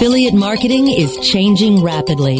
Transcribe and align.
Affiliate 0.00 0.32
marketing 0.32 0.88
is 0.88 1.14
changing 1.18 1.82
rapidly. 1.82 2.36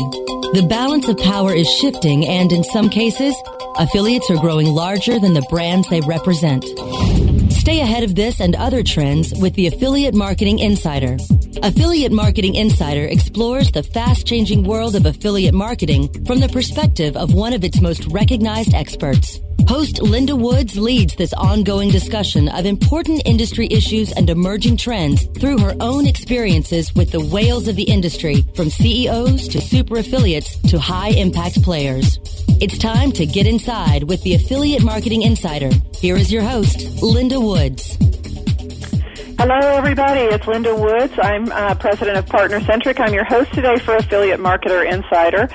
The 0.55 0.67
balance 0.67 1.07
of 1.09 1.19
power 1.19 1.52
is 1.52 1.69
shifting 1.69 2.27
and 2.27 2.51
in 2.52 2.65
some 2.65 2.89
cases, 2.89 3.35
affiliates 3.77 4.30
are 4.30 4.38
growing 4.38 4.69
larger 4.69 5.19
than 5.19 5.35
the 5.35 5.47
brands 5.51 5.87
they 5.91 6.01
represent. 6.01 6.65
Stay 7.53 7.81
ahead 7.81 8.03
of 8.03 8.15
this 8.15 8.41
and 8.41 8.57
other 8.57 8.83
trends 8.83 9.35
with 9.35 9.53
the 9.57 9.67
Affiliate 9.67 10.15
Marketing 10.15 10.59
Insider. 10.59 11.19
Affiliate 11.62 12.12
Marketing 12.12 12.54
Insider 12.54 13.04
explores 13.04 13.71
the 13.71 13.83
fast 13.83 14.27
changing 14.27 14.65
world 14.65 14.97
of 14.97 15.04
affiliate 15.04 15.53
marketing 15.53 16.08
from 16.24 16.40
the 16.40 16.48
perspective 16.48 17.14
of 17.14 17.34
one 17.34 17.52
of 17.52 17.62
its 17.62 17.82
most 17.82 18.06
recognized 18.06 18.72
experts. 18.72 19.38
Host 19.68 20.02
Linda 20.02 20.34
Woods 20.34 20.77
leads 20.77 21.14
this 21.14 21.32
ongoing 21.34 21.90
discussion 21.90 22.48
of 22.48 22.66
important 22.66 23.22
industry 23.24 23.68
issues 23.70 24.12
and 24.12 24.29
emerging 24.29 24.77
trends 24.77 25.24
through 25.38 25.59
her 25.59 25.74
own 25.80 26.06
experiences 26.06 26.95
with 26.95 27.10
the 27.10 27.24
whales 27.27 27.68
of 27.68 27.77
the 27.77 27.84
industry, 27.84 28.45
from 28.54 28.70
CEOs 28.70 29.48
to 29.48 29.60
super 29.60 29.98
affiliates 29.98 30.56
to 30.70 30.78
high 30.78 31.10
impact 31.10 31.62
players. 31.62 32.19
It's 32.60 32.78
time 32.78 33.12
to 33.12 33.27
get 33.27 33.46
inside 33.46 34.05
with 34.05 34.23
the 34.23 34.34
Affiliate 34.34 34.83
Marketing 34.83 35.23
Insider. 35.23 35.70
Here 35.97 36.16
is 36.16 36.33
your 36.33 36.42
host, 36.42 37.02
Linda 37.02 37.41
Woods. 37.41 37.97
Hello, 39.40 39.56
everybody. 39.56 40.20
It's 40.20 40.46
Linda 40.46 40.76
Woods. 40.76 41.14
I'm 41.18 41.50
uh, 41.50 41.74
president 41.74 42.18
of 42.18 42.26
Partner 42.26 42.60
Centric. 42.60 43.00
I'm 43.00 43.14
your 43.14 43.24
host 43.24 43.50
today 43.54 43.78
for 43.78 43.96
Affiliate 43.96 44.38
Marketer 44.38 44.86
Insider. 44.86 45.48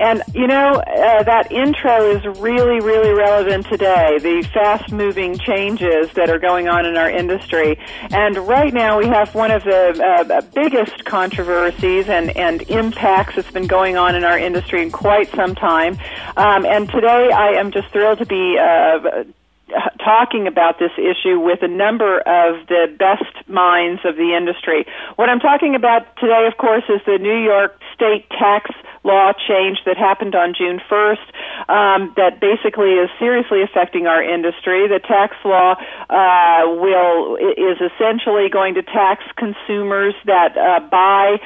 And, 0.00 0.24
you 0.34 0.48
know, 0.48 0.72
uh, 0.72 1.22
that 1.22 1.52
intro 1.52 2.10
is 2.10 2.26
really, 2.40 2.80
really 2.80 3.12
relevant 3.14 3.66
today. 3.68 4.18
The 4.18 4.42
fast 4.52 4.90
moving 4.90 5.38
changes 5.38 6.12
that 6.14 6.30
are 6.30 6.40
going 6.40 6.66
on 6.66 6.84
in 6.84 6.96
our 6.96 7.08
industry. 7.08 7.78
And 8.10 8.36
right 8.38 8.74
now 8.74 8.98
we 8.98 9.06
have 9.06 9.32
one 9.36 9.52
of 9.52 9.62
the 9.62 10.26
uh, 10.34 10.40
biggest 10.52 11.04
controversies 11.04 12.08
and, 12.08 12.36
and 12.36 12.62
impacts 12.62 13.36
that's 13.36 13.52
been 13.52 13.68
going 13.68 13.96
on 13.96 14.16
in 14.16 14.24
our 14.24 14.36
industry 14.36 14.82
in 14.82 14.90
quite 14.90 15.30
some 15.30 15.54
time. 15.54 15.96
Um, 16.36 16.66
and 16.66 16.90
today 16.90 17.30
I 17.30 17.50
am 17.50 17.70
just 17.70 17.86
thrilled 17.92 18.18
to 18.18 18.26
be 18.26 18.58
uh, 18.58 19.22
talking 20.02 20.46
about 20.46 20.78
this 20.78 20.92
issue 20.96 21.38
with 21.38 21.62
a 21.62 21.68
number 21.68 22.18
of 22.20 22.66
the 22.68 22.86
best 22.98 23.48
minds 23.48 24.00
of 24.04 24.16
the 24.16 24.34
industry. 24.36 24.86
What 25.16 25.28
I'm 25.28 25.40
talking 25.40 25.74
about 25.74 26.16
today, 26.16 26.46
of 26.50 26.56
course, 26.56 26.84
is 26.88 27.00
the 27.06 27.18
New 27.18 27.36
York 27.36 27.78
State 27.94 28.28
tax 28.30 28.70
law 29.04 29.32
change 29.32 29.78
that 29.86 29.96
happened 29.96 30.34
on 30.34 30.54
June 30.56 30.80
1st 30.90 31.28
um, 31.68 32.12
that 32.16 32.40
basically 32.40 32.94
is 32.98 33.10
seriously 33.18 33.62
affecting 33.62 34.06
our 34.06 34.22
industry. 34.22 34.88
The 34.88 35.00
tax 35.00 35.36
law 35.44 35.76
uh, 36.10 36.66
will 36.66 37.36
is 37.36 37.78
essentially 37.80 38.48
going 38.50 38.74
to 38.74 38.82
tax 38.82 39.22
consumers 39.36 40.14
that 40.26 40.56
uh, 40.56 40.80
buy 40.88 41.38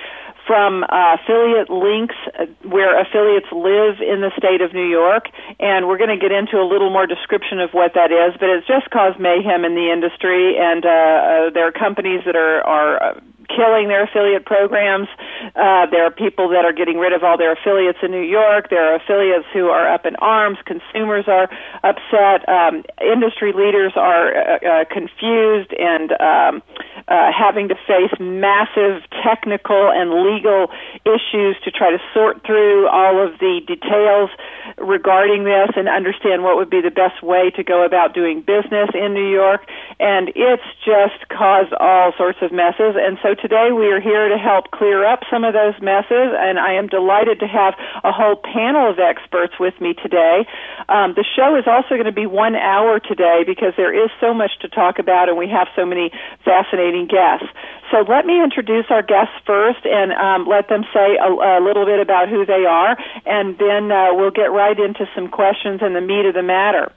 from 0.47 0.85
uh, 0.85 1.17
affiliate 1.17 1.71
links 1.71 2.15
uh, 2.39 2.47
where 2.69 2.99
affiliates 3.01 3.47
live 3.53 4.01
in 4.01 4.21
the 4.21 4.31
state 4.37 4.61
of 4.61 4.73
New 4.73 4.87
York, 4.87 5.27
and 5.61 5.87
we're 5.87 5.99
going 5.99 6.11
to 6.11 6.21
get 6.21 6.33
into 6.33 6.59
a 6.59 6.67
little 6.67 6.91
more 6.91 7.07
description 7.07 7.61
of 7.61 7.71
what 7.71 7.95
that 7.95 8.11
is. 8.11 8.35
But 8.39 8.49
it's 8.51 8.67
just 8.67 8.91
caused 8.91 9.19
mayhem 9.21 9.65
in 9.65 9.75
the 9.75 9.91
industry, 9.93 10.59
and 10.59 10.85
uh, 10.85 10.89
uh, 10.89 11.51
there 11.51 11.67
are 11.67 11.73
companies 11.73 12.23
that 12.27 12.37
are 12.37 12.63
are 12.63 13.03
uh, 13.03 13.21
killing 13.49 13.89
their 13.89 14.05
affiliate 14.05 14.45
programs. 14.45 15.09
Uh, 15.55 15.87
there 15.91 16.05
are 16.05 16.11
people 16.11 16.49
that 16.51 16.65
are 16.65 16.73
getting 16.73 16.99
rid 16.99 17.13
of 17.13 17.23
all 17.23 17.37
their 17.37 17.53
affiliates 17.53 17.99
in 18.03 18.11
New 18.11 18.23
York. 18.25 18.71
There 18.71 18.93
are 18.93 18.97
affiliates 18.97 19.47
who 19.53 19.69
are 19.69 19.93
up 19.93 20.07
in 20.07 20.17
arms. 20.17 20.59
Consumers 20.65 21.25
are 21.29 21.49
upset. 21.83 22.49
Um, 22.49 22.85
industry 23.01 23.53
leaders 23.53 23.93
are 23.97 24.35
uh, 24.35 24.59
uh, 24.63 24.85
confused 24.91 25.73
and 25.79 26.13
um, 26.21 26.63
uh, 27.09 27.31
having 27.33 27.69
to 27.69 27.75
face 27.87 28.13
massive 28.21 29.03
technical 29.23 29.91
and 29.91 30.11
legal 30.23 30.71
issues 31.05 31.57
to 31.65 31.71
try 31.71 31.91
to 31.91 31.99
sort 32.15 32.45
through 32.47 32.89
all 32.89 33.23
of 33.23 33.39
the 33.39 33.61
details 33.67 34.31
regarding 34.79 35.45
this 35.45 35.71
and 35.77 35.89
understand 35.89 36.43
what 36.43 36.57
would 36.57 36.71
be 36.71 36.81
the 36.81 36.91
best 36.91 37.23
way 37.23 37.51
to 37.51 37.63
go 37.63 37.85
about 37.85 38.15
doing 38.15 38.41
business 38.41 38.91
in 38.95 39.15
New 39.15 39.29
York. 39.29 39.67
And 40.01 40.31
it's 40.35 40.67
just 40.85 41.29
caused 41.29 41.73
all 41.75 42.13
sorts 42.17 42.39
of 42.43 42.53
messes. 42.53 42.95
And 42.97 43.19
so 43.23 43.32
today 43.35 43.73
we 43.73 43.87
are 43.93 44.01
here 44.01 44.29
to 44.29 44.39
help 44.39 44.71
clear 44.71 45.05
up 45.05 45.21
some 45.31 45.45
of 45.45 45.55
those 45.55 45.75
messes, 45.81 46.35
and 46.37 46.59
I 46.59 46.75
am 46.75 46.89
delighted 46.89 47.41
to 47.41 47.47
have 47.47 47.75
a 48.05 48.13
whole 48.13 48.37
panel 48.37 48.91
of 48.91 48.99
experts 48.99 49.55
with 49.59 49.79
me 49.81 49.95
today. 49.95 50.47
Um, 50.89 51.15
the 51.15 51.25
show 51.25 51.57
is 51.57 51.65
also 51.67 51.95
going 51.97 52.11
to 52.11 52.13
be 52.13 52.27
one 52.27 52.57
hour 52.57 53.01
today 53.01 53.45
because 53.47 53.75
there 53.77 53.95
is 53.95 54.11
so 54.21 54.35
much 54.35 54.53
to 54.61 54.69
talk 54.69 54.99
about, 54.99 55.29
and 55.29 55.39
we 55.39 55.49
have 55.49 55.69
so 55.77 55.87
many 55.87 56.11
fascinating 56.45 57.07
guests. 57.07 57.49
So 57.91 58.05
let 58.09 58.25
me 58.25 58.43
introduce 58.43 58.87
our 58.89 59.03
guests 59.03 59.37
first 59.47 59.85
and 59.85 60.13
um, 60.13 60.49
let 60.49 60.69
them 60.69 60.85
say 60.93 61.21
a, 61.21 61.29
a, 61.29 61.61
little 61.61 61.85
bit 61.85 62.01
about 62.01 62.29
who 62.29 62.47
they 62.47 62.65
are, 62.65 62.97
and 63.27 63.59
then 63.59 63.93
uh, 63.93 64.15
we'll 64.17 64.33
get 64.33 64.51
right 64.51 64.79
into 64.79 65.07
some 65.15 65.29
questions 65.29 65.81
and 65.83 65.95
the 65.95 66.01
meat 66.01 66.25
of 66.25 66.35
the 66.35 66.43
matter. 66.43 66.91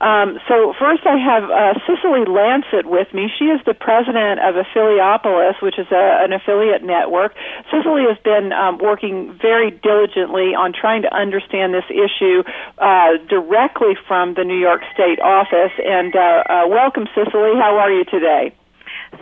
Um, 0.00 0.38
so 0.48 0.74
first, 0.78 1.06
I 1.06 1.16
have 1.16 1.44
uh, 1.48 1.74
Cicely 1.86 2.24
Lancet 2.26 2.86
with 2.86 3.12
me. 3.14 3.30
She 3.38 3.46
is 3.46 3.60
the 3.64 3.74
president 3.74 4.40
of 4.40 4.54
Affiliopolis, 4.54 5.62
which 5.62 5.78
is 5.78 5.86
a, 5.92 6.24
an 6.24 6.32
affiliate 6.32 6.82
network. 6.82 7.34
Cicely 7.70 8.04
has 8.08 8.18
been 8.24 8.52
um, 8.52 8.78
working 8.78 9.38
very 9.40 9.70
diligently 9.70 10.54
on 10.54 10.72
trying 10.72 11.02
to 11.02 11.14
understand 11.14 11.72
this 11.72 11.88
issue 11.88 12.42
uh, 12.78 13.16
directly 13.28 13.94
from 14.06 14.34
the 14.34 14.44
New 14.44 14.58
York 14.58 14.82
State 14.92 15.20
office. 15.20 15.72
And 15.78 16.14
uh, 16.16 16.42
uh 16.48 16.68
welcome, 16.68 17.06
Cicely. 17.14 17.54
How 17.56 17.78
are 17.78 17.90
you 17.90 18.04
today? 18.04 18.54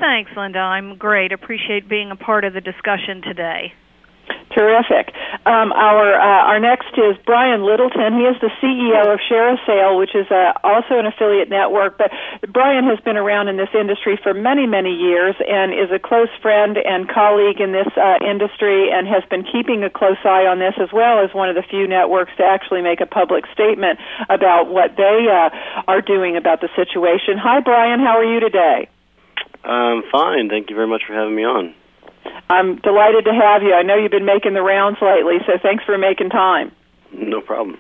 Thanks, 0.00 0.30
Linda. 0.36 0.59
I'm 0.59 0.97
great. 0.97 1.32
Appreciate 1.32 1.88
being 1.88 2.10
a 2.10 2.16
part 2.16 2.44
of 2.44 2.54
the 2.54 2.60
discussion 2.60 3.20
today. 3.22 3.74
Terrific. 4.55 5.16
Um, 5.47 5.72
our 5.72 6.12
uh, 6.12 6.53
our 6.53 6.60
next 6.60 6.93
is 7.00 7.16
Brian 7.25 7.65
Littleton. 7.65 8.21
He 8.21 8.28
is 8.28 8.37
the 8.44 8.53
CEO 8.60 9.09
of 9.09 9.19
ShareASale, 9.25 9.99
which 9.99 10.15
is 10.15 10.31
uh, 10.31 10.53
also 10.62 11.00
an 11.00 11.06
affiliate 11.06 11.49
network. 11.49 11.97
But 11.97 12.12
Brian 12.53 12.84
has 12.84 13.00
been 13.00 13.16
around 13.16 13.49
in 13.49 13.56
this 13.56 13.72
industry 13.72 14.21
for 14.22 14.34
many 14.34 14.66
many 14.66 14.93
years 14.93 15.34
and 15.41 15.72
is 15.72 15.88
a 15.91 15.99
close 15.99 16.28
friend 16.43 16.77
and 16.77 17.09
colleague 17.09 17.60
in 17.60 17.72
this 17.72 17.88
uh, 17.97 18.21
industry, 18.21 18.93
and 18.93 19.09
has 19.09 19.25
been 19.31 19.43
keeping 19.43 19.84
a 19.84 19.91
close 19.91 20.21
eye 20.25 20.44
on 20.44 20.59
this 20.59 20.75
as 20.77 20.93
well 20.93 21.25
as 21.25 21.33
one 21.33 21.49
of 21.49 21.56
the 21.56 21.65
few 21.65 21.89
networks 21.89 22.33
to 22.37 22.44
actually 22.44 22.83
make 22.83 23.00
a 23.00 23.06
public 23.06 23.44
statement 23.54 23.99
about 24.28 24.69
what 24.69 24.97
they 25.00 25.33
uh, 25.33 25.49
are 25.89 26.03
doing 26.03 26.37
about 26.37 26.60
the 26.60 26.69
situation. 26.77 27.41
Hi, 27.41 27.60
Brian. 27.60 28.00
How 28.00 28.21
are 28.21 28.28
you 28.28 28.41
today? 28.41 28.89
I'm 29.65 30.03
fine. 30.12 30.50
Thank 30.50 30.69
you 30.69 30.77
very 30.77 30.89
much 30.89 31.03
for 31.06 31.15
having 31.15 31.34
me 31.34 31.44
on. 31.44 31.75
I'm 32.49 32.77
delighted 32.77 33.25
to 33.25 33.33
have 33.33 33.62
you. 33.62 33.75
I 33.75 33.83
know 33.83 33.97
you've 33.97 34.10
been 34.10 34.27
making 34.27 34.55
the 34.55 34.62
rounds 34.62 34.99
lately, 35.00 35.38
so 35.47 35.55
thanks 35.62 35.84
for 35.84 35.97
making 35.99 36.31
time. 36.31 36.72
No 37.12 37.41
problem. 37.41 37.78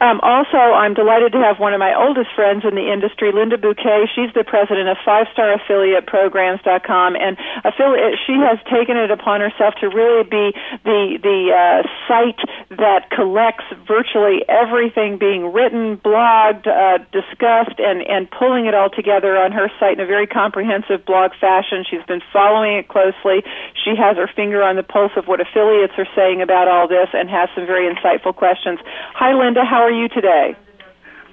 Um, 0.00 0.20
also, 0.22 0.58
I'm 0.58 0.94
delighted 0.94 1.32
to 1.32 1.40
have 1.40 1.58
one 1.58 1.72
of 1.72 1.80
my 1.80 1.96
oldest 1.96 2.30
friends 2.36 2.64
in 2.64 2.74
the 2.74 2.92
industry, 2.92 3.32
Linda 3.32 3.56
Buquet. 3.56 4.08
She's 4.14 4.32
the 4.34 4.44
president 4.44 4.88
of 4.88 4.96
Five 5.04 5.26
Star 5.32 5.52
Affiliate 5.52 6.06
Programs.com, 6.06 7.16
and 7.16 7.36
affiliate, 7.64 8.20
she 8.26 8.36
has 8.36 8.58
taken 8.68 8.96
it 8.96 9.10
upon 9.10 9.40
herself 9.40 9.74
to 9.80 9.88
really 9.88 10.24
be 10.24 10.52
the 10.84 11.18
the 11.22 11.40
uh, 11.52 11.80
site 12.06 12.40
that 12.76 13.10
collects 13.10 13.64
virtually 13.86 14.44
everything 14.48 15.18
being 15.18 15.52
written, 15.52 15.96
blogged, 15.96 16.66
uh, 16.68 16.98
discussed, 17.10 17.80
and 17.80 18.02
and 18.04 18.30
pulling 18.30 18.66
it 18.66 18.74
all 18.74 18.90
together 18.90 19.36
on 19.36 19.52
her 19.52 19.70
site 19.80 19.98
in 19.98 20.00
a 20.00 20.06
very 20.06 20.26
comprehensive 20.26 21.04
blog 21.04 21.32
fashion. 21.40 21.84
She's 21.88 22.04
been 22.06 22.22
following 22.32 22.76
it 22.76 22.88
closely. 22.88 23.42
She 23.72 23.96
has 23.96 24.16
her 24.16 24.28
finger 24.28 24.62
on 24.62 24.76
the 24.76 24.82
pulse 24.82 25.12
of 25.16 25.26
what 25.26 25.40
affiliates 25.40 25.94
are 25.96 26.08
saying 26.14 26.42
about 26.42 26.68
all 26.68 26.86
this, 26.88 27.08
and 27.12 27.28
has 27.30 27.48
some 27.54 27.66
very 27.66 27.88
insightful 27.88 28.34
questions. 28.34 28.78
Hi, 29.14 29.32
Linda. 29.32 29.64
How 29.64 29.77
are 29.82 29.90
you 29.90 30.08
today? 30.08 30.56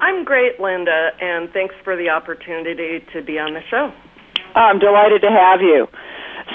I'm 0.02 0.26
great, 0.26 0.60
Linda, 0.60 1.12
and 1.22 1.50
thanks 1.52 1.76
for 1.84 1.96
the 1.96 2.10
opportunity 2.10 3.06
to 3.14 3.22
be 3.22 3.40
on 3.40 3.54
the 3.54 3.62
show. 3.70 3.94
I'm 4.56 4.80
delighted 4.80 5.22
to 5.22 5.32
have 5.32 5.62
you. 5.62 5.88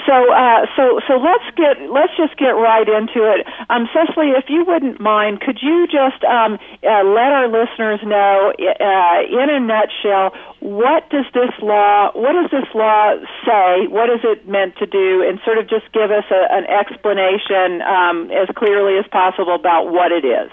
So, 0.07 0.15
uh, 0.31 0.65
so, 0.75 1.01
so 1.05 1.19
let's 1.19 1.43
get 1.57 1.91
let's 1.91 2.15
just 2.15 2.37
get 2.39 2.55
right 2.55 2.87
into 2.87 3.27
it. 3.27 3.45
Um, 3.69 3.89
Cicely, 3.91 4.31
if 4.31 4.45
you 4.47 4.63
wouldn't 4.65 5.01
mind, 5.01 5.41
could 5.41 5.59
you 5.61 5.85
just 5.85 6.23
um, 6.23 6.57
uh, 6.81 7.03
let 7.03 7.35
our 7.35 7.47
listeners 7.51 7.99
know, 8.01 8.53
uh, 8.55 9.19
in 9.27 9.49
a 9.51 9.59
nutshell, 9.59 10.31
what 10.61 11.09
does 11.09 11.25
this 11.33 11.51
law 11.61 12.11
what 12.15 12.33
does 12.33 12.49
this 12.51 12.69
law 12.73 13.19
say? 13.43 13.87
What 13.91 14.09
is 14.09 14.23
it 14.23 14.47
meant 14.47 14.77
to 14.77 14.85
do? 14.87 15.27
And 15.27 15.39
sort 15.43 15.57
of 15.57 15.67
just 15.67 15.91
give 15.91 16.09
us 16.09 16.25
a, 16.31 16.41
an 16.55 16.65
explanation 16.71 17.83
um, 17.83 18.31
as 18.31 18.47
clearly 18.55 18.97
as 18.97 19.05
possible 19.11 19.55
about 19.55 19.91
what 19.91 20.11
it 20.11 20.23
is. 20.23 20.49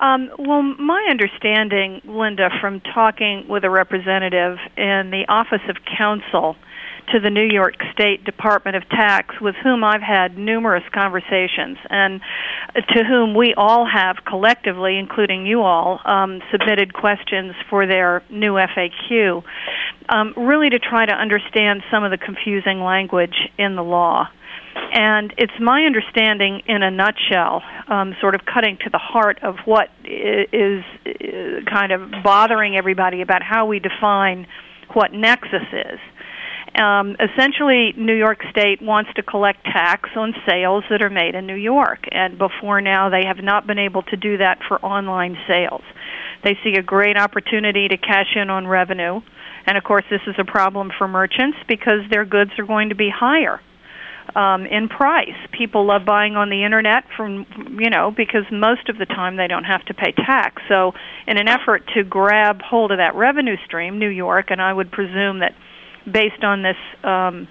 Um, 0.00 0.30
well, 0.38 0.62
my 0.62 1.06
understanding, 1.10 2.00
Linda, 2.06 2.48
from 2.60 2.80
talking 2.80 3.46
with 3.48 3.64
a 3.64 3.70
representative 3.70 4.56
in 4.76 5.10
the 5.10 5.24
Office 5.28 5.60
of 5.68 5.76
Counsel 5.98 6.56
to 7.12 7.20
the 7.20 7.28
New 7.28 7.44
York 7.44 7.74
State 7.92 8.24
Department 8.24 8.76
of 8.76 8.88
Tax, 8.88 9.40
with 9.40 9.54
whom 9.62 9.84
I've 9.84 10.00
had 10.00 10.38
numerous 10.38 10.84
conversations, 10.94 11.76
and 11.90 12.20
to 12.74 13.04
whom 13.04 13.34
we 13.34 13.52
all 13.54 13.84
have 13.84 14.24
collectively, 14.24 14.96
including 14.96 15.44
you 15.44 15.60
all, 15.60 16.00
um, 16.04 16.40
submitted 16.50 16.94
questions 16.94 17.54
for 17.68 17.86
their 17.86 18.22
new 18.30 18.54
FAQ, 18.54 19.42
um, 20.08 20.32
really 20.36 20.70
to 20.70 20.78
try 20.78 21.04
to 21.04 21.12
understand 21.12 21.82
some 21.90 22.04
of 22.04 22.10
the 22.10 22.18
confusing 22.18 22.80
language 22.80 23.50
in 23.58 23.76
the 23.76 23.84
law. 23.84 24.28
And 24.92 25.32
it's 25.38 25.52
my 25.60 25.84
understanding, 25.84 26.62
in 26.66 26.82
a 26.82 26.90
nutshell, 26.90 27.62
um, 27.88 28.14
sort 28.20 28.34
of 28.34 28.42
cutting 28.44 28.76
to 28.84 28.90
the 28.90 28.98
heart 28.98 29.38
of 29.42 29.56
what 29.64 29.88
is, 30.04 30.84
is 31.04 31.64
kind 31.66 31.92
of 31.92 32.10
bothering 32.24 32.76
everybody 32.76 33.22
about 33.22 33.42
how 33.42 33.66
we 33.66 33.78
define 33.78 34.46
what 34.92 35.12
nexus 35.12 35.66
is. 35.72 36.00
Um, 36.80 37.16
essentially, 37.18 37.94
New 37.96 38.14
York 38.14 38.42
State 38.50 38.80
wants 38.80 39.10
to 39.14 39.22
collect 39.22 39.64
tax 39.64 40.10
on 40.16 40.34
sales 40.46 40.84
that 40.90 41.02
are 41.02 41.10
made 41.10 41.34
in 41.34 41.46
New 41.46 41.56
York, 41.56 42.04
and 42.12 42.38
before 42.38 42.80
now, 42.80 43.10
they 43.10 43.24
have 43.26 43.42
not 43.42 43.66
been 43.66 43.78
able 43.78 44.02
to 44.02 44.16
do 44.16 44.38
that 44.38 44.58
for 44.68 44.84
online 44.84 45.36
sales. 45.48 45.82
They 46.44 46.56
see 46.62 46.74
a 46.74 46.82
great 46.82 47.16
opportunity 47.16 47.88
to 47.88 47.96
cash 47.96 48.36
in 48.36 48.50
on 48.50 48.68
revenue, 48.68 49.20
and 49.66 49.76
of 49.76 49.84
course, 49.84 50.04
this 50.10 50.20
is 50.28 50.36
a 50.38 50.44
problem 50.44 50.92
for 50.96 51.08
merchants 51.08 51.58
because 51.66 52.08
their 52.08 52.24
goods 52.24 52.52
are 52.58 52.66
going 52.66 52.90
to 52.90 52.94
be 52.94 53.10
higher 53.10 53.60
um, 54.34 54.66
in 54.66 54.88
price. 54.88 55.36
People 55.52 55.86
love 55.86 56.04
buying 56.04 56.36
on 56.36 56.50
the 56.50 56.64
internet 56.64 57.04
from 57.16 57.46
you 57.78 57.90
know 57.90 58.10
because 58.10 58.44
most 58.50 58.88
of 58.88 58.98
the 58.98 59.06
time 59.06 59.36
they 59.36 59.46
don't 59.46 59.64
have 59.64 59.84
to 59.86 59.94
pay 59.94 60.12
tax. 60.12 60.62
So, 60.68 60.92
in 61.26 61.38
an 61.38 61.48
effort 61.48 61.88
to 61.94 62.04
grab 62.04 62.62
hold 62.62 62.92
of 62.92 62.98
that 62.98 63.14
revenue 63.14 63.56
stream, 63.64 63.98
New 63.98 64.08
York 64.08 64.50
and 64.50 64.60
I 64.60 64.72
would 64.72 64.90
presume 64.90 65.40
that 65.40 65.54
based 66.10 66.42
on 66.42 66.62
this 66.62 66.76
um, 67.04 67.48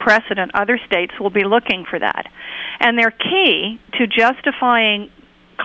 precedent, 0.00 0.52
other 0.54 0.78
states 0.86 1.14
will 1.18 1.30
be 1.30 1.44
looking 1.44 1.84
for 1.88 1.98
that. 1.98 2.30
And 2.80 2.98
their 2.98 3.10
key 3.10 3.80
to 3.98 4.06
justifying 4.06 5.10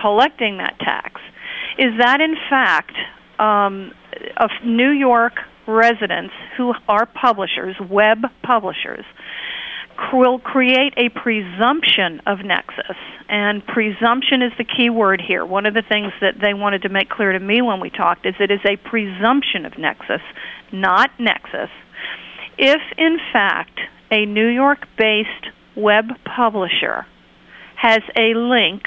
collecting 0.00 0.58
that 0.58 0.78
tax 0.80 1.20
is 1.78 1.92
that, 1.98 2.20
in 2.20 2.36
fact, 2.50 2.94
um, 3.38 3.92
of 4.36 4.50
New 4.64 4.90
York 4.90 5.34
residents 5.66 6.34
who 6.56 6.72
are 6.88 7.06
publishers, 7.06 7.76
web 7.90 8.18
publishers, 8.42 9.04
will 10.12 10.38
create 10.38 10.94
a 10.96 11.08
presumption 11.08 12.20
of 12.26 12.44
nexus. 12.44 12.96
And 13.28 13.66
presumption 13.66 14.42
is 14.42 14.52
the 14.58 14.64
key 14.64 14.90
word 14.90 15.20
here. 15.20 15.44
One 15.44 15.66
of 15.66 15.74
the 15.74 15.82
things 15.82 16.12
that 16.20 16.34
they 16.40 16.54
wanted 16.54 16.82
to 16.82 16.88
make 16.88 17.08
clear 17.08 17.32
to 17.32 17.40
me 17.40 17.62
when 17.62 17.80
we 17.80 17.90
talked 17.90 18.26
is 18.26 18.34
it 18.38 18.50
is 18.50 18.60
a 18.64 18.76
presumption 18.76 19.64
of 19.64 19.78
nexus, 19.78 20.22
not 20.72 21.10
nexus 21.18 21.70
if 22.58 22.80
in 22.96 23.18
fact 23.32 23.80
a 24.10 24.26
New 24.26 24.46
York 24.46 24.86
based 24.96 25.48
web 25.76 26.06
publisher 26.24 27.06
has 27.76 28.00
a 28.16 28.34
link, 28.34 28.82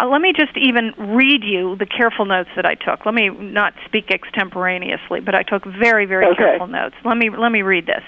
uh, 0.00 0.06
let 0.06 0.20
me 0.20 0.32
just 0.34 0.56
even 0.56 0.92
read 1.14 1.42
you 1.44 1.76
the 1.76 1.86
careful 1.86 2.24
notes 2.24 2.48
that 2.56 2.64
I 2.64 2.74
took. 2.74 3.04
Let 3.04 3.14
me 3.14 3.28
not 3.28 3.74
speak 3.86 4.10
extemporaneously, 4.10 5.20
but 5.20 5.34
I 5.34 5.42
took 5.42 5.64
very, 5.64 6.06
very 6.06 6.26
okay. 6.26 6.36
careful 6.36 6.66
notes. 6.66 6.94
Let 7.04 7.16
me 7.16 7.30
let 7.30 7.52
me 7.52 7.62
read 7.62 7.86
this. 7.86 8.02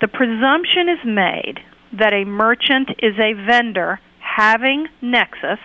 The 0.00 0.08
presumption 0.08 0.88
is 0.88 0.98
made 1.04 1.60
that 1.98 2.12
a 2.12 2.24
merchant 2.24 2.90
is 2.98 3.14
a 3.18 3.34
vendor 3.46 4.00
having 4.20 4.86
nexus 5.00 5.58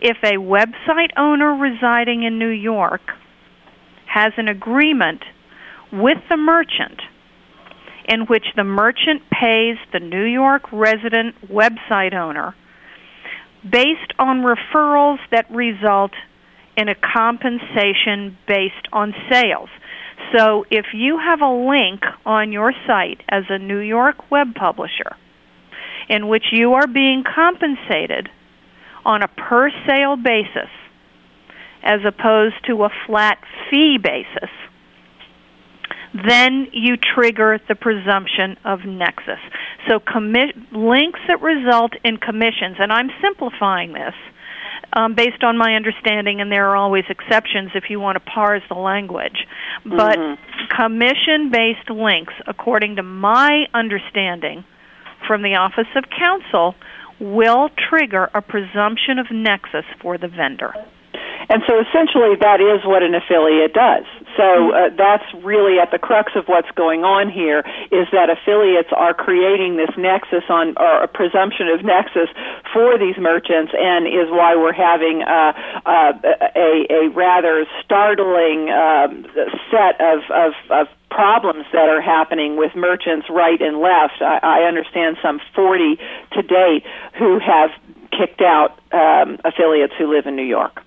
if 0.00 0.16
a 0.22 0.36
website 0.36 1.10
owner 1.16 1.54
residing 1.54 2.22
in 2.22 2.38
New 2.38 2.48
York 2.48 3.02
has 4.06 4.32
an 4.36 4.48
agreement 4.48 5.22
with 5.92 6.18
the 6.28 6.36
merchant 6.36 7.00
in 8.08 8.22
which 8.22 8.46
the 8.56 8.64
merchant 8.64 9.22
pays 9.30 9.76
the 9.92 10.00
New 10.00 10.24
York 10.24 10.62
resident 10.72 11.34
website 11.48 12.14
owner 12.14 12.54
based 13.68 14.12
on 14.18 14.42
referrals 14.42 15.18
that 15.30 15.50
result 15.50 16.12
in 16.76 16.88
a 16.88 16.94
compensation 16.94 18.36
based 18.46 18.88
on 18.92 19.14
sales. 19.30 19.68
So 20.36 20.64
if 20.70 20.86
you 20.94 21.18
have 21.18 21.40
a 21.40 21.68
link 21.68 22.02
on 22.24 22.52
your 22.52 22.72
site 22.86 23.20
as 23.28 23.44
a 23.48 23.58
New 23.58 23.80
York 23.80 24.30
web 24.30 24.54
publisher 24.54 25.16
in 26.08 26.28
which 26.28 26.44
you 26.52 26.74
are 26.74 26.86
being 26.86 27.24
compensated 27.24 28.28
on 29.04 29.22
a 29.22 29.28
per 29.28 29.70
sale 29.86 30.16
basis 30.16 30.70
as 31.82 32.00
opposed 32.06 32.56
to 32.66 32.84
a 32.84 32.90
flat 33.06 33.38
fee 33.70 33.98
basis, 34.02 34.50
then 36.12 36.68
you 36.72 36.96
trigger 36.96 37.60
the 37.68 37.74
presumption 37.74 38.56
of 38.64 38.84
nexus. 38.84 39.38
So 39.88 40.00
commi- 40.00 40.54
links 40.72 41.20
that 41.28 41.40
result 41.40 41.92
in 42.04 42.16
commissions, 42.16 42.76
and 42.78 42.92
I'm 42.92 43.10
simplifying 43.22 43.92
this 43.92 44.14
um, 44.92 45.14
based 45.14 45.44
on 45.44 45.56
my 45.56 45.74
understanding, 45.74 46.40
and 46.40 46.50
there 46.50 46.68
are 46.68 46.76
always 46.76 47.04
exceptions 47.08 47.70
if 47.74 47.84
you 47.90 48.00
want 48.00 48.16
to 48.16 48.30
parse 48.30 48.62
the 48.68 48.74
language. 48.74 49.46
But 49.84 50.18
mm-hmm. 50.18 50.76
commission 50.76 51.50
based 51.50 51.88
links, 51.90 52.34
according 52.46 52.96
to 52.96 53.02
my 53.02 53.66
understanding 53.72 54.64
from 55.26 55.42
the 55.42 55.56
Office 55.56 55.88
of 55.94 56.04
Counsel, 56.10 56.74
will 57.20 57.68
trigger 57.88 58.30
a 58.34 58.42
presumption 58.42 59.18
of 59.18 59.26
nexus 59.30 59.84
for 60.00 60.18
the 60.18 60.28
vendor. 60.28 60.72
And 61.48 61.62
so 61.66 61.80
essentially 61.80 62.36
that 62.40 62.60
is 62.60 62.84
what 62.84 63.02
an 63.02 63.14
affiliate 63.14 63.74
does. 63.74 64.04
So 64.40 64.72
uh, 64.72 64.88
that's 64.96 65.28
really 65.44 65.76
at 65.78 65.90
the 65.90 65.98
crux 65.98 66.32
of 66.34 66.48
what's 66.48 66.70
going 66.72 67.04
on 67.04 67.28
here 67.28 67.60
is 67.92 68.08
that 68.08 68.32
affiliates 68.32 68.88
are 68.96 69.12
creating 69.12 69.76
this 69.76 69.92
nexus 70.00 70.48
on 70.48 70.72
or 70.80 71.04
a 71.04 71.08
presumption 71.08 71.68
of 71.68 71.84
nexus 71.84 72.32
for 72.72 72.96
these 72.96 73.20
merchants 73.20 73.76
and 73.76 74.08
is 74.08 74.32
why 74.32 74.56
we're 74.56 74.72
having 74.72 75.20
uh, 75.28 75.52
uh, 75.84 76.12
a, 76.56 76.88
a 76.88 77.10
rather 77.12 77.66
startling 77.84 78.72
um, 78.72 79.28
set 79.68 80.00
of, 80.00 80.24
of, 80.32 80.52
of 80.72 80.86
problems 81.10 81.66
that 81.76 81.92
are 81.92 82.00
happening 82.00 82.56
with 82.56 82.72
merchants 82.74 83.28
right 83.28 83.60
and 83.60 83.76
left. 83.76 84.24
I, 84.24 84.40
I 84.40 84.58
understand 84.64 85.18
some 85.20 85.38
40 85.54 86.00
to 86.32 86.40
date 86.40 86.88
who 87.18 87.38
have 87.44 87.76
kicked 88.08 88.40
out 88.40 88.80
um, 88.92 89.36
affiliates 89.44 89.92
who 89.98 90.08
live 90.08 90.24
in 90.24 90.34
New 90.34 90.48
York. 90.48 90.80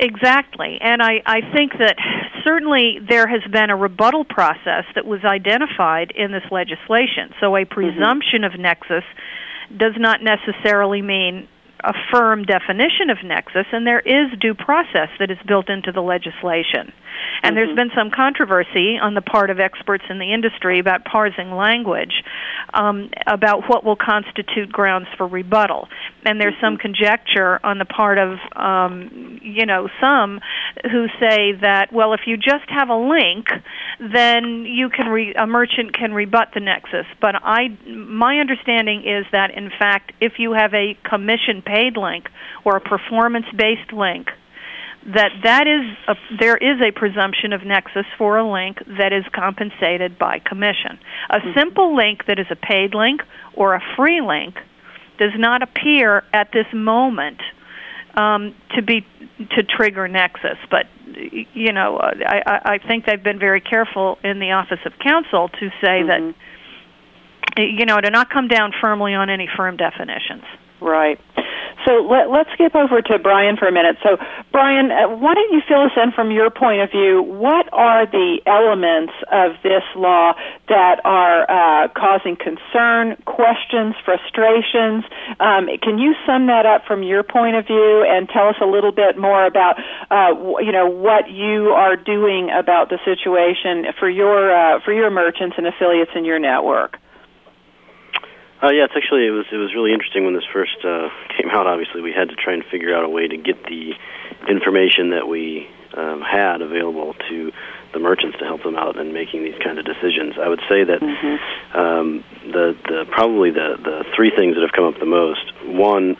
Exactly. 0.00 0.78
And 0.80 1.02
I, 1.02 1.22
I 1.26 1.40
think 1.52 1.72
that 1.78 1.96
certainly 2.44 2.98
there 3.06 3.26
has 3.26 3.42
been 3.50 3.70
a 3.70 3.76
rebuttal 3.76 4.24
process 4.24 4.84
that 4.94 5.04
was 5.04 5.24
identified 5.24 6.12
in 6.12 6.30
this 6.32 6.44
legislation. 6.50 7.34
So 7.40 7.56
a 7.56 7.60
mm-hmm. 7.60 7.74
presumption 7.74 8.42
mm-hmm. 8.42 8.54
of 8.54 8.60
nexus 8.60 9.04
does 9.76 9.94
not 9.98 10.20
necessarily 10.22 11.02
mean 11.02 11.48
a 11.84 11.92
firm 12.12 12.44
definition 12.44 13.10
of 13.10 13.18
nexus, 13.24 13.66
and 13.72 13.86
there 13.86 14.00
is 14.00 14.36
due 14.40 14.54
process 14.54 15.08
that 15.18 15.30
is 15.30 15.38
built 15.46 15.68
into 15.68 15.92
the 15.92 16.00
legislation. 16.00 16.92
And 17.42 17.54
mm-hmm. 17.54 17.54
there's 17.54 17.76
been 17.76 17.90
some 17.96 18.10
controversy 18.10 18.98
on 19.00 19.14
the 19.14 19.22
part 19.22 19.50
of 19.50 19.60
experts 19.60 20.04
in 20.10 20.18
the 20.18 20.32
industry 20.32 20.78
about 20.78 21.04
parsing 21.04 21.52
language 21.52 22.22
um, 22.74 23.10
about 23.26 23.68
what 23.68 23.84
will 23.84 23.96
constitute 23.96 24.70
grounds 24.70 25.08
for 25.16 25.26
rebuttal. 25.26 25.88
And 26.24 26.40
there's 26.40 26.54
mm-hmm. 26.54 26.76
some 26.76 26.76
conjecture 26.76 27.64
on 27.64 27.78
the 27.78 27.84
part 27.84 28.18
of, 28.18 28.38
um, 28.54 29.38
you 29.42 29.66
know, 29.66 29.88
some 30.00 30.40
who 30.90 31.06
say 31.20 31.52
that, 31.60 31.92
well, 31.92 32.12
if 32.12 32.20
you 32.26 32.36
just 32.36 32.68
have 32.68 32.88
a 32.88 32.96
link, 32.96 33.46
then 34.00 34.64
you 34.64 34.88
can 34.90 35.08
re- 35.08 35.34
a 35.34 35.46
merchant 35.46 35.94
can 35.94 36.12
rebut 36.12 36.48
the 36.54 36.60
nexus. 36.60 37.06
But 37.20 37.34
I, 37.42 37.68
my 37.86 38.38
understanding 38.38 39.04
is 39.06 39.26
that 39.32 39.50
in 39.56 39.70
fact, 39.70 40.12
if 40.20 40.34
you 40.38 40.52
have 40.52 40.74
a 40.74 40.96
commission 41.08 41.62
paid 41.68 41.96
link 41.96 42.28
or 42.64 42.76
a 42.76 42.80
performance 42.80 43.46
based 43.56 43.92
link, 43.92 44.28
that 45.06 45.30
that 45.42 45.66
is 45.66 45.96
a, 46.08 46.16
there 46.38 46.56
is 46.56 46.80
a 46.80 46.90
presumption 46.92 47.52
of 47.52 47.64
nexus 47.64 48.06
for 48.18 48.38
a 48.38 48.50
link 48.50 48.78
that 48.98 49.12
is 49.12 49.24
compensated 49.32 50.18
by 50.18 50.38
commission. 50.38 50.98
A 51.30 51.38
mm-hmm. 51.38 51.58
simple 51.58 51.96
link 51.96 52.26
that 52.26 52.38
is 52.38 52.46
a 52.50 52.56
paid 52.56 52.94
link 52.94 53.22
or 53.54 53.74
a 53.74 53.82
free 53.96 54.20
link 54.20 54.56
does 55.18 55.32
not 55.36 55.62
appear 55.62 56.24
at 56.32 56.52
this 56.52 56.66
moment 56.72 57.40
um, 58.14 58.54
to 58.74 58.82
be 58.82 59.06
to 59.56 59.62
trigger 59.62 60.08
nexus. 60.08 60.58
But 60.70 60.86
you 61.54 61.72
know, 61.72 61.98
I, 61.98 62.74
I 62.74 62.78
think 62.78 63.06
they've 63.06 63.22
been 63.22 63.38
very 63.38 63.60
careful 63.60 64.18
in 64.22 64.40
the 64.40 64.52
Office 64.52 64.80
of 64.84 64.92
Counsel 64.98 65.48
to 65.48 65.70
say 65.80 66.02
mm-hmm. 66.02 66.32
that 67.56 67.62
you 67.62 67.86
know 67.86 68.00
to 68.00 68.10
not 68.10 68.30
come 68.30 68.48
down 68.48 68.72
firmly 68.80 69.14
on 69.14 69.30
any 69.30 69.48
firm 69.56 69.76
definitions. 69.76 70.44
Right. 70.80 71.20
So 71.86 72.02
let, 72.02 72.28
us 72.28 72.46
skip 72.54 72.74
over 72.74 73.00
to 73.02 73.18
Brian 73.18 73.56
for 73.56 73.68
a 73.68 73.72
minute. 73.72 73.96
So, 74.02 74.16
Brian, 74.50 74.90
uh, 74.90 75.08
why 75.16 75.34
don't 75.34 75.52
you 75.52 75.62
fill 75.66 75.82
us 75.82 75.92
in 75.96 76.12
from 76.12 76.30
your 76.30 76.50
point 76.50 76.82
of 76.82 76.90
view? 76.90 77.22
What 77.22 77.68
are 77.72 78.06
the 78.06 78.40
elements 78.46 79.12
of 79.30 79.52
this 79.62 79.82
law 79.94 80.34
that 80.68 81.00
are 81.04 81.46
uh, 81.46 81.88
causing 81.94 82.36
concern, 82.36 83.16
questions, 83.26 83.94
frustrations? 84.04 85.04
Um, 85.40 85.68
can 85.82 85.98
you 85.98 86.14
sum 86.26 86.46
that 86.46 86.66
up 86.66 86.84
from 86.86 87.02
your 87.02 87.22
point 87.22 87.56
of 87.56 87.66
view 87.66 88.04
and 88.08 88.28
tell 88.28 88.48
us 88.48 88.56
a 88.60 88.66
little 88.66 88.92
bit 88.92 89.16
more 89.16 89.46
about, 89.46 89.78
uh, 90.10 90.34
you 90.60 90.72
know, 90.72 90.86
what 90.86 91.30
you 91.30 91.70
are 91.70 91.96
doing 91.96 92.50
about 92.50 92.90
the 92.90 92.98
situation 93.04 93.86
for 93.98 94.08
your 94.10 94.50
uh, 94.50 94.80
for 94.84 94.92
your 94.92 95.10
merchants 95.10 95.56
and 95.58 95.66
affiliates 95.66 96.10
in 96.14 96.24
your 96.24 96.38
network? 96.38 96.98
Uh, 98.62 98.70
yeah, 98.72 98.84
it's 98.84 98.94
actually 98.96 99.26
it 99.26 99.30
was 99.30 99.46
it 99.52 99.56
was 99.56 99.72
really 99.74 99.92
interesting 99.92 100.24
when 100.24 100.34
this 100.34 100.46
first 100.52 100.76
uh, 100.84 101.08
came 101.38 101.50
out. 101.50 101.66
Obviously, 101.66 102.00
we 102.02 102.12
had 102.12 102.28
to 102.30 102.36
try 102.36 102.52
and 102.54 102.64
figure 102.70 102.94
out 102.94 103.04
a 103.04 103.08
way 103.08 103.28
to 103.28 103.36
get 103.36 103.62
the 103.64 103.94
information 104.48 105.10
that 105.10 105.28
we 105.28 105.68
um, 105.96 106.20
had 106.20 106.60
available 106.60 107.14
to 107.28 107.52
the 107.92 107.98
merchants 107.98 108.36
to 108.38 108.44
help 108.44 108.62
them 108.62 108.76
out 108.76 108.96
in 108.96 109.12
making 109.12 109.44
these 109.44 109.56
kind 109.64 109.78
of 109.78 109.84
decisions. 109.84 110.34
I 110.42 110.48
would 110.48 110.60
say 110.68 110.84
that 110.84 111.00
Mm-hmm. 111.00 111.78
um, 111.78 112.24
the 112.50 112.76
the 112.88 113.04
probably 113.10 113.50
the 113.50 113.76
the 113.82 114.04
three 114.16 114.30
things 114.34 114.54
that 114.56 114.62
have 114.62 114.72
come 114.72 114.84
up 114.84 114.98
the 114.98 115.06
most. 115.06 115.52
One, 115.64 116.16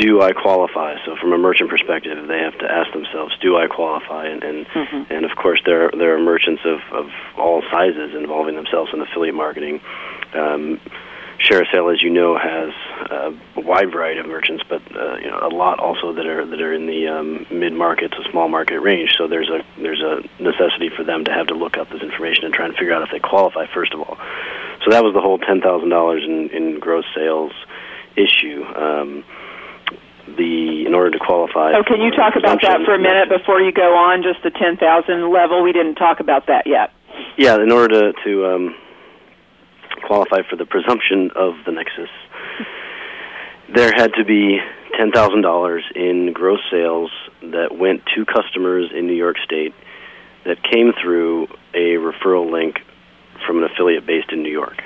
do 0.00 0.22
I 0.22 0.32
qualify? 0.32 0.96
So 1.04 1.14
from 1.20 1.32
a 1.32 1.38
merchant 1.38 1.68
perspective, 1.70 2.26
they 2.26 2.38
have 2.40 2.56
to 2.58 2.66
ask 2.70 2.90
themselves, 2.92 3.36
do 3.40 3.56
I 3.56 3.66
qualify? 3.68 4.26
And 4.26 4.42
and, 4.42 4.66
Mm-hmm. 4.66 5.12
and 5.12 5.24
of 5.24 5.36
course, 5.36 5.60
there 5.66 5.90
there 5.90 6.14
are 6.16 6.18
merchants 6.20 6.62
of 6.64 6.80
of 6.92 7.06
all 7.36 7.62
sizes 7.70 8.14
involving 8.14 8.56
themselves 8.56 8.90
in 8.94 9.00
affiliate 9.00 9.34
marketing. 9.34 9.80
Um, 10.34 10.80
ShareASale, 11.40 11.94
as 11.94 12.02
you 12.02 12.10
know, 12.10 12.36
has 12.36 12.70
uh, 13.10 13.32
a 13.56 13.60
wide 13.62 13.90
variety 13.90 14.20
of 14.20 14.26
merchants, 14.26 14.62
but 14.68 14.82
uh, 14.94 15.16
you 15.16 15.30
know 15.30 15.38
a 15.40 15.48
lot 15.48 15.78
also 15.80 16.12
that 16.12 16.26
are 16.26 16.44
that 16.44 16.60
are 16.60 16.72
in 16.74 16.86
the 16.86 17.08
um, 17.08 17.46
mid 17.50 17.72
market 17.72 18.12
to 18.12 18.30
small 18.30 18.48
market 18.48 18.78
range. 18.80 19.14
So 19.16 19.26
there's 19.26 19.48
a 19.48 19.64
there's 19.80 20.02
a 20.02 20.20
necessity 20.42 20.90
for 20.94 21.02
them 21.04 21.24
to 21.24 21.32
have 21.32 21.46
to 21.48 21.54
look 21.54 21.78
up 21.78 21.88
this 21.90 22.02
information 22.02 22.44
and 22.44 22.52
try 22.54 22.66
and 22.66 22.74
figure 22.76 22.92
out 22.92 23.02
if 23.02 23.10
they 23.10 23.20
qualify 23.20 23.66
first 23.72 23.94
of 23.94 24.00
all. 24.00 24.16
So 24.84 24.90
that 24.90 25.02
was 25.02 25.14
the 25.14 25.20
whole 25.22 25.38
ten 25.38 25.60
thousand 25.62 25.88
dollars 25.88 26.22
in 26.24 26.50
in 26.50 26.78
gross 26.78 27.06
sales 27.14 27.52
issue. 28.16 28.62
Um, 28.76 29.24
the 30.36 30.84
in 30.86 30.94
order 30.94 31.10
to 31.10 31.18
qualify. 31.18 31.72
Oh, 31.74 31.82
can 31.82 32.00
you 32.00 32.10
talk 32.10 32.34
about 32.36 32.60
that 32.62 32.80
for 32.84 32.94
a 32.94 32.98
minute 32.98 33.28
before 33.28 33.60
you 33.60 33.72
go 33.72 33.96
on? 33.96 34.22
Just 34.22 34.42
the 34.42 34.50
ten 34.50 34.76
thousand 34.76 35.30
level. 35.32 35.62
We 35.62 35.72
didn't 35.72 35.96
talk 35.96 36.20
about 36.20 36.46
that 36.46 36.66
yet. 36.66 36.92
Yeah, 37.36 37.56
in 37.56 37.70
order 37.72 38.12
to, 38.12 38.22
to 38.24 38.46
um, 38.46 38.76
qualify 40.06 40.42
for 40.48 40.56
the 40.56 40.66
presumption 40.66 41.30
of 41.34 41.54
the 41.66 41.72
nexus, 41.72 42.10
there 43.74 43.92
had 43.94 44.12
to 44.14 44.24
be 44.24 44.58
ten 44.96 45.12
thousand 45.12 45.42
dollars 45.42 45.84
in 45.94 46.32
gross 46.32 46.60
sales 46.70 47.10
that 47.42 47.76
went 47.76 48.02
to 48.14 48.24
customers 48.24 48.90
in 48.94 49.06
New 49.06 49.14
York 49.14 49.36
State 49.44 49.74
that 50.44 50.62
came 50.62 50.92
through 51.02 51.46
a 51.74 51.96
referral 51.96 52.50
link 52.50 52.80
from 53.46 53.58
an 53.58 53.64
affiliate 53.64 54.06
based 54.06 54.32
in 54.32 54.42
New 54.42 54.52
York. 54.52 54.82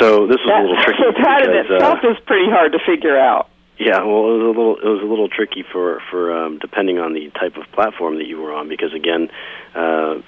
So 0.00 0.26
this 0.26 0.36
was 0.44 0.46
That, 0.48 0.60
a 0.60 0.66
little 0.68 0.82
tricky 0.84 1.02
so 1.02 1.12
that 1.22 1.42
in 1.44 1.50
uh, 1.50 1.74
itself 1.74 1.98
is 2.04 2.16
pretty 2.26 2.50
hard 2.50 2.72
to 2.72 2.78
figure 2.86 3.18
out. 3.18 3.48
yeah, 3.78 3.98
well, 4.04 4.28
it 4.30 4.38
was 4.38 4.42
a 4.42 4.48
little 4.48 4.76
it 4.76 4.88
was 4.88 5.02
a 5.02 5.06
little 5.06 5.28
tricky 5.28 5.64
for 5.72 6.00
for 6.10 6.30
um, 6.36 6.58
depending 6.58 6.98
on 6.98 7.14
the 7.14 7.30
type 7.30 7.56
of 7.56 7.64
platform 7.72 8.16
that 8.18 8.26
you 8.26 8.40
were 8.40 8.52
on 8.52 8.68
because 8.68 8.92
again, 8.94 9.30
uh, 9.74 10.18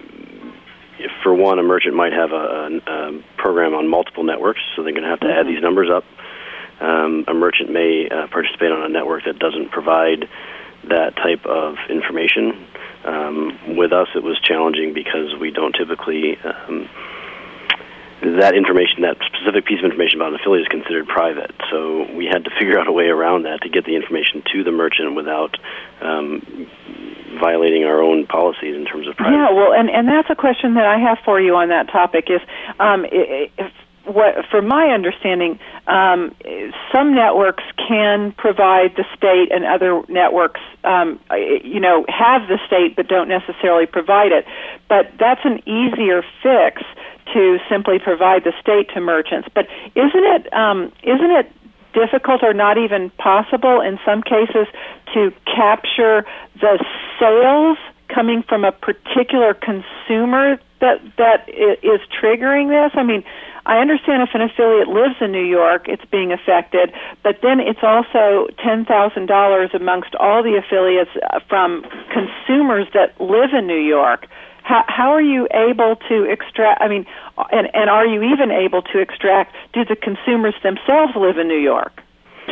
if 0.99 1.11
for 1.23 1.35
one, 1.35 1.59
a 1.59 1.63
merchant 1.63 1.95
might 1.95 2.13
have 2.13 2.33
a, 2.33 2.35
a, 2.35 3.19
a 3.19 3.23
program 3.37 3.75
on 3.75 3.89
multiple 3.89 4.23
networks, 4.25 4.61
so 4.75 4.83
they're 4.83 4.93
going 4.93 5.05
to 5.05 5.09
have 5.11 5.21
to 5.21 5.33
add 5.33 5.47
these 5.47 5.63
numbers 5.63 5.89
up. 5.91 6.05
Um, 6.81 7.25
a 7.29 7.35
merchant 7.35 7.71
may 7.71 8.09
uh, 8.09 8.27
participate 8.29 8.73
on 8.73 8.83
a 8.83 8.89
network 8.89 9.25
that 9.25 9.39
doesn't 9.39 9.71
provide 9.71 10.29
that 10.89 11.17
type 11.17 11.45
of 11.45 11.77
information. 11.91 12.67
Um, 13.05 13.77
with 13.77 13.93
us, 13.93 14.09
it 14.15 14.23
was 14.23 14.39
challenging 14.41 14.93
because 14.95 15.35
we 15.39 15.51
don't 15.51 15.73
typically. 15.75 16.39
Um, 16.39 16.89
that 18.21 18.55
information, 18.55 19.03
that 19.03 19.17
specific 19.25 19.65
piece 19.65 19.79
of 19.81 19.87
information 19.87 20.21
about 20.21 20.35
an 20.35 20.41
affiliate 20.41 20.67
is 20.67 20.69
considered 20.69 21.09
private. 21.09 21.53
So 21.71 22.07
we 22.13 22.27
had 22.27 22.45
to 22.45 22.51
figure 22.59 22.79
out 22.79 22.87
a 22.87 22.93
way 22.93 23.07
around 23.07 23.45
that 23.45 23.63
to 23.63 23.69
get 23.69 23.85
the 23.85 23.97
information 23.97 24.43
to 24.53 24.65
the 24.65 24.73
merchant 24.73 25.15
without 25.15 25.57
um, 26.01 26.69
violating 27.41 27.85
our 27.85 28.03
own 28.03 28.27
policies 28.27 28.77
in 28.77 28.85
terms 28.85 29.09
of 29.09 29.17
privacy. 29.17 29.37
Yeah, 29.37 29.53
well, 29.53 29.73
and 29.73 29.89
and 29.89 30.09
that's 30.09 30.29
a 30.31 30.37
question 30.37 30.75
that 30.75 30.87
I 30.87 30.99
have 30.99 31.19
for 31.25 31.41
you 31.41 31.57
on 31.57 31.69
that 31.69 31.89
topic. 31.89 32.29
Is 32.29 32.41
um, 32.79 33.07
if 33.11 33.73
what, 34.05 34.47
from 34.51 34.67
my 34.67 34.89
understanding, 34.89 35.59
um, 35.87 36.35
some 36.93 37.15
networks 37.15 37.65
can 37.77 38.33
provide 38.33 38.97
the 38.97 39.05
state, 39.17 39.53
and 39.53 39.65
other 39.65 40.03
networks, 40.09 40.61
um, 40.85 41.21
you 41.63 41.81
know, 41.81 42.05
have 42.09 42.49
the 42.49 42.59
state 42.67 42.97
but 42.97 43.09
don't 43.09 43.29
necessarily 43.29 43.87
provide 43.87 44.33
it. 44.33 44.45
But 44.89 45.13
that's 45.19 45.45
an 45.45 45.61
easier 45.69 46.23
fix 46.43 46.83
to 47.33 47.59
simply 47.69 47.99
provide 47.99 48.45
the 48.45 48.53
state 48.61 48.89
to 48.95 49.01
merchants. 49.01 49.49
But 49.55 49.67
isn't 49.95 50.25
it 50.37 50.53
um, 50.53 50.93
isn't 51.03 51.31
it 51.31 51.51
difficult 51.93 52.43
or 52.43 52.55
not 52.55 52.79
even 52.79 53.11
possible 53.11 53.81
in 53.81 53.99
some 54.05 54.23
cases 54.23 54.67
to 55.15 55.33
capture 55.45 56.25
the 56.61 56.83
sales 57.19 57.79
coming 58.09 58.43
from 58.43 58.65
a 58.65 58.73
particular 58.73 59.55
consumer 59.55 60.59
that 60.81 61.01
that 61.19 61.49
is 61.49 62.01
triggering 62.11 62.69
this? 62.69 62.93
I 62.95 63.03
mean, 63.03 63.25
I 63.67 63.79
understand 63.79 64.23
if 64.23 64.35
an 64.35 64.41
affiliate 64.41 64.89
lives 64.89 65.17
in 65.21 65.33
New 65.33 65.45
York, 65.45 65.87
it's 65.87 66.05
being 66.11 66.33
affected, 66.33 66.93
but 67.23 67.39
then 67.43 67.61
it's 67.61 67.83
also 67.83 68.49
ten 68.63 68.85
thousand 68.85 69.27
dollars 69.27 69.71
amongst 69.75 70.15
all 70.17 70.43
the 70.43 70.57
affiliates 70.57 71.11
uh, 71.31 71.41
from 71.49 71.85
consumers 72.13 72.87
that 72.95 73.21
live 73.21 73.51
in 73.57 73.67
New 73.67 73.81
York. 73.81 74.27
How, 74.63 74.85
how 74.87 75.11
are 75.13 75.23
you 75.23 75.49
able 75.53 75.97
to 76.09 76.25
extract? 76.25 76.83
I 76.83 76.89
mean, 76.89 77.07
and 77.51 77.69
and 77.75 77.91
are 77.91 78.07
you 78.07 78.23
even 78.35 78.51
able 78.51 78.83
to 78.93 78.99
extract? 78.99 79.55
Do 79.73 79.85
the 79.85 79.97
consumers 79.97 80.55
themselves 80.63 81.13
live 81.17 81.39
in 81.39 81.49
New 81.49 81.59
York? 81.61 82.03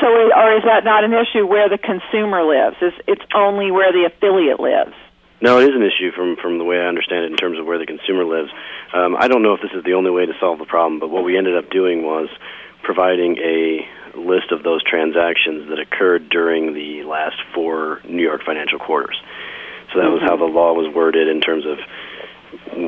So, 0.00 0.07
or 0.07 0.57
is 0.57 0.62
that 0.65 0.85
not 0.85 1.05
an 1.05 1.12
issue 1.12 1.47
where 1.47 1.69
the 1.69 1.79
consumer 1.79 2.45
lives? 2.45 2.77
Is 2.83 2.93
it's 3.07 3.25
only 3.35 3.71
where 3.71 3.93
the 3.93 4.07
affiliate 4.07 4.61
lives? 4.61 4.95
No, 5.41 5.59
it 5.61 5.71
is 5.71 5.75
an 5.75 5.83
issue 5.83 6.11
from 6.12 6.37
from 6.37 6.59
the 6.59 6.65
way 6.65 6.79
I 6.79 6.87
understand 6.87 7.25
it 7.25 7.31
in 7.31 7.37
terms 7.37 7.59
of 7.59 7.67
where 7.67 7.79
the 7.79 7.87
consumer 7.87 8.25
lives. 8.25 8.50
Um, 8.93 9.17
I 9.17 9.29
don't 9.29 9.43
know 9.43 9.55
if 9.55 9.61
this 9.62 9.71
is 9.73 9.85
the 9.85 9.95
only 9.95 10.11
way 10.11 10.27
to 10.27 10.33
solve 10.41 10.59
the 10.59 10.67
problem, 10.67 10.99
but 10.99 11.11
what 11.11 11.25
we 11.25 11.38
ended 11.38 11.57
up 11.57 11.71
doing 11.71 12.03
was 12.03 12.29
providing 12.83 13.38
a 13.38 13.87
list 14.19 14.50
of 14.50 14.62
those 14.62 14.83
transactions 14.83 15.69
that 15.69 15.79
occurred 15.79 16.29
during 16.29 16.75
the 16.75 17.03
last 17.05 17.37
four 17.55 18.00
New 18.05 18.23
York 18.23 18.43
financial 18.45 18.79
quarters. 18.79 19.17
So 19.92 20.00
that 20.00 20.11
was 20.11 20.21
how 20.23 20.37
the 20.37 20.45
law 20.45 20.75
was 20.75 20.92
worded 20.95 21.28
in 21.28 21.40
terms 21.40 21.64
of 21.64 21.78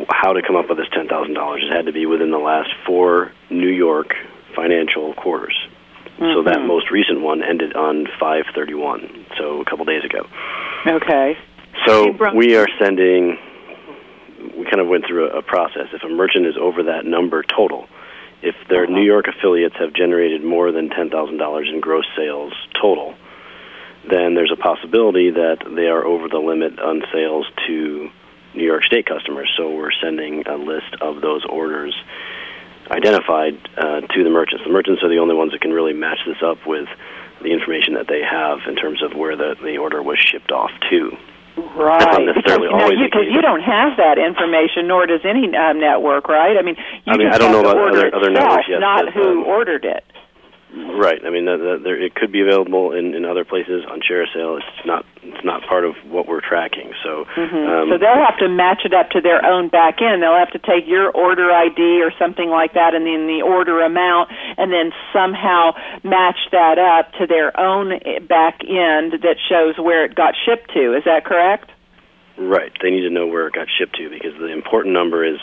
how 0.08 0.32
to 0.32 0.42
come 0.42 0.56
up 0.56 0.68
with 0.68 0.78
this 0.78 0.88
ten 0.92 1.08
thousand 1.08 1.34
dollars. 1.34 1.64
It 1.64 1.74
had 1.74 1.86
to 1.86 1.92
be 1.92 2.06
within 2.06 2.30
the 2.30 2.38
last 2.38 2.70
four 2.86 3.32
New 3.50 3.68
York 3.68 4.14
financial 4.54 5.14
quarters. 5.14 5.56
So 6.18 6.42
that 6.42 6.58
mm-hmm. 6.58 6.66
most 6.66 6.90
recent 6.90 7.22
one 7.22 7.42
ended 7.42 7.74
on 7.74 8.06
five 8.18 8.44
thirty 8.54 8.74
one, 8.74 9.24
so 9.38 9.62
a 9.62 9.64
couple 9.64 9.86
days 9.86 10.04
ago. 10.04 10.26
Okay. 10.86 11.38
So 11.86 12.14
we 12.34 12.56
are 12.56 12.66
sending. 12.78 13.38
We 14.56 14.64
kind 14.64 14.80
of 14.80 14.88
went 14.88 15.06
through 15.06 15.30
a, 15.30 15.38
a 15.38 15.42
process. 15.42 15.88
If 15.94 16.02
a 16.02 16.08
merchant 16.08 16.46
is 16.46 16.56
over 16.60 16.82
that 16.84 17.06
number 17.06 17.42
total, 17.42 17.88
if 18.42 18.54
their 18.68 18.84
uh-huh. 18.84 18.92
New 18.92 19.02
York 19.02 19.26
affiliates 19.28 19.76
have 19.78 19.94
generated 19.94 20.44
more 20.44 20.72
than 20.72 20.90
ten 20.90 21.08
thousand 21.08 21.38
dollars 21.38 21.70
in 21.72 21.80
gross 21.80 22.06
sales 22.14 22.52
total, 22.78 23.14
then 24.08 24.34
there's 24.34 24.52
a 24.52 24.56
possibility 24.60 25.30
that 25.30 25.58
they 25.76 25.86
are 25.86 26.04
over 26.04 26.28
the 26.28 26.38
limit 26.38 26.78
on 26.78 27.02
sales 27.12 27.46
to 27.66 28.10
New 28.54 28.64
York 28.64 28.84
State 28.84 29.06
customers. 29.06 29.50
So 29.56 29.70
we're 29.74 29.92
sending 30.02 30.46
a 30.46 30.56
list 30.56 30.94
of 31.00 31.20
those 31.20 31.44
orders 31.44 31.94
identified 32.90 33.54
uh, 33.76 34.00
to 34.00 34.24
the 34.24 34.30
merchants. 34.30 34.64
The 34.64 34.72
merchants 34.72 35.02
are 35.02 35.08
the 35.08 35.18
only 35.18 35.34
ones 35.34 35.52
that 35.52 35.60
can 35.60 35.72
really 35.72 35.92
match 35.92 36.18
this 36.26 36.42
up 36.42 36.66
with 36.66 36.88
the 37.42 37.52
information 37.52 37.94
that 37.94 38.08
they 38.08 38.20
have 38.20 38.58
in 38.66 38.76
terms 38.76 39.02
of 39.02 39.16
where 39.16 39.36
the, 39.36 39.54
the 39.62 39.78
order 39.78 40.02
was 40.02 40.18
shipped 40.18 40.50
off 40.50 40.70
to. 40.90 41.16
Right. 41.56 42.00
That's 42.00 42.18
not 42.18 42.24
necessarily 42.24 42.68
because, 42.68 42.82
always 42.82 42.98
you, 42.98 43.04
because 43.04 43.28
you 43.30 43.42
don't 43.42 43.62
have 43.62 43.96
that 43.98 44.18
information, 44.18 44.88
nor 44.88 45.06
does 45.06 45.20
any 45.24 45.50
uh, 45.54 45.72
network, 45.72 46.28
right? 46.28 46.56
I 46.56 46.62
mean, 46.62 46.76
you 47.04 47.12
I 47.12 47.16
mean, 47.16 47.28
just 47.28 47.34
I 47.34 47.38
don't 47.38 47.52
know 47.52 47.60
about 47.60 47.76
other- 47.76 48.14
other 48.14 48.30
networks, 48.30 48.66
yes, 48.68 48.80
not 48.80 49.06
but, 49.06 49.14
who 49.14 49.42
um, 49.42 49.44
ordered 49.44 49.84
it. 49.84 50.04
Right. 50.72 51.18
I 51.26 51.30
mean, 51.30 51.50
that, 51.50 51.58
that 51.58 51.80
there, 51.82 51.98
it 51.98 52.14
could 52.14 52.30
be 52.30 52.40
available 52.40 52.92
in, 52.92 53.14
in 53.14 53.24
other 53.24 53.44
places 53.44 53.82
on 53.90 53.98
share 54.06 54.22
sale. 54.30 54.54
It's 54.56 54.86
not 54.86 55.04
it's 55.22 55.44
not 55.44 55.66
part 55.66 55.84
of 55.84 55.98
what 56.06 56.28
we're 56.28 56.40
tracking. 56.40 56.92
So, 57.02 57.26
um, 57.34 57.90
so 57.90 57.98
they'll 57.98 58.22
have 58.22 58.38
to 58.38 58.48
match 58.48 58.86
it 58.86 58.94
up 58.94 59.10
to 59.10 59.20
their 59.20 59.44
own 59.44 59.68
back 59.68 59.98
end. 60.00 60.22
They'll 60.22 60.38
have 60.38 60.54
to 60.54 60.62
take 60.62 60.86
your 60.86 61.10
order 61.10 61.50
ID 61.50 62.02
or 62.02 62.12
something 62.18 62.48
like 62.48 62.74
that, 62.74 62.94
and 62.94 63.04
then 63.04 63.26
the 63.26 63.42
order 63.42 63.82
amount, 63.82 64.30
and 64.58 64.70
then 64.70 64.92
somehow 65.12 65.72
match 66.04 66.38
that 66.52 66.78
up 66.78 67.10
to 67.18 67.26
their 67.26 67.50
own 67.58 67.92
eh, 67.92 68.20
back 68.22 68.62
end 68.62 69.18
that 69.26 69.36
shows 69.50 69.74
where 69.74 70.04
it 70.04 70.14
got 70.14 70.34
shipped 70.38 70.70
to. 70.74 70.94
Is 70.94 71.02
that 71.04 71.24
correct? 71.24 71.70
Right. 72.38 72.70
They 72.80 72.90
need 72.90 73.02
to 73.02 73.10
know 73.10 73.26
where 73.26 73.48
it 73.48 73.54
got 73.54 73.66
shipped 73.66 73.96
to 73.96 74.08
because 74.08 74.38
the 74.38 74.54
important 74.54 74.94
number 74.94 75.26
is 75.26 75.40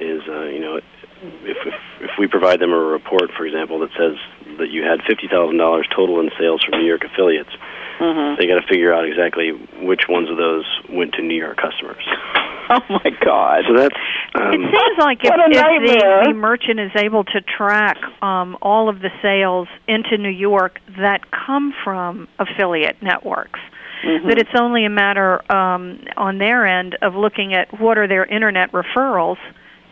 is 0.00 0.22
uh, 0.28 0.50
you 0.50 0.60
know 0.60 0.80
if, 1.22 1.56
if 1.66 1.74
if 2.00 2.10
we 2.18 2.26
provide 2.26 2.60
them 2.60 2.72
a 2.72 2.78
report, 2.78 3.30
for 3.36 3.46
example, 3.46 3.78
that 3.80 3.90
says 3.98 4.16
that 4.58 4.68
you 4.70 4.82
had 4.82 5.00
fifty 5.08 5.28
thousand 5.28 5.56
dollars 5.58 5.86
total 5.94 6.20
in 6.20 6.30
sales 6.38 6.62
from 6.64 6.78
New 6.80 6.86
York 6.86 7.02
affiliates, 7.04 7.50
Mm-hmm. 7.98 8.38
they 8.38 8.46
got 8.46 8.60
to 8.60 8.66
figure 8.68 8.92
out 8.92 9.06
exactly 9.08 9.52
which 9.80 10.02
ones 10.06 10.28
of 10.28 10.36
those 10.36 10.66
went 10.90 11.14
to 11.14 11.22
New 11.22 11.34
York 11.36 11.56
customers. 11.56 12.04
Oh 12.68 12.80
my 12.90 13.10
God! 13.24 13.62
So 13.68 13.76
that's 13.78 13.94
It 14.34 14.42
um, 14.42 14.50
seems 14.50 14.98
like 14.98 15.18
if, 15.22 15.30
if 15.30 15.52
the, 15.54 16.24
the 16.26 16.34
merchant 16.34 16.80
is 16.80 16.90
able 16.96 17.22
to 17.22 17.40
track 17.40 17.96
um, 18.20 18.58
all 18.60 18.88
of 18.88 18.98
the 18.98 19.10
sales 19.22 19.68
into 19.86 20.18
New 20.18 20.28
York 20.30 20.80
that 20.98 21.20
come 21.30 21.72
from 21.84 22.26
affiliate 22.40 23.00
networks, 23.00 23.60
Mm-hmm. 24.04 24.28
that 24.28 24.38
it's 24.38 24.50
only 24.58 24.84
a 24.84 24.90
matter 24.90 25.40
um, 25.50 26.00
on 26.16 26.38
their 26.38 26.66
end 26.66 26.98
of 27.02 27.14
looking 27.14 27.54
at 27.54 27.80
what 27.80 27.98
are 27.98 28.06
their 28.08 28.24
internet 28.26 28.70
referrals, 28.72 29.38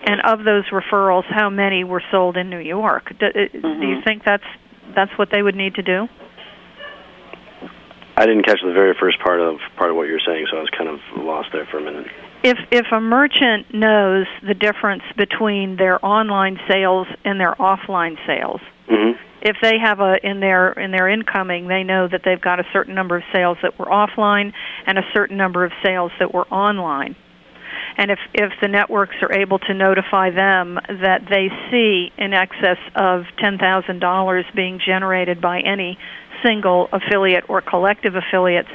and 0.05 0.21
of 0.23 0.45
those 0.45 0.65
referrals, 0.71 1.25
how 1.29 1.51
many 1.51 1.83
were 1.85 2.03
sold 2.11 2.37
in 2.37 2.51
New 2.51 2.59
York. 2.59 3.13
Do, 3.19 3.27
Mm-hmm. 3.27 3.83
you 3.83 4.03
think 4.05 4.23
that's 4.25 4.45
that's 4.95 5.11
what 5.19 5.31
they 5.31 5.43
would 5.43 5.57
need 5.57 5.75
to 5.77 5.83
do? 5.83 6.09
I 8.17 8.27
didn't 8.27 8.45
catch 8.45 8.61
the 8.65 8.73
very 8.73 8.95
first 8.99 9.19
part 9.21 9.41
of 9.41 9.59
part 9.77 9.91
of 9.91 9.97
what 9.97 10.07
you 10.07 10.13
were 10.13 10.23
saying, 10.25 10.47
so 10.51 10.59
I 10.59 10.61
was 10.61 10.71
kind 10.71 10.89
of 10.89 11.01
lost 11.17 11.49
there 11.53 11.67
for 11.67 11.79
a 11.79 11.83
minute. 11.83 12.07
If 12.43 12.59
if 12.71 12.87
a 12.93 13.01
merchant 13.01 13.75
knows 13.75 14.27
the 14.47 14.55
difference 14.55 15.03
between 15.17 15.77
their 15.77 16.05
online 16.05 16.61
sales 16.69 17.09
and 17.25 17.41
their 17.41 17.55
offline 17.55 18.17
sales, 18.27 18.61
mm-hmm. 18.89 19.19
if 19.43 19.57
they 19.63 19.79
have 19.83 20.01
a 20.01 20.25
in 20.25 20.41
their 20.41 20.73
in 20.73 20.93
their 20.93 21.09
incoming, 21.09 21.67
they 21.67 21.83
know 21.83 22.07
that 22.07 22.21
they've 22.25 22.41
got 22.41 22.61
a 22.61 22.65
certain 22.73 22.95
number 22.95 23.17
of 23.17 23.25
sales 23.33 23.59
that 23.63 23.79
were 23.79 23.87
offline 23.87 24.53
and 24.87 24.99
a 24.99 25.05
certain 25.13 25.37
number 25.37 25.65
of 25.65 25.73
sales 25.83 26.13
that 26.21 26.33
were 26.33 26.47
online. 26.49 27.17
And 27.97 28.11
if 28.11 28.19
if 28.33 28.53
the 28.61 28.69
networks 28.69 29.17
are 29.23 29.33
able 29.33 29.59
to 29.61 29.75
notify 29.75 30.31
them 30.31 30.79
that 30.89 31.23
they 31.29 31.49
see 31.71 32.11
in 32.19 32.33
excess 32.33 32.79
of 32.97 33.25
ten 33.39 33.59
thousand 33.59 34.01
dollars 34.01 34.45
being 34.55 34.81
generated 34.85 35.41
by 35.41 35.61
any 35.61 35.99
single 36.45 36.89
affiliate 36.93 37.49
or 37.49 37.63
collective 37.63 38.15
affiliates, 38.15 38.69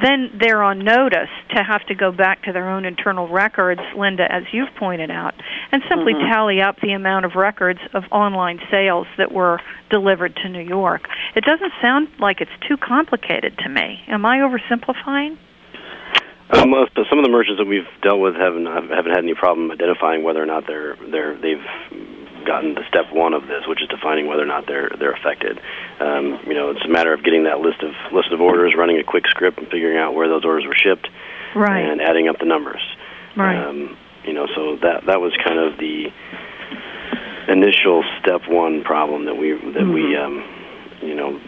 then 0.00 0.30
they're 0.40 0.62
on 0.62 0.78
notice 0.78 1.28
to 1.54 1.62
have 1.62 1.84
to 1.86 1.94
go 1.94 2.10
back 2.10 2.42
to 2.44 2.52
their 2.52 2.68
own 2.70 2.84
internal 2.84 3.28
records, 3.28 3.80
Linda, 3.96 4.30
as 4.30 4.44
you've 4.52 4.74
pointed 4.78 5.10
out, 5.10 5.34
and 5.70 5.82
simply 5.88 6.14
mm-hmm. 6.14 6.32
tally 6.32 6.62
up 6.62 6.76
the 6.80 6.92
amount 6.92 7.26
of 7.26 7.34
records 7.34 7.80
of 7.92 8.04
online 8.10 8.58
sales 8.70 9.06
that 9.18 9.32
were 9.32 9.60
delivered 9.90 10.34
to 10.36 10.48
New 10.48 10.62
York. 10.62 11.02
It 11.34 11.44
doesn't 11.44 11.72
sound 11.82 12.08
like 12.18 12.40
it's 12.40 12.50
too 12.66 12.76
complicated 12.76 13.58
to 13.58 13.68
me. 13.68 14.00
Am 14.08 14.24
I 14.24 14.38
oversimplifying? 14.38 15.36
Uh, 16.52 16.66
most, 16.66 16.90
some 17.08 17.18
of 17.18 17.24
the 17.24 17.30
merchants 17.30 17.58
that 17.58 17.66
we've 17.66 17.88
dealt 18.02 18.20
with 18.20 18.34
haven't 18.34 18.66
haven't 18.66 19.10
had 19.10 19.22
any 19.22 19.34
problem 19.34 19.70
identifying 19.70 20.24
whether 20.24 20.42
or 20.42 20.46
not 20.46 20.66
they're 20.66 20.96
they're 21.10 21.38
they've 21.38 21.64
gotten 22.44 22.74
to 22.74 22.82
step 22.88 23.12
one 23.12 23.34
of 23.34 23.46
this, 23.46 23.66
which 23.68 23.82
is 23.82 23.88
defining 23.88 24.26
whether 24.26 24.42
or 24.42 24.46
not 24.46 24.66
they're 24.66 24.90
they're 24.98 25.12
affected. 25.12 25.60
Um, 26.00 26.40
you 26.46 26.54
know, 26.54 26.70
it's 26.70 26.84
a 26.84 26.88
matter 26.88 27.12
of 27.12 27.22
getting 27.22 27.44
that 27.44 27.60
list 27.60 27.82
of 27.82 27.92
list 28.12 28.32
of 28.32 28.40
orders, 28.40 28.74
running 28.76 28.98
a 28.98 29.04
quick 29.04 29.24
script, 29.28 29.58
and 29.58 29.68
figuring 29.68 29.98
out 29.98 30.14
where 30.14 30.28
those 30.28 30.44
orders 30.44 30.64
were 30.66 30.74
shipped, 30.74 31.08
right. 31.54 31.84
and 31.84 32.00
adding 32.00 32.28
up 32.28 32.38
the 32.38 32.46
numbers. 32.46 32.82
Right. 33.36 33.56
Um, 33.56 33.96
you 34.24 34.32
know, 34.32 34.46
so 34.54 34.76
that 34.82 35.06
that 35.06 35.20
was 35.20 35.32
kind 35.44 35.58
of 35.58 35.78
the 35.78 36.10
initial 37.48 38.04
step 38.20 38.42
one 38.48 38.82
problem 38.84 39.26
that 39.26 39.36
we 39.36 39.52
that 39.52 39.60
mm-hmm. 39.60 39.92
we 39.92 40.16
um, 40.16 40.44
you 41.02 41.14
know 41.14 41.38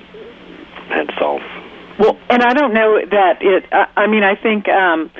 had 0.88 1.09
to 1.09 1.14
solve. 1.18 1.42
Well, 1.99 2.18
and 2.30 2.42
I 2.42 2.54
don't 2.54 2.75
know 2.75 3.00
that 3.11 3.38
it. 3.40 3.64
I 3.72 3.87
I 3.96 4.06
mean, 4.06 4.25
I 4.25 4.34
think 4.34 4.68
um, 4.68 5.11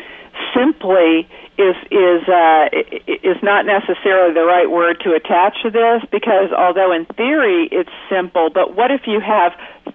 simply 0.55 1.29
is 1.59 1.77
is 1.91 2.25
uh, 2.29 2.69
is 3.07 3.37
not 3.43 3.67
necessarily 3.67 4.33
the 4.33 4.45
right 4.45 4.71
word 4.71 4.97
to 5.05 5.13
attach 5.13 5.61
to 5.63 5.71
this 5.71 6.03
because 6.11 6.51
although 6.57 6.93
in 6.93 7.05
theory 7.17 7.69
it's 7.71 7.93
simple, 8.09 8.49
but 8.49 8.75
what 8.75 8.91
if 8.91 9.03
you 9.07 9.21
have 9.21 9.53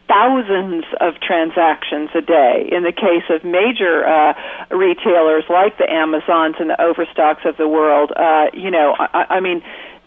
thousands 0.08 0.86
of 1.02 1.20
transactions 1.20 2.10
a 2.14 2.22
day? 2.22 2.70
In 2.72 2.84
the 2.84 2.94
case 2.94 3.26
of 3.30 3.44
major 3.44 4.06
uh, 4.06 4.34
retailers 4.70 5.46
like 5.50 5.78
the 5.78 5.90
Amazons 5.90 6.56
and 6.60 6.70
the 6.70 6.80
Overstocks 6.80 7.42
of 7.46 7.58
the 7.58 7.68
world, 7.68 8.12
uh, 8.16 8.48
you 8.54 8.70
know, 8.70 8.96
I, 9.00 9.38
I 9.38 9.40
mean, 9.40 9.64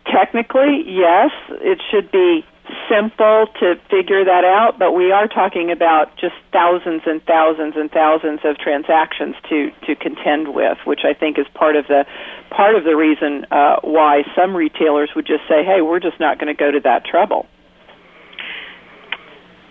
technically, 0.06 0.84
yes, 0.86 1.30
it 1.60 1.82
should 1.90 2.10
be 2.12 2.44
simple 2.88 3.46
to 3.60 3.76
figure 3.90 4.24
that 4.24 4.44
out, 4.44 4.78
but 4.78 4.92
we 4.92 5.12
are 5.12 5.28
talking 5.28 5.70
about 5.70 6.16
just 6.16 6.34
thousands 6.52 7.02
and 7.06 7.22
thousands 7.24 7.74
and 7.76 7.90
thousands 7.90 8.40
of 8.44 8.58
transactions 8.58 9.36
to 9.48 9.70
to 9.86 9.94
contend 9.94 10.54
with, 10.54 10.78
which 10.84 11.00
I 11.04 11.14
think 11.14 11.38
is 11.38 11.46
part 11.54 11.76
of 11.76 11.86
the 11.86 12.04
part 12.50 12.74
of 12.74 12.84
the 12.84 12.96
reason 12.96 13.46
uh, 13.50 13.80
why 13.82 14.22
some 14.34 14.56
retailers 14.56 15.10
would 15.14 15.26
just 15.26 15.46
say, 15.48 15.64
"Hey, 15.64 15.80
we're 15.80 16.00
just 16.00 16.20
not 16.20 16.38
going 16.38 16.54
to 16.54 16.58
go 16.58 16.70
to 16.70 16.80
that 16.80 17.04
trouble." 17.04 17.46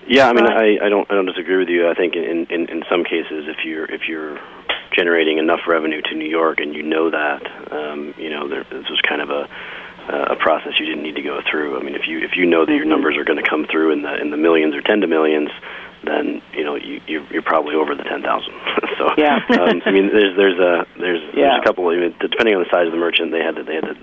Yeah, 0.07 0.27
I 0.27 0.33
mean, 0.33 0.47
I, 0.47 0.85
I 0.85 0.89
don't 0.89 1.09
I 1.11 1.15
don't 1.15 1.27
disagree 1.27 1.57
with 1.57 1.69
you. 1.69 1.89
I 1.89 1.93
think 1.93 2.15
in, 2.15 2.47
in 2.49 2.69
in 2.69 2.83
some 2.89 3.03
cases, 3.03 3.45
if 3.47 3.65
you're 3.65 3.85
if 3.85 4.07
you're 4.07 4.39
generating 4.91 5.37
enough 5.37 5.61
revenue 5.67 6.01
to 6.01 6.15
New 6.15 6.29
York 6.29 6.59
and 6.59 6.73
you 6.75 6.83
know 6.83 7.09
that, 7.11 7.71
um, 7.71 8.13
you 8.17 8.29
know, 8.29 8.47
there, 8.47 8.63
this 8.63 8.89
was 8.89 8.99
kind 9.07 9.21
of 9.21 9.29
a 9.29 9.47
a 10.09 10.35
process 10.35 10.79
you 10.79 10.85
didn't 10.85 11.03
need 11.03 11.15
to 11.15 11.21
go 11.21 11.39
through. 11.49 11.79
I 11.79 11.83
mean, 11.83 11.95
if 11.95 12.07
you 12.07 12.19
if 12.19 12.35
you 12.35 12.45
know 12.45 12.65
that 12.65 12.73
your 12.73 12.85
numbers 12.85 13.17
are 13.17 13.23
going 13.23 13.41
to 13.41 13.47
come 13.47 13.65
through 13.69 13.91
in 13.91 14.01
the 14.01 14.19
in 14.19 14.31
the 14.31 14.37
millions 14.37 14.75
or 14.75 14.81
ten 14.81 15.01
to 15.01 15.07
millions, 15.07 15.49
then 16.03 16.41
you 16.53 16.63
know 16.63 16.75
you 16.75 17.01
you're, 17.07 17.25
you're 17.31 17.41
probably 17.41 17.75
over 17.75 17.95
the 17.95 18.03
ten 18.03 18.21
thousand. 18.21 18.53
so 18.97 19.09
yeah, 19.17 19.39
um, 19.59 19.81
I 19.85 19.91
mean, 19.91 20.09
there's 20.11 20.35
there's 20.35 20.59
a 20.59 20.85
there's 20.99 21.21
yeah. 21.33 21.53
there's 21.53 21.61
a 21.61 21.63
couple. 21.65 21.87
I 21.89 21.97
mean, 21.97 22.15
depending 22.19 22.55
on 22.55 22.63
the 22.63 22.69
size 22.71 22.87
of 22.87 22.91
the 22.91 22.97
merchant, 22.97 23.31
they 23.31 23.41
had 23.41 23.55
to 23.55 23.63
they 23.63 23.75
had 23.75 23.85
to 23.85 23.95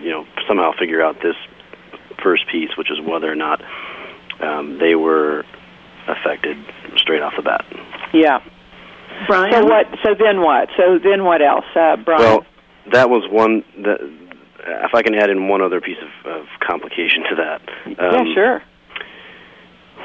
you 0.00 0.10
know 0.10 0.26
somehow 0.48 0.72
figure 0.78 1.02
out 1.02 1.16
this 1.22 1.36
first 2.22 2.46
piece, 2.48 2.70
which 2.76 2.90
is 2.90 3.00
whether 3.00 3.30
or 3.30 3.36
not 3.36 3.62
um, 4.40 4.78
they 4.78 4.94
were 4.94 5.44
affected 6.08 6.56
straight 6.96 7.22
off 7.22 7.34
the 7.36 7.42
bat. 7.42 7.64
Yeah. 8.12 8.40
Brian. 9.26 9.52
So 9.52 9.64
what? 9.64 9.86
So 10.02 10.14
then 10.18 10.40
what? 10.40 10.68
So 10.76 10.98
then 10.98 11.24
what 11.24 11.42
else, 11.42 11.64
uh, 11.76 11.96
Brian? 11.96 12.22
Well, 12.22 12.46
that 12.92 13.10
was 13.10 13.28
one 13.30 13.64
that 13.82 14.00
if 14.66 14.94
I 14.94 15.02
can 15.02 15.14
add 15.14 15.30
in 15.30 15.48
one 15.48 15.62
other 15.62 15.80
piece 15.80 15.98
of, 16.00 16.30
of 16.30 16.46
complication 16.60 17.22
to 17.30 17.36
that. 17.36 17.60
Um, 17.98 18.26
yeah, 18.26 18.34
sure. 18.34 18.62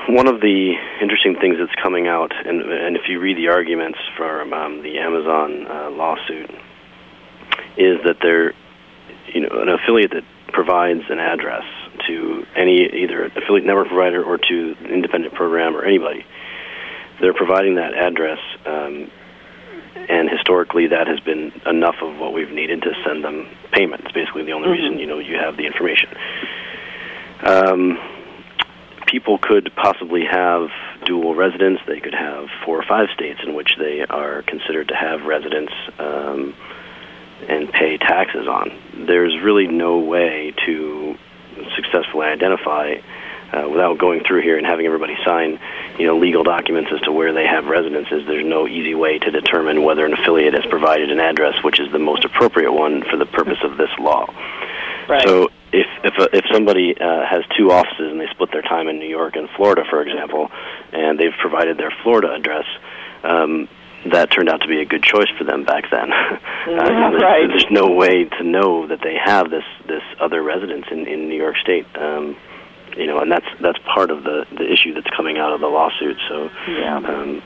One 0.09 0.27
of 0.27 0.39
the 0.41 0.73
interesting 1.01 1.35
things 1.39 1.57
that's 1.59 1.75
coming 1.81 2.07
out, 2.07 2.31
and, 2.33 2.61
and 2.61 2.95
if 2.95 3.03
you 3.09 3.19
read 3.19 3.37
the 3.37 3.49
arguments 3.49 3.99
from 4.15 4.53
um, 4.53 4.83
the 4.83 4.99
Amazon 4.99 5.67
uh, 5.67 5.89
lawsuit, 5.91 6.49
is 7.77 7.99
that 8.05 8.17
they're, 8.21 8.53
you 9.33 9.41
know, 9.41 9.61
an 9.61 9.69
affiliate 9.69 10.11
that 10.11 10.23
provides 10.53 11.01
an 11.09 11.19
address 11.19 11.63
to 12.07 12.45
any 12.55 12.85
either 12.85 13.25
affiliate 13.25 13.65
network 13.65 13.87
provider 13.87 14.23
or 14.23 14.37
to 14.37 14.75
an 14.79 14.91
independent 14.91 15.33
program 15.33 15.75
or 15.75 15.83
anybody. 15.83 16.25
They're 17.19 17.33
providing 17.33 17.75
that 17.75 17.93
address 17.93 18.39
um, 18.65 19.11
and 20.09 20.29
historically 20.29 20.87
that 20.87 21.07
has 21.07 21.19
been 21.19 21.51
enough 21.65 21.95
of 22.01 22.17
what 22.17 22.33
we've 22.33 22.51
needed 22.51 22.81
to 22.83 22.91
send 23.05 23.23
them 23.23 23.47
payment. 23.71 24.03
It's 24.05 24.13
basically 24.13 24.43
the 24.43 24.53
only 24.53 24.69
mm-hmm. 24.69 24.83
reason 24.83 24.99
you 24.99 25.07
know 25.07 25.19
you 25.19 25.37
have 25.37 25.57
the 25.57 25.65
information. 25.65 26.09
Um, 27.41 27.99
people 29.05 29.37
could 29.37 29.71
possibly 29.75 30.25
have 30.29 30.69
dual 31.05 31.35
residence. 31.35 31.79
They 31.87 31.99
could 31.99 32.13
have 32.13 32.47
four 32.65 32.79
or 32.79 32.85
five 32.87 33.07
states 33.13 33.39
in 33.45 33.53
which 33.53 33.71
they 33.77 34.05
are 34.09 34.41
considered 34.43 34.89
to 34.89 34.95
have 34.95 35.23
residence 35.23 35.71
um, 35.99 36.55
and 37.47 37.71
pay 37.71 37.97
taxes 37.97 38.47
on. 38.47 38.71
There's 39.07 39.39
really 39.41 39.67
no 39.67 39.99
way 39.99 40.53
to 40.65 41.17
successfully 41.75 42.27
identify 42.27 42.95
uh, 43.53 43.67
without 43.69 43.97
going 43.97 44.23
through 44.23 44.41
here 44.41 44.57
and 44.57 44.65
having 44.65 44.85
everybody 44.85 45.15
sign, 45.25 45.59
you 45.97 46.05
know, 46.05 46.17
legal 46.17 46.43
documents 46.43 46.91
as 46.93 47.01
to 47.01 47.11
where 47.11 47.33
they 47.33 47.45
have 47.45 47.65
residences. 47.65 48.25
There's 48.27 48.45
no 48.45 48.67
easy 48.67 48.95
way 48.95 49.19
to 49.19 49.31
determine 49.31 49.83
whether 49.83 50.05
an 50.05 50.13
affiliate 50.13 50.53
has 50.53 50.65
provided 50.65 51.11
an 51.11 51.19
address, 51.19 51.63
which 51.63 51.79
is 51.79 51.91
the 51.91 51.99
most 51.99 52.25
appropriate 52.25 52.71
one 52.71 53.03
for 53.03 53.17
the 53.17 53.25
purpose 53.25 53.59
of 53.63 53.77
this 53.77 53.91
law. 53.99 54.27
Right. 55.07 55.25
So 55.25 55.49
if 55.71 55.87
if 56.03 56.13
a, 56.17 56.35
if 56.35 56.45
somebody 56.51 56.95
uh, 56.99 57.25
has 57.25 57.43
two 57.57 57.71
offices 57.71 58.11
and 58.11 58.19
they 58.19 58.27
split 58.31 58.51
their 58.51 58.61
time 58.61 58.87
in 58.87 58.99
New 58.99 59.09
York 59.09 59.35
and 59.35 59.49
Florida, 59.55 59.83
for 59.89 60.01
example, 60.01 60.51
and 60.91 61.19
they've 61.19 61.35
provided 61.39 61.77
their 61.77 61.93
Florida 62.03 62.33
address. 62.33 62.65
Um, 63.23 63.67
that 64.11 64.31
turned 64.31 64.47
out 64.47 64.61
to 64.61 64.67
be 64.67 64.79
a 64.79 64.85
good 64.85 65.03
choice 65.03 65.27
for 65.37 65.43
them 65.43 65.65
back 65.65 65.89
then. 65.89 66.13
uh, 66.13 66.39
there's, 66.65 67.21
right. 67.21 67.47
there's 67.47 67.65
no 67.71 67.89
way 67.91 68.25
to 68.25 68.43
know 68.43 68.87
that 68.87 69.01
they 69.01 69.15
have 69.15 69.49
this 69.49 69.65
this 69.87 70.03
other 70.19 70.41
residence 70.41 70.85
in 70.91 71.07
in 71.07 71.27
New 71.29 71.35
York 71.35 71.57
State. 71.57 71.85
Um, 71.95 72.37
you 72.95 73.07
know, 73.07 73.19
and 73.19 73.31
that's 73.31 73.47
that's 73.61 73.79
part 73.79 74.11
of 74.11 74.23
the 74.23 74.45
the 74.57 74.71
issue 74.71 74.93
that's 74.93 75.09
coming 75.15 75.37
out 75.37 75.53
of 75.53 75.61
the 75.61 75.67
lawsuit. 75.67 76.17
So, 76.29 76.49
yeah. 76.67 76.97
um, 76.97 77.41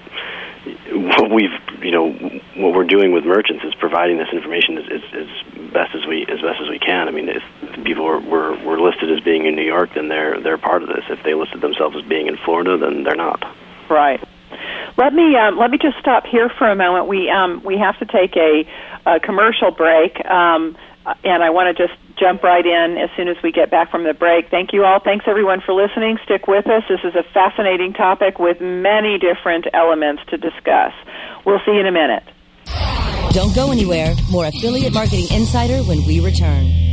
what 1.17 1.31
we've 1.31 1.57
you 1.81 1.91
know 1.91 2.11
what 2.55 2.73
we're 2.75 2.85
doing 2.85 3.11
with 3.11 3.25
merchants 3.25 3.63
is 3.63 3.73
providing 3.75 4.17
this 4.17 4.29
information 4.31 4.77
as, 4.77 4.85
as, 4.91 5.01
as 5.13 5.71
best 5.71 5.95
as 5.95 6.05
we 6.05 6.23
as 6.23 6.41
best 6.41 6.61
as 6.61 6.69
we 6.69 6.79
can. 6.79 7.07
I 7.07 7.11
mean, 7.11 7.29
if 7.29 7.43
people 7.83 8.05
were, 8.05 8.19
were 8.19 8.57
were 8.63 8.79
listed 8.79 9.11
as 9.11 9.19
being 9.21 9.45
in 9.45 9.55
New 9.55 9.65
York, 9.65 9.91
then 9.95 10.07
they're 10.07 10.39
they're 10.41 10.57
part 10.57 10.83
of 10.83 10.89
this. 10.89 11.03
If 11.09 11.23
they 11.23 11.33
listed 11.33 11.61
themselves 11.61 11.95
as 11.95 12.03
being 12.03 12.27
in 12.27 12.37
Florida, 12.37 12.77
then 12.77 13.03
they're 13.03 13.15
not. 13.15 13.43
Right. 13.89 14.21
Let 14.97 15.13
me 15.13 15.35
um, 15.35 15.57
let 15.57 15.71
me 15.71 15.77
just 15.77 15.97
stop 15.99 16.25
here 16.25 16.49
for 16.49 16.69
a 16.69 16.75
moment. 16.75 17.07
We 17.07 17.29
um, 17.29 17.63
we 17.63 17.77
have 17.77 17.97
to 17.99 18.05
take 18.05 18.35
a, 18.35 18.65
a 19.05 19.19
commercial 19.19 19.71
break, 19.71 20.23
um, 20.25 20.77
and 21.23 21.43
I 21.43 21.49
want 21.49 21.75
to 21.75 21.87
just 21.87 21.97
jump 22.17 22.43
right 22.43 22.65
in 22.65 22.97
as 22.97 23.09
soon 23.15 23.27
as 23.27 23.37
we 23.43 23.51
get 23.51 23.69
back 23.71 23.91
from 23.91 24.03
the 24.03 24.13
break. 24.13 24.49
Thank 24.49 24.73
you 24.73 24.83
all. 24.83 24.99
Thanks 24.99 25.25
everyone 25.27 25.61
for 25.61 25.73
listening. 25.73 26.17
Stick 26.25 26.47
with 26.47 26.67
us. 26.67 26.83
This 26.89 26.99
is 27.03 27.15
a 27.15 27.23
fascinating 27.33 27.93
topic 27.93 28.39
with 28.39 28.61
many 28.61 29.17
different 29.17 29.67
elements 29.73 30.23
to 30.29 30.37
discuss. 30.37 30.93
We'll 31.45 31.59
see 31.65 31.71
you 31.71 31.79
in 31.79 31.87
a 31.87 31.91
minute. 31.91 32.23
Don't 33.31 33.55
go 33.55 33.71
anywhere. 33.71 34.13
More 34.29 34.45
Affiliate 34.45 34.93
Marketing 34.93 35.25
Insider 35.31 35.83
when 35.83 36.05
we 36.05 36.19
return. 36.19 36.91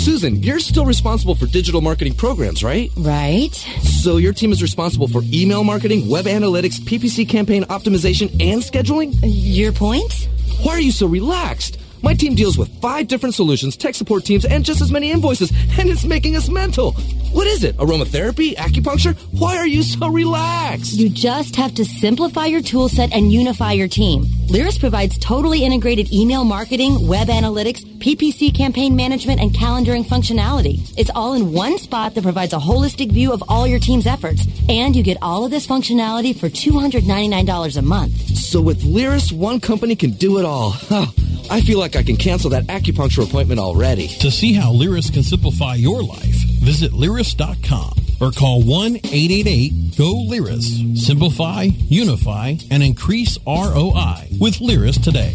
Susan, 0.00 0.42
you're 0.42 0.58
still 0.58 0.86
responsible 0.86 1.34
for 1.34 1.46
digital 1.46 1.80
marketing 1.80 2.14
programs, 2.14 2.64
right? 2.64 2.90
Right. 2.96 3.54
So 4.02 4.16
your 4.16 4.32
team 4.32 4.50
is 4.50 4.62
responsible 4.62 5.08
for 5.08 5.22
email 5.26 5.62
marketing, 5.62 6.08
web 6.08 6.24
analytics, 6.24 6.80
PPC 6.80 7.28
campaign 7.28 7.64
optimization, 7.64 8.30
and 8.42 8.62
scheduling? 8.62 9.14
Your 9.22 9.72
point? 9.72 10.28
Why 10.62 10.72
are 10.72 10.80
you 10.80 10.90
so 10.90 11.06
relaxed? 11.06 11.78
My 12.02 12.14
team 12.14 12.34
deals 12.34 12.56
with 12.56 12.68
five 12.80 13.08
different 13.08 13.34
solutions, 13.34 13.76
tech 13.76 13.94
support 13.94 14.24
teams, 14.24 14.44
and 14.44 14.64
just 14.64 14.80
as 14.80 14.90
many 14.90 15.10
invoices, 15.10 15.50
and 15.78 15.88
it's 15.90 16.04
making 16.04 16.36
us 16.36 16.48
mental. 16.48 16.92
What 17.32 17.46
is 17.46 17.62
it? 17.62 17.76
Aromatherapy? 17.76 18.56
Acupuncture? 18.56 19.16
Why 19.38 19.56
are 19.56 19.66
you 19.66 19.82
so 19.82 20.08
relaxed? 20.08 20.94
You 20.94 21.08
just 21.08 21.54
have 21.56 21.74
to 21.74 21.84
simplify 21.84 22.46
your 22.46 22.62
tool 22.62 22.88
set 22.88 23.12
and 23.12 23.32
unify 23.32 23.72
your 23.72 23.86
team. 23.86 24.24
Lyris 24.48 24.80
provides 24.80 25.16
totally 25.18 25.64
integrated 25.64 26.12
email 26.12 26.44
marketing, 26.44 27.06
web 27.06 27.28
analytics, 27.28 27.84
PPC 27.98 28.52
campaign 28.52 28.96
management, 28.96 29.40
and 29.40 29.52
calendaring 29.52 30.04
functionality. 30.04 30.92
It's 30.96 31.10
all 31.14 31.34
in 31.34 31.52
one 31.52 31.78
spot 31.78 32.14
that 32.14 32.22
provides 32.22 32.52
a 32.52 32.58
holistic 32.58 33.12
view 33.12 33.32
of 33.32 33.44
all 33.48 33.66
your 33.66 33.78
team's 33.78 34.06
efforts. 34.06 34.44
And 34.68 34.96
you 34.96 35.02
get 35.04 35.18
all 35.22 35.44
of 35.44 35.52
this 35.52 35.66
functionality 35.66 36.34
for 36.36 36.48
$299 36.48 37.76
a 37.76 37.82
month. 37.82 38.12
So 38.36 38.60
with 38.60 38.82
Lyris, 38.82 39.30
one 39.32 39.60
company 39.60 39.94
can 39.94 40.10
do 40.12 40.38
it 40.38 40.44
all. 40.44 40.74
Oh, 40.92 41.14
I 41.50 41.60
feel 41.62 41.78
like 41.80 41.89
I 41.96 42.02
can 42.02 42.16
cancel 42.16 42.50
that 42.50 42.66
acupuncture 42.66 43.26
appointment 43.26 43.58
already. 43.60 44.08
To 44.20 44.30
see 44.30 44.52
how 44.52 44.72
Lyris 44.72 45.10
can 45.12 45.22
simplify 45.22 45.74
your 45.74 46.02
life, 46.02 46.36
visit 46.60 46.92
Lyris.com 46.92 47.94
or 48.20 48.30
call 48.32 48.62
1-888-GO-LYRIS. 48.62 51.06
Simplify, 51.06 51.68
unify, 51.88 52.56
and 52.70 52.82
increase 52.82 53.38
ROI 53.46 54.28
with 54.38 54.60
Lyris 54.60 55.02
today. 55.02 55.34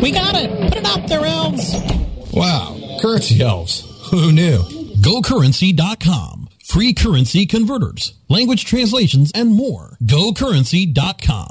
We 0.00 0.12
got 0.12 0.34
it. 0.34 0.50
Put 0.68 0.76
it 0.76 0.86
up 0.86 1.08
there, 1.08 1.24
elves. 1.24 1.74
Wow, 2.32 2.98
currency 3.00 3.42
elves. 3.42 3.82
Who 4.10 4.32
knew? 4.32 4.58
GoCurrency.com. 5.00 6.48
Free 6.64 6.92
currency 6.94 7.46
converters, 7.46 8.14
language 8.28 8.64
translations, 8.64 9.30
and 9.34 9.50
more. 9.54 9.96
GoCurrency.com. 10.02 11.50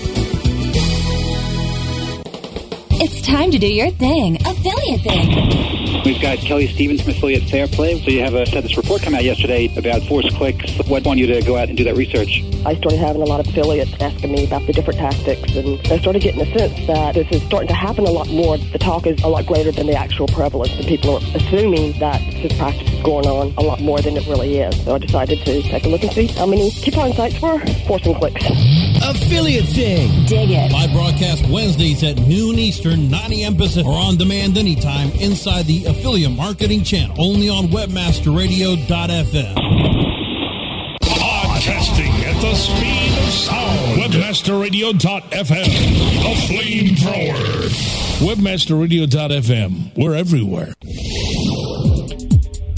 It's 3.03 3.19
time 3.23 3.49
to 3.49 3.57
do 3.57 3.65
your 3.65 3.89
thing, 3.89 4.35
affiliate 4.45 5.01
thing. 5.01 6.03
We've 6.05 6.21
got 6.21 6.37
Kellie 6.37 6.67
Stevens 6.67 7.01
from 7.01 7.13
Affiliate 7.13 7.49
Fair 7.49 7.67
Play. 7.67 7.99
So 7.99 8.11
you 8.11 8.19
have 8.19 8.35
a, 8.35 8.47
had 8.47 8.63
this 8.63 8.77
report 8.77 9.01
come 9.01 9.15
out 9.15 9.23
yesterday 9.23 9.75
about 9.75 10.03
force 10.03 10.31
clicks. 10.35 10.77
What 10.87 11.03
want 11.03 11.17
you 11.17 11.25
to 11.25 11.41
go 11.41 11.57
out 11.57 11.67
and 11.67 11.75
do 11.75 11.83
that 11.85 11.95
research? 11.95 12.43
I 12.63 12.75
started 12.75 12.99
having 12.99 13.23
a 13.23 13.25
lot 13.25 13.39
of 13.39 13.47
affiliates 13.47 13.91
asking 13.99 14.31
me 14.31 14.45
about 14.45 14.67
the 14.67 14.73
different 14.73 14.99
tactics, 14.99 15.55
and 15.55 15.79
I 15.87 15.97
started 15.97 16.21
getting 16.21 16.41
a 16.41 16.45
sense 16.55 16.85
that 16.85 17.15
this 17.15 17.27
is 17.31 17.41
starting 17.47 17.69
to 17.69 17.73
happen 17.73 18.05
a 18.05 18.11
lot 18.11 18.29
more. 18.29 18.59
The 18.59 18.77
talk 18.77 19.07
is 19.07 19.19
a 19.23 19.27
lot 19.27 19.47
greater 19.47 19.71
than 19.71 19.87
the 19.87 19.95
actual 19.95 20.27
prevalence, 20.27 20.73
and 20.73 20.85
people 20.85 21.15
are 21.15 21.21
assuming 21.33 21.97
that 21.97 22.21
this 22.43 22.55
practice 22.55 22.87
is 22.87 23.01
going 23.01 23.25
on 23.25 23.51
a 23.57 23.61
lot 23.61 23.81
more 23.81 23.99
than 23.99 24.15
it 24.15 24.27
really 24.27 24.59
is. 24.59 24.79
So 24.83 24.93
I 24.93 24.99
decided 24.99 25.39
to 25.39 25.61
take 25.63 25.85
a 25.85 25.89
look 25.89 26.03
and 26.03 26.11
see 26.11 26.27
how 26.27 26.45
many 26.45 26.69
coupon 26.69 27.13
sites 27.13 27.41
were 27.41 27.57
forcing 27.87 28.13
clicks. 28.13 28.90
Affiliate 29.03 29.65
thing. 29.65 30.25
Dig 30.25 30.51
it. 30.51 30.71
Live 30.71 30.91
broadcast 30.91 31.45
Wednesdays 31.49 32.03
at 32.03 32.17
noon 32.17 32.59
Eastern, 32.59 33.09
9 33.09 33.33
a.m. 33.33 33.55
Pacific, 33.55 33.85
or 33.87 33.97
on 33.97 34.17
demand 34.17 34.57
anytime 34.57 35.11
inside 35.11 35.65
the 35.65 35.85
Affiliate 35.85 36.31
Marketing 36.31 36.83
Channel, 36.83 37.15
only 37.19 37.49
on 37.49 37.65
WebmasterRadio.fm. 37.65 39.55
Podcasting 41.01 42.13
at 42.25 42.41
the 42.41 42.55
speed 42.55 43.17
of 43.17 43.33
sound. 43.33 44.01
WebmasterRadio.fm. 44.01 45.65
The 46.21 46.35
flamethrower. 46.47 47.69
WebmasterRadio.fm. 48.19 49.97
We're 49.97 50.15
everywhere. 50.15 50.73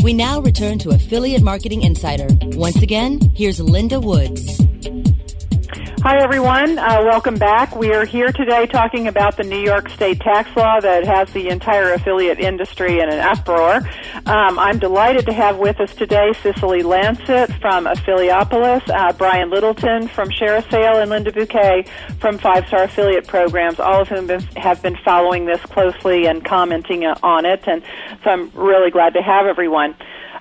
We 0.04 0.14
now 0.14 0.42
return 0.42 0.80
to 0.80 0.90
Affiliate 0.90 1.42
Marketing 1.42 1.84
Insider. 1.84 2.28
Once 2.58 2.82
again, 2.82 3.20
here's 3.36 3.60
Linda 3.60 4.00
Woods. 4.02 4.63
Hi, 6.04 6.22
everyone. 6.22 6.78
Uh, 6.80 7.02
welcome 7.06 7.36
back. 7.36 7.78
We 7.78 7.94
are 7.94 8.04
here 8.04 8.30
today 8.34 8.66
talking 8.66 9.08
about 9.08 9.38
the 9.38 9.44
New 9.44 9.62
York 9.62 9.88
State 9.88 10.20
tax 10.20 10.54
law 10.54 10.82
that 10.82 11.06
has 11.06 11.32
the 11.32 11.48
entire 11.48 11.94
affiliate 11.94 12.42
industry 12.42 13.00
in 13.00 13.08
an 13.08 13.20
uproar. 13.20 13.78
Um, 14.26 14.60
I'm 14.60 14.80
delighted 14.80 15.26
to 15.28 15.32
have 15.32 15.60
with 15.60 15.80
us 15.80 15.96
today 15.96 16.34
Cicely 16.42 16.84
Lancet 16.84 17.54
from 17.62 17.86
Affiliopolis, 17.86 18.90
uh, 18.90 19.14
Brian 19.14 19.50
Littleton 19.50 20.10
from 20.10 20.28
ShareASale, 20.30 21.02
and 21.02 21.10
Linda 21.10 21.32
Buquet 21.32 21.88
from 22.20 22.38
Five 22.38 22.68
Star 22.68 22.84
Affiliate 22.84 23.26
Programs, 23.26 23.80
all 23.80 24.02
of 24.02 24.10
whom 24.10 24.28
have 24.58 24.84
been 24.84 24.98
following 25.06 25.46
this 25.46 25.62
closely 25.62 26.26
and 26.26 26.44
commenting 26.44 27.06
on 27.06 27.46
it. 27.46 27.64
And 27.66 27.82
so 28.26 28.30
I'm 28.30 28.52
really 28.56 28.92
glad 28.92 29.14
to 29.14 29.22
have 29.22 29.46
everyone. 29.46 29.96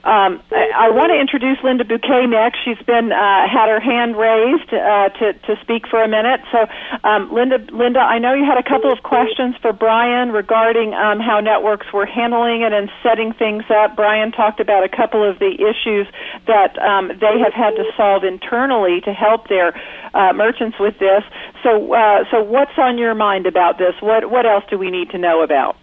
Um, 0.04 0.42
I, 0.50 0.90
I 0.90 0.90
want 0.90 1.14
to 1.14 1.18
introduce 1.18 1.62
Linda 1.62 1.84
Buquet 1.84 2.26
next. 2.26 2.58
She's 2.64 2.80
been 2.86 3.12
uh, 3.12 3.46
had 3.46 3.70
her 3.70 3.78
hand 3.78 4.18
raised 4.18 4.74
uh, 4.74 5.14
to 5.22 5.32
to 5.32 5.54
speak 5.62 5.86
for 5.86 6.02
a 6.02 6.08
minute. 6.08 6.40
So, 6.50 6.66
um, 7.06 7.32
Linda, 7.32 7.58
Linda, 7.70 8.00
I 8.00 8.18
know 8.18 8.34
you 8.34 8.44
had 8.44 8.58
a 8.58 8.66
couple 8.66 8.90
of 8.90 9.04
questions 9.04 9.54
for 9.62 9.72
Brian 9.72 10.32
regarding 10.32 10.92
um, 10.92 11.20
how 11.20 11.38
networks 11.38 11.86
were 11.92 12.04
handling 12.04 12.62
it 12.62 12.72
and 12.72 12.90
setting 13.00 13.32
things 13.32 13.62
up. 13.70 13.94
Brian 13.94 14.32
talked 14.32 14.58
about 14.58 14.82
a 14.82 14.88
couple 14.88 15.22
of 15.22 15.38
the 15.38 15.54
issues 15.54 16.08
that 16.48 16.76
um, 16.82 17.08
they 17.20 17.38
have 17.38 17.54
had 17.54 17.70
to 17.78 17.84
solve 17.96 18.24
internally 18.24 19.00
to 19.02 19.12
help 19.12 19.46
their 19.46 19.70
uh, 20.14 20.32
merchants 20.32 20.78
with 20.80 20.98
this. 20.98 21.22
So, 21.62 21.94
uh, 21.94 22.24
so 22.32 22.42
what's 22.42 22.76
on 22.76 22.98
your 22.98 23.14
mind 23.14 23.46
about 23.46 23.78
this? 23.78 23.94
What 24.00 24.30
what 24.32 24.46
else 24.46 24.64
do 24.68 24.78
we 24.78 24.90
need 24.90 25.10
to 25.10 25.18
know 25.18 25.42
about? 25.42 25.76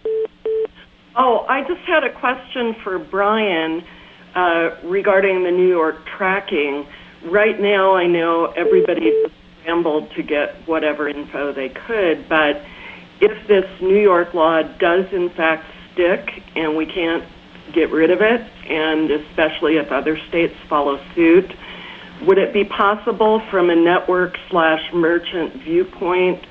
Oh, 1.16 1.46
I 1.48 1.62
just 1.62 1.80
had 1.88 2.04
a 2.04 2.12
question 2.12 2.76
for 2.84 2.98
Brian 2.98 3.82
uh, 4.34 4.76
regarding 4.84 5.44
the 5.44 5.50
New 5.50 5.68
York 5.68 6.06
tracking. 6.06 6.86
Right 7.24 7.60
now, 7.60 7.94
I 7.94 8.06
know 8.06 8.46
everybody 8.46 9.12
scrambled 9.60 10.10
to 10.12 10.22
get 10.22 10.56
whatever 10.66 11.08
info 11.08 11.52
they 11.52 11.68
could, 11.68 12.28
but 12.28 12.62
if 13.20 13.46
this 13.46 13.64
New 13.80 14.00
York 14.00 14.32
law 14.34 14.62
does 14.62 15.06
in 15.12 15.30
fact 15.30 15.64
stick 15.92 16.42
and 16.56 16.76
we 16.76 16.86
can't 16.86 17.24
get 17.72 17.90
rid 17.90 18.10
of 18.10 18.20
it, 18.20 18.40
and 18.68 19.10
especially 19.10 19.76
if 19.76 19.92
other 19.92 20.18
states 20.28 20.54
follow 20.68 20.98
suit, 21.14 21.52
would 22.22 22.38
it 22.38 22.52
be 22.52 22.64
possible 22.64 23.40
from 23.50 23.70
a 23.70 23.76
network 23.76 24.36
slash 24.50 24.82
merchant 24.92 25.54
viewpoint 25.62 26.44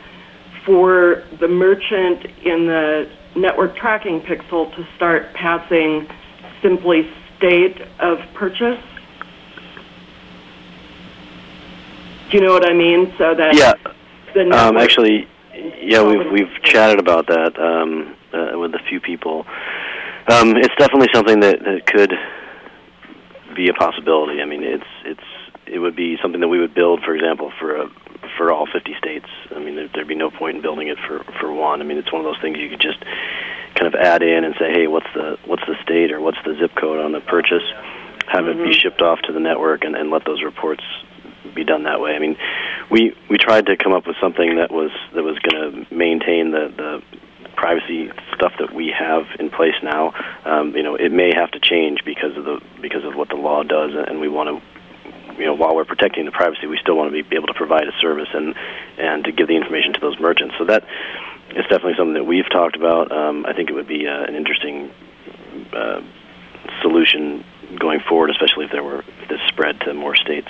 for 0.65 1.23
the 1.39 1.47
merchant 1.47 2.25
in 2.43 2.67
the 2.67 3.09
network 3.35 3.75
tracking 3.75 4.21
pixel 4.21 4.73
to 4.75 4.87
start 4.95 5.33
passing 5.33 6.07
simply 6.61 7.09
date 7.39 7.81
of 7.99 8.19
purchase? 8.33 8.81
Do 12.29 12.37
you 12.37 12.43
know 12.43 12.53
what 12.53 12.69
I 12.69 12.73
mean? 12.73 13.13
So 13.17 13.33
that 13.33 13.55
yeah, 13.55 13.73
um, 14.55 14.77
actually, 14.77 15.27
yeah, 15.81 16.03
we've 16.03 16.31
we've 16.31 16.61
chatted 16.63 16.99
about 16.99 17.27
that 17.27 17.59
um, 17.59 18.15
uh, 18.33 18.57
with 18.59 18.75
a 18.75 18.79
few 18.87 18.99
people. 18.99 19.45
Um, 20.27 20.55
it's 20.55 20.75
definitely 20.77 21.07
something 21.11 21.39
that, 21.39 21.59
that 21.63 21.87
could 21.87 22.13
be 23.55 23.67
a 23.69 23.73
possibility. 23.73 24.41
I 24.41 24.45
mean, 24.45 24.63
it's 24.63 24.83
it's 25.05 25.23
it 25.65 25.79
would 25.79 25.95
be 25.95 26.17
something 26.21 26.41
that 26.41 26.47
we 26.47 26.59
would 26.59 26.73
build, 26.73 27.01
for 27.03 27.15
example, 27.15 27.51
for 27.59 27.75
a 27.81 27.89
for 28.39 28.53
all 28.53 28.65
50 28.65 28.95
states. 28.97 29.27
I 29.53 29.59
mean, 29.59 29.75
there, 29.75 29.89
there'd 29.93 30.07
be 30.07 30.15
no 30.15 30.31
point 30.31 30.55
in 30.55 30.61
building 30.61 30.87
it 30.87 30.97
for 31.05 31.25
for 31.41 31.51
one. 31.51 31.81
I 31.81 31.83
mean, 31.83 31.97
it's 31.97 32.11
one 32.11 32.21
of 32.21 32.25
those 32.25 32.41
things 32.41 32.57
you 32.57 32.69
could 32.69 32.79
just 32.79 33.03
kind 33.75 33.93
of 33.93 33.95
add 33.95 34.23
in 34.23 34.45
and 34.45 34.55
say, 34.57 34.71
hey, 34.71 34.87
what's 34.87 35.11
the 35.13 35.37
what's 35.45 35.65
the 35.67 35.75
state 35.83 36.13
or 36.13 36.21
what's 36.21 36.37
the 36.45 36.55
zip 36.57 36.73
code 36.73 37.03
on 37.03 37.11
the 37.11 37.19
purchase? 37.19 37.67
Have 38.27 38.45
mm-hmm. 38.45 38.61
it 38.61 38.63
be 38.63 38.73
shipped 38.73 39.01
off 39.01 39.19
to 39.23 39.33
the 39.33 39.41
network 39.41 39.83
and, 39.83 39.93
and 39.93 40.09
let 40.09 40.23
those 40.23 40.41
reports 40.41 40.83
be 41.53 41.65
done 41.65 41.83
that 41.83 41.99
way. 41.99 42.15
I 42.15 42.19
mean, 42.19 42.37
we 42.89 43.13
we 43.29 43.37
tried 43.37 43.65
to 43.65 43.75
come 43.75 43.91
up 43.91 44.07
with 44.07 44.15
something 44.21 44.55
that 44.55 44.71
was 44.71 44.91
that 45.13 45.23
was 45.23 45.37
going 45.39 45.59
to 45.59 45.93
maintain 45.93 46.51
the 46.51 46.71
the 46.71 47.03
privacy 47.57 48.09
stuff 48.33 48.53
that 48.57 48.73
we 48.73 48.87
have 48.97 49.25
in 49.37 49.49
place 49.49 49.75
now, 49.83 50.13
um, 50.45 50.73
you 50.77 50.81
know, 50.81 50.95
it 50.95 51.11
may 51.11 51.33
have 51.35 51.51
to 51.51 51.59
change 51.59 51.99
because 52.05 52.37
of 52.37 52.45
the 52.45 52.61
because 52.81 53.03
of 53.03 53.15
what 53.15 53.27
the 53.27 53.35
law 53.35 53.63
does, 53.63 53.91
and 53.93 54.21
we 54.21 54.29
want 54.29 54.47
to 54.47 54.78
you 55.39 55.45
know, 55.45 55.53
while 55.53 55.75
we're 55.75 55.85
protecting 55.85 56.25
the 56.25 56.31
privacy, 56.31 56.67
we 56.67 56.77
still 56.77 56.95
want 56.95 57.13
to 57.13 57.23
be 57.23 57.35
able 57.35 57.47
to 57.47 57.53
provide 57.53 57.87
a 57.87 57.97
service 57.99 58.29
and 58.33 58.55
and 58.97 59.23
to 59.23 59.31
give 59.31 59.47
the 59.47 59.55
information 59.55 59.93
to 59.93 59.99
those 59.99 60.19
merchants. 60.19 60.55
So 60.57 60.65
that 60.65 60.83
is 61.51 61.63
definitely 61.63 61.95
something 61.97 62.13
that 62.13 62.25
we've 62.25 62.49
talked 62.49 62.75
about. 62.75 63.11
Um, 63.11 63.45
I 63.45 63.53
think 63.53 63.69
it 63.69 63.73
would 63.73 63.87
be 63.87 64.07
uh, 64.07 64.23
an 64.23 64.35
interesting 64.35 64.91
uh, 65.73 66.01
solution 66.81 67.43
going 67.79 68.01
forward, 68.01 68.29
especially 68.29 68.65
if 68.65 68.71
there 68.71 68.83
were 68.83 69.03
this 69.29 69.39
spread 69.47 69.79
to 69.81 69.93
more 69.93 70.15
states 70.15 70.49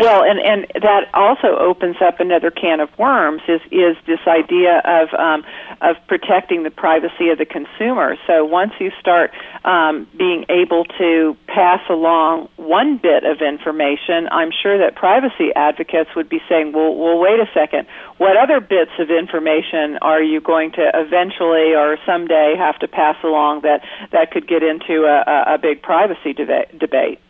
well, 0.00 0.22
and 0.22 0.38
and 0.40 0.66
that 0.82 1.08
also 1.14 1.56
opens 1.58 1.96
up 2.00 2.20
another 2.20 2.50
can 2.50 2.80
of 2.80 2.88
worms. 2.98 3.42
Is 3.48 3.60
is 3.70 3.96
this 4.06 4.20
idea 4.26 4.80
of 4.84 5.12
um, 5.14 5.44
of 5.80 5.96
protecting 6.06 6.62
the 6.62 6.70
privacy 6.70 7.30
of 7.30 7.38
the 7.38 7.46
consumer? 7.46 8.16
So 8.26 8.44
once 8.44 8.72
you 8.78 8.90
start 9.00 9.32
um, 9.64 10.06
being 10.16 10.44
able 10.48 10.84
to 10.98 11.36
pass 11.46 11.80
along 11.88 12.48
one 12.56 12.98
bit 12.98 13.24
of 13.24 13.40
information, 13.40 14.28
I'm 14.30 14.50
sure 14.50 14.78
that 14.78 14.94
privacy 14.94 15.50
advocates 15.54 16.10
would 16.16 16.28
be 16.28 16.40
saying, 16.48 16.72
"Well, 16.72 16.94
well, 16.94 17.18
wait 17.18 17.40
a 17.40 17.48
second. 17.52 17.86
What 18.18 18.36
other 18.36 18.60
bits 18.60 18.92
of 18.98 19.10
information 19.10 19.98
are 20.02 20.22
you 20.22 20.40
going 20.40 20.72
to 20.72 20.90
eventually 20.94 21.74
or 21.74 21.98
someday 22.06 22.54
have 22.56 22.78
to 22.80 22.88
pass 22.88 23.16
along 23.24 23.62
that 23.62 23.82
that 24.12 24.30
could 24.30 24.46
get 24.46 24.62
into 24.62 25.04
a, 25.04 25.54
a 25.54 25.58
big 25.58 25.82
privacy 25.82 26.34
deba- 26.34 26.78
debate?" 26.78 27.20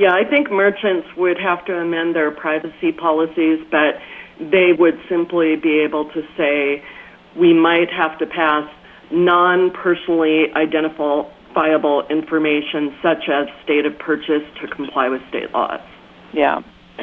Yeah, 0.00 0.14
I 0.14 0.24
think 0.24 0.50
merchants 0.50 1.06
would 1.18 1.38
have 1.38 1.62
to 1.66 1.76
amend 1.76 2.16
their 2.16 2.30
privacy 2.30 2.90
policies, 2.90 3.60
but 3.70 4.00
they 4.40 4.72
would 4.72 4.98
simply 5.10 5.56
be 5.56 5.80
able 5.80 6.06
to 6.12 6.22
say 6.38 6.82
we 7.36 7.52
might 7.52 7.90
have 7.92 8.18
to 8.20 8.26
pass 8.26 8.64
non 9.10 9.70
personally 9.70 10.46
identifiable 10.56 12.06
information 12.08 12.96
such 13.02 13.28
as 13.28 13.46
state 13.62 13.84
of 13.84 13.98
purchase 13.98 14.40
to 14.62 14.68
comply 14.74 15.10
with 15.10 15.20
state 15.28 15.52
laws. 15.52 15.82
Yeah. 16.32 16.62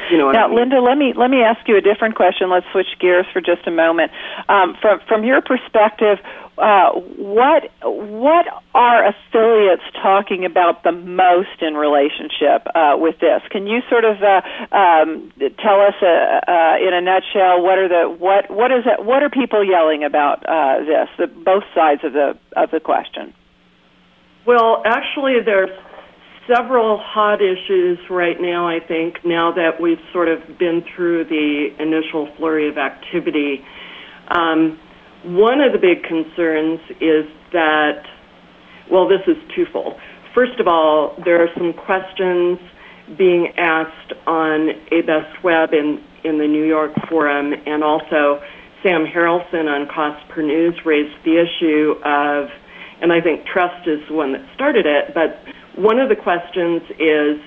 You 0.10 0.18
know 0.18 0.32
now, 0.32 0.46
I 0.46 0.48
mean? 0.48 0.58
Linda, 0.58 0.82
let 0.82 0.98
me 0.98 1.14
let 1.16 1.30
me 1.30 1.42
ask 1.42 1.68
you 1.68 1.78
a 1.78 1.82
different 1.82 2.16
question. 2.16 2.50
Let's 2.50 2.66
switch 2.72 2.88
gears 3.00 3.26
for 3.34 3.42
just 3.42 3.68
a 3.68 3.72
moment. 3.72 4.12
Um, 4.48 4.76
from 4.82 5.00
from 5.08 5.24
your 5.24 5.42
perspective, 5.42 6.20
uh, 6.58 6.92
what 6.94 7.70
what 7.84 8.46
are 8.74 9.08
affiliates 9.08 9.84
talking 10.02 10.46
about 10.46 10.84
the 10.84 10.92
most 10.92 11.62
in 11.62 11.76
relationship 11.76 12.68
uh, 12.74 12.96
with 12.98 13.20
this? 13.20 13.42
Can 13.52 13.68
you 13.68 13.82
sort 13.90 14.06
of 14.06 14.18
uh, 14.22 14.42
um, 14.76 15.32
tell 15.62 15.82
us 15.82 15.94
uh, 16.02 16.06
uh, 16.06 16.78
in 16.82 16.94
a 16.94 17.02
nutshell 17.02 17.62
what 17.62 17.78
are 17.78 17.88
the 17.88 18.10
what 18.10 18.50
what 18.50 18.72
is 18.72 18.86
it, 18.86 19.06
what 19.06 19.22
are 19.22 19.30
people 19.30 19.64
yelling 19.64 20.04
about 20.04 20.46
uh, 20.48 20.80
this? 20.80 21.10
The, 21.18 21.28
both 21.28 21.64
sides 21.76 22.04
of 22.04 22.14
the 22.14 22.38
of 22.56 22.72
the 22.72 22.80
question. 22.80 23.34
Well, 24.46 24.82
actually, 24.86 25.42
there's 25.44 25.70
several 26.48 26.98
hot 26.98 27.42
issues 27.42 28.00
right 28.10 28.40
now, 28.40 28.68
I 28.68 28.80
think, 28.80 29.26
now 29.26 29.52
that 29.54 29.82
we've 29.82 30.02
sort 30.14 30.30
of 30.30 30.58
been 30.58 30.84
through 30.96 31.26
the 31.26 31.70
initial 31.80 32.30
flurry 32.38 32.70
of 32.70 32.78
activity. 32.78 33.66
Um, 34.30 34.80
one 35.24 35.62
of 35.62 35.74
the 35.74 35.80
big 35.80 36.04
concerns 36.04 36.80
is 37.02 37.26
that, 37.52 38.04
well, 38.90 39.08
this 39.08 39.22
is 39.28 39.36
twofold. 39.56 39.96
First 40.34 40.60
of 40.60 40.68
all, 40.68 41.16
there 41.26 41.42
are 41.44 41.50
some 41.58 41.74
questions 41.74 42.60
being 43.18 43.54
asked 43.58 44.14
on 44.26 44.70
ABestWeb 44.92 45.74
in, 45.74 46.04
in 46.24 46.38
the 46.38 46.48
New 46.48 46.66
York 46.66 46.92
Forum, 47.10 47.54
and 47.66 47.84
also 47.84 48.42
Sam 48.84 49.06
Harrelson 49.06 49.68
on 49.68 49.88
Cost 49.88 50.28
Per 50.30 50.42
News 50.42 50.76
raised 50.86 51.16
the 51.24 51.42
issue 51.42 51.96
of, 52.04 52.50
and 53.02 53.12
I 53.12 53.22
think 53.22 53.46
trust 53.46 53.88
is 53.88 54.00
the 54.08 54.14
one 54.14 54.34
that 54.34 54.46
started 54.54 54.86
it, 54.86 55.14
but 55.14 55.40
one 55.78 56.00
of 56.00 56.10
the 56.10 56.16
questions 56.16 56.82
is 57.00 57.40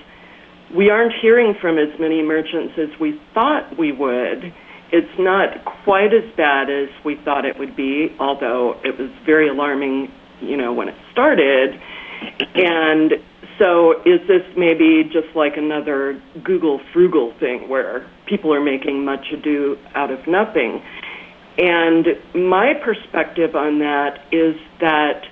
we 0.75 0.89
aren't 0.89 1.13
hearing 1.21 1.53
from 1.59 1.77
as 1.77 1.89
many 1.99 2.21
merchants 2.21 2.73
as 2.77 2.99
we 2.99 3.19
thought 3.33 3.77
we 3.77 3.91
would. 3.91 4.53
It's 4.91 5.19
not 5.19 5.65
quite 5.83 6.13
as 6.13 6.23
bad 6.35 6.69
as 6.69 6.89
we 7.05 7.15
thought 7.23 7.45
it 7.45 7.57
would 7.59 7.75
be, 7.75 8.15
although 8.19 8.79
it 8.83 8.97
was 8.97 9.09
very 9.25 9.49
alarming, 9.49 10.11
you 10.41 10.57
know, 10.57 10.73
when 10.73 10.89
it 10.89 10.95
started. 11.11 11.79
And 12.55 13.13
so 13.57 14.01
is 14.05 14.19
this 14.27 14.43
maybe 14.57 15.03
just 15.03 15.35
like 15.35 15.57
another 15.57 16.21
Google 16.43 16.79
frugal 16.93 17.33
thing 17.39 17.69
where 17.69 18.09
people 18.27 18.53
are 18.53 18.63
making 18.63 19.05
much 19.05 19.25
ado 19.31 19.77
out 19.95 20.11
of 20.11 20.27
nothing? 20.27 20.81
And 21.57 22.07
my 22.33 22.73
perspective 22.73 23.55
on 23.55 23.79
that 23.79 24.25
is 24.31 24.55
that 24.79 25.23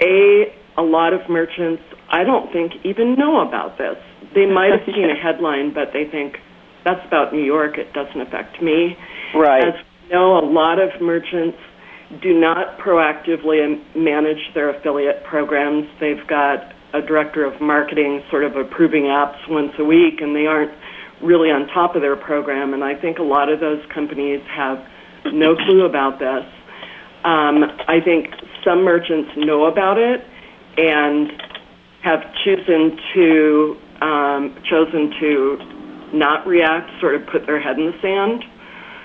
A, 0.00 0.54
a 0.78 0.82
lot 0.82 1.12
of 1.12 1.28
merchants 1.28 1.82
I 2.10 2.24
don't 2.24 2.50
think 2.52 2.72
even 2.84 3.16
know 3.16 3.46
about 3.46 3.76
this. 3.76 3.96
They 4.34 4.46
might 4.46 4.70
have 4.70 4.80
seen 4.86 5.10
a 5.10 5.14
headline, 5.22 5.74
but 5.74 5.92
they 5.92 6.04
think 6.04 6.38
that's 6.84 7.04
about 7.06 7.32
New 7.32 7.44
York. 7.44 7.76
It 7.76 7.92
doesn't 7.92 8.20
affect 8.20 8.62
me. 8.62 8.96
Right. 9.34 9.66
As 9.66 9.74
we 10.04 10.14
know, 10.14 10.38
a 10.38 10.44
lot 10.44 10.78
of 10.78 11.00
merchants 11.00 11.58
do 12.22 12.32
not 12.32 12.78
proactively 12.78 13.78
manage 13.94 14.54
their 14.54 14.70
affiliate 14.70 15.24
programs. 15.24 15.86
They've 16.00 16.26
got 16.26 16.72
a 16.94 17.02
director 17.02 17.44
of 17.44 17.60
marketing 17.60 18.22
sort 18.30 18.44
of 18.44 18.56
approving 18.56 19.04
apps 19.04 19.36
once 19.48 19.72
a 19.78 19.84
week, 19.84 20.22
and 20.22 20.34
they 20.34 20.46
aren't 20.46 20.72
really 21.20 21.50
on 21.50 21.66
top 21.68 21.94
of 21.94 22.00
their 22.00 22.16
program. 22.16 22.72
And 22.72 22.82
I 22.82 22.94
think 22.94 23.18
a 23.18 23.22
lot 23.22 23.52
of 23.52 23.60
those 23.60 23.84
companies 23.92 24.40
have 24.48 24.78
no 25.26 25.54
clue 25.56 25.84
about 25.84 26.18
this. 26.18 26.46
Um, 27.24 27.64
I 27.86 28.00
think 28.02 28.28
some 28.64 28.84
merchants 28.84 29.32
know 29.36 29.66
about 29.66 29.98
it 29.98 30.24
and 30.78 31.32
have 32.02 32.22
chosen 32.44 32.96
to 33.14 33.76
um, 34.00 34.56
chosen 34.70 35.10
to 35.20 35.58
not 36.12 36.46
react, 36.46 36.88
sort 37.00 37.14
of 37.16 37.26
put 37.26 37.46
their 37.46 37.60
head 37.60 37.78
in 37.78 37.86
the 37.86 37.98
sand. 38.00 38.44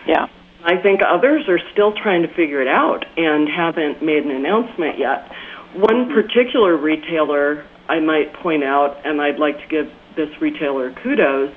Yeah. 0.07 0.27
I 0.63 0.77
think 0.77 1.01
others 1.05 1.49
are 1.49 1.59
still 1.73 1.91
trying 1.91 2.21
to 2.21 2.33
figure 2.35 2.61
it 2.61 2.67
out 2.67 3.05
and 3.17 3.49
haven't 3.49 4.01
made 4.01 4.23
an 4.23 4.31
announcement 4.31 4.97
yet. 4.97 5.29
One 5.75 6.13
particular 6.13 6.77
retailer 6.77 7.65
I 7.89 7.99
might 7.99 8.33
point 8.33 8.63
out, 8.63 9.05
and 9.05 9.21
I'd 9.21 9.39
like 9.39 9.57
to 9.59 9.67
give 9.67 9.91
this 10.15 10.29
retailer 10.39 10.93
kudos, 11.03 11.53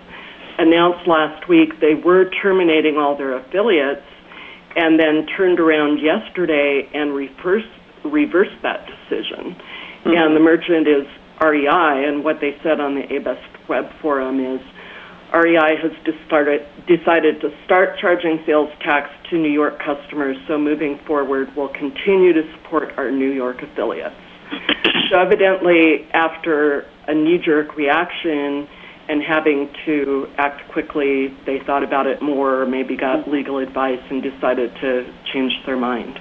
announced 0.59 1.07
last 1.07 1.49
week 1.49 1.79
they 1.81 1.95
were 1.95 2.31
terminating 2.43 2.97
all 2.97 3.17
their 3.17 3.37
affiliates 3.37 4.03
and 4.75 4.99
then 4.99 5.27
turned 5.37 5.61
around 5.61 6.01
yesterday 6.01 6.89
and 6.93 7.15
reversed, 7.15 7.69
reversed 8.05 8.61
that 8.63 8.87
decision. 8.87 9.57
Mm-hmm. 10.07 10.17
And 10.17 10.37
the 10.37 10.41
merchant 10.41 10.87
is 10.87 11.07
REI, 11.41 12.07
and 12.09 12.25
what 12.25 12.41
they 12.41 12.57
said 12.63 12.81
on 12.81 12.95
the 12.95 13.13
ABES 13.13 13.39
web 13.69 13.91
forum 14.01 14.41
is 14.41 14.61
REI 15.35 15.77
has 15.83 15.93
decided 16.87 17.41
to 17.41 17.51
start 17.65 17.99
charging 17.99 18.43
sales 18.47 18.71
tax 18.81 19.11
to 19.31 19.37
New 19.37 19.51
York 19.51 19.79
customers, 19.79 20.37
so 20.47 20.57
moving 20.57 20.99
forward, 21.07 21.49
we'll 21.57 21.73
continue 21.75 22.33
to 22.33 22.43
support 22.55 22.97
our 22.97 23.11
New 23.11 23.33
York 23.33 23.61
affiliates. 23.63 24.15
so, 25.11 25.19
evidently, 25.19 26.07
after 26.13 26.87
a 27.09 27.15
knee 27.15 27.39
jerk 27.45 27.77
reaction 27.77 28.69
and 29.09 29.23
having 29.23 29.69
to 29.85 30.29
act 30.39 30.69
quickly, 30.73 31.37
they 31.45 31.59
thought 31.67 31.83
about 31.83 32.07
it 32.07 32.23
more, 32.23 32.65
maybe 32.65 32.97
got 32.97 33.29
legal 33.29 33.59
advice, 33.59 34.01
and 34.11 34.23
decided 34.23 34.73
to 34.81 35.13
change 35.33 35.53
their 35.67 35.77
mind. 35.77 36.19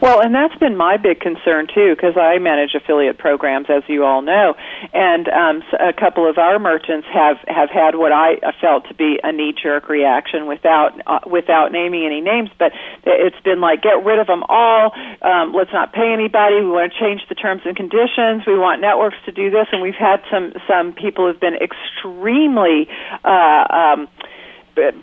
Well, 0.00 0.20
and 0.20 0.34
that's 0.34 0.56
been 0.56 0.76
my 0.76 0.96
big 0.96 1.20
concern 1.20 1.66
too, 1.72 1.94
because 1.94 2.16
I 2.16 2.38
manage 2.38 2.74
affiliate 2.74 3.18
programs, 3.18 3.66
as 3.68 3.82
you 3.86 4.04
all 4.04 4.22
know, 4.22 4.54
and 4.94 5.28
um, 5.28 5.62
a 5.78 5.92
couple 5.92 6.28
of 6.28 6.38
our 6.38 6.58
merchants 6.58 7.06
have 7.12 7.36
have 7.46 7.68
had 7.68 7.94
what 7.96 8.10
I 8.10 8.40
felt 8.62 8.88
to 8.88 8.94
be 8.94 9.20
a 9.22 9.30
knee 9.30 9.52
jerk 9.52 9.90
reaction 9.90 10.46
without 10.46 10.98
uh, 11.06 11.20
without 11.26 11.70
naming 11.70 12.06
any 12.06 12.22
names, 12.22 12.48
but 12.58 12.72
it's 13.04 13.38
been 13.44 13.60
like 13.60 13.82
get 13.82 14.02
rid 14.02 14.18
of 14.18 14.26
them 14.26 14.42
all. 14.48 14.92
Um, 15.20 15.52
let's 15.52 15.72
not 15.72 15.92
pay 15.92 16.12
anybody. 16.14 16.56
We 16.56 16.70
want 16.70 16.92
to 16.94 16.98
change 16.98 17.20
the 17.28 17.34
terms 17.34 17.62
and 17.66 17.76
conditions. 17.76 18.44
We 18.46 18.58
want 18.58 18.80
networks 18.80 19.16
to 19.26 19.32
do 19.32 19.50
this, 19.50 19.66
and 19.70 19.82
we've 19.82 20.00
had 20.00 20.22
some 20.30 20.54
some 20.66 20.94
people 20.94 21.26
who've 21.30 21.40
been 21.40 21.56
extremely. 21.60 22.88
Uh, 23.22 23.66
um, 23.68 24.08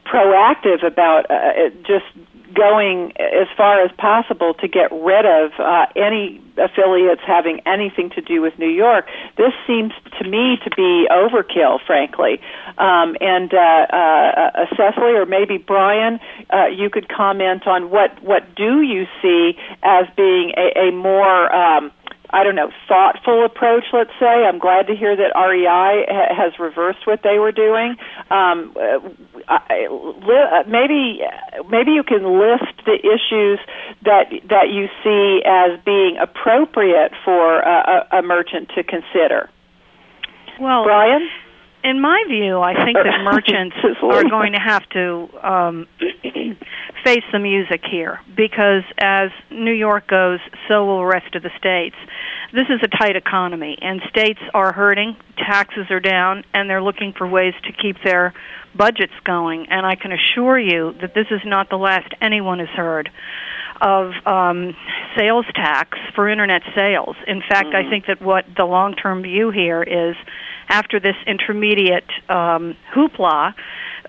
proactive 0.08 0.84
about 0.84 1.30
uh, 1.30 1.70
just 1.86 2.06
going 2.58 3.14
as 3.18 3.48
far 3.56 3.84
as 3.84 3.92
possible 3.98 4.54
to 4.56 4.68
get 4.68 4.92
rid 4.92 5.26
of 5.26 5.52
uh, 5.60 5.86
any 5.96 6.42
affiliates 6.58 7.22
having 7.26 7.62
anything 7.66 8.10
to 8.10 8.22
do 8.22 8.42
with 8.42 8.58
New 8.58 8.70
York. 8.70 9.06
This 9.38 9.54
seems 9.68 9.94
to 10.20 10.28
me 10.28 10.58
to 10.64 10.70
be 10.76 11.08
overkill, 11.12 11.80
frankly. 11.86 12.42
Um, 12.78 13.16
and 13.22 13.54
uh, 13.54 13.58
uh, 13.58 14.66
Cicely 14.76 15.14
or 15.14 15.26
maybe 15.26 15.58
Brian, 15.58 16.20
uh, 16.52 16.68
you 16.68 16.90
could 16.90 17.08
comment 17.10 17.68
on 17.68 17.90
what 17.92 18.22
what 18.24 18.56
do 18.56 18.82
you 18.82 19.06
see 19.22 19.58
as 19.84 20.06
being 20.16 20.52
a, 20.58 20.90
a 20.90 20.92
more 20.92 21.54
um, 21.54 21.92
I 22.30 22.44
don't 22.44 22.56
know, 22.56 22.72
thoughtful 22.88 23.46
approach, 23.46 23.86
let's 23.94 24.12
say. 24.20 24.26
I'm 24.26 24.60
glad 24.60 24.88
to 24.88 24.96
hear 24.96 25.16
that 25.16 25.32
REI 25.36 26.06
ha- 26.08 26.36
has 26.36 26.60
reversed 26.60 27.08
what 27.08 27.22
they 27.24 27.40
were 27.40 27.52
doing. 27.52 27.96
Um, 28.30 28.76
uh, 28.76 29.00
I, 29.48 29.88
li- 29.90 30.52
uh, 30.52 30.64
maybe, 30.68 31.22
maybe 31.70 31.92
you 31.92 32.04
can 32.04 32.40
list 32.40 32.76
the 32.86 33.00
issues 33.00 33.60
that 34.04 34.32
that 34.50 34.70
you 34.70 34.88
see 35.04 35.42
as 35.46 35.80
being 35.86 36.18
appropriate 36.20 37.14
for 37.24 37.60
a, 37.60 38.06
a, 38.12 38.20
a 38.20 38.22
merchant 38.22 38.70
to 38.76 38.84
consider. 38.84 39.50
Well, 40.60 40.84
Brian. 40.84 41.30
In 41.88 42.02
my 42.02 42.22
view, 42.28 42.60
I 42.60 42.74
think 42.84 42.98
that 42.98 43.24
merchants 43.24 43.78
are 44.04 44.24
going 44.30 44.52
to 44.52 44.60
have 44.60 44.84
to 44.90 45.30
um, 45.42 45.88
face 47.06 47.24
the 47.32 47.40
music 47.40 47.82
here 47.90 48.20
because 48.36 48.84
as 48.98 49.30
New 49.50 49.72
York 49.72 50.06
goes, 50.08 50.40
so 50.68 50.86
will 50.86 51.00
the 51.00 51.06
rest 51.06 51.34
of 51.36 51.44
the 51.44 51.52
states. 51.58 51.96
This 52.52 52.68
is 52.70 52.82
a 52.84 52.90
tight 52.90 53.16
economy, 53.16 53.78
and 53.82 54.02
states 54.10 54.40
are 54.54 54.74
hurting, 54.74 55.16
taxes 55.38 55.86
are 55.90 56.02
down, 56.02 56.44
and 56.54 56.70
they're 56.70 56.84
looking 56.84 57.14
for 57.18 57.26
ways 57.26 57.54
to 57.64 57.72
keep 57.72 57.96
their 58.04 58.34
budgets 58.76 59.14
going. 59.24 59.68
And 59.70 59.86
I 59.86 59.96
can 59.96 60.12
assure 60.12 60.60
you 60.60 60.94
that 61.00 61.14
this 61.14 61.28
is 61.32 61.40
not 61.46 61.70
the 61.70 61.78
last 61.78 62.14
anyone 62.22 62.60
has 62.60 62.70
heard 62.70 63.10
of 63.80 64.12
um, 64.26 64.76
sales 65.16 65.46
tax 65.56 65.98
for 66.16 66.28
internet 66.28 66.64
sales. 66.76 67.16
In 67.28 67.42
fact, 67.48 67.68
Mm-hmm. 67.68 67.88
I 67.88 67.90
think 67.90 68.06
that 68.08 68.22
what 68.22 68.46
the 68.56 68.66
long 68.66 68.96
term 68.96 69.24
view 69.24 69.52
here 69.52 69.84
is 69.84 70.16
after 70.70 71.00
this 71.00 71.16
intermediate 71.26 72.10
um, 72.30 72.76
hoopla, 72.94 73.54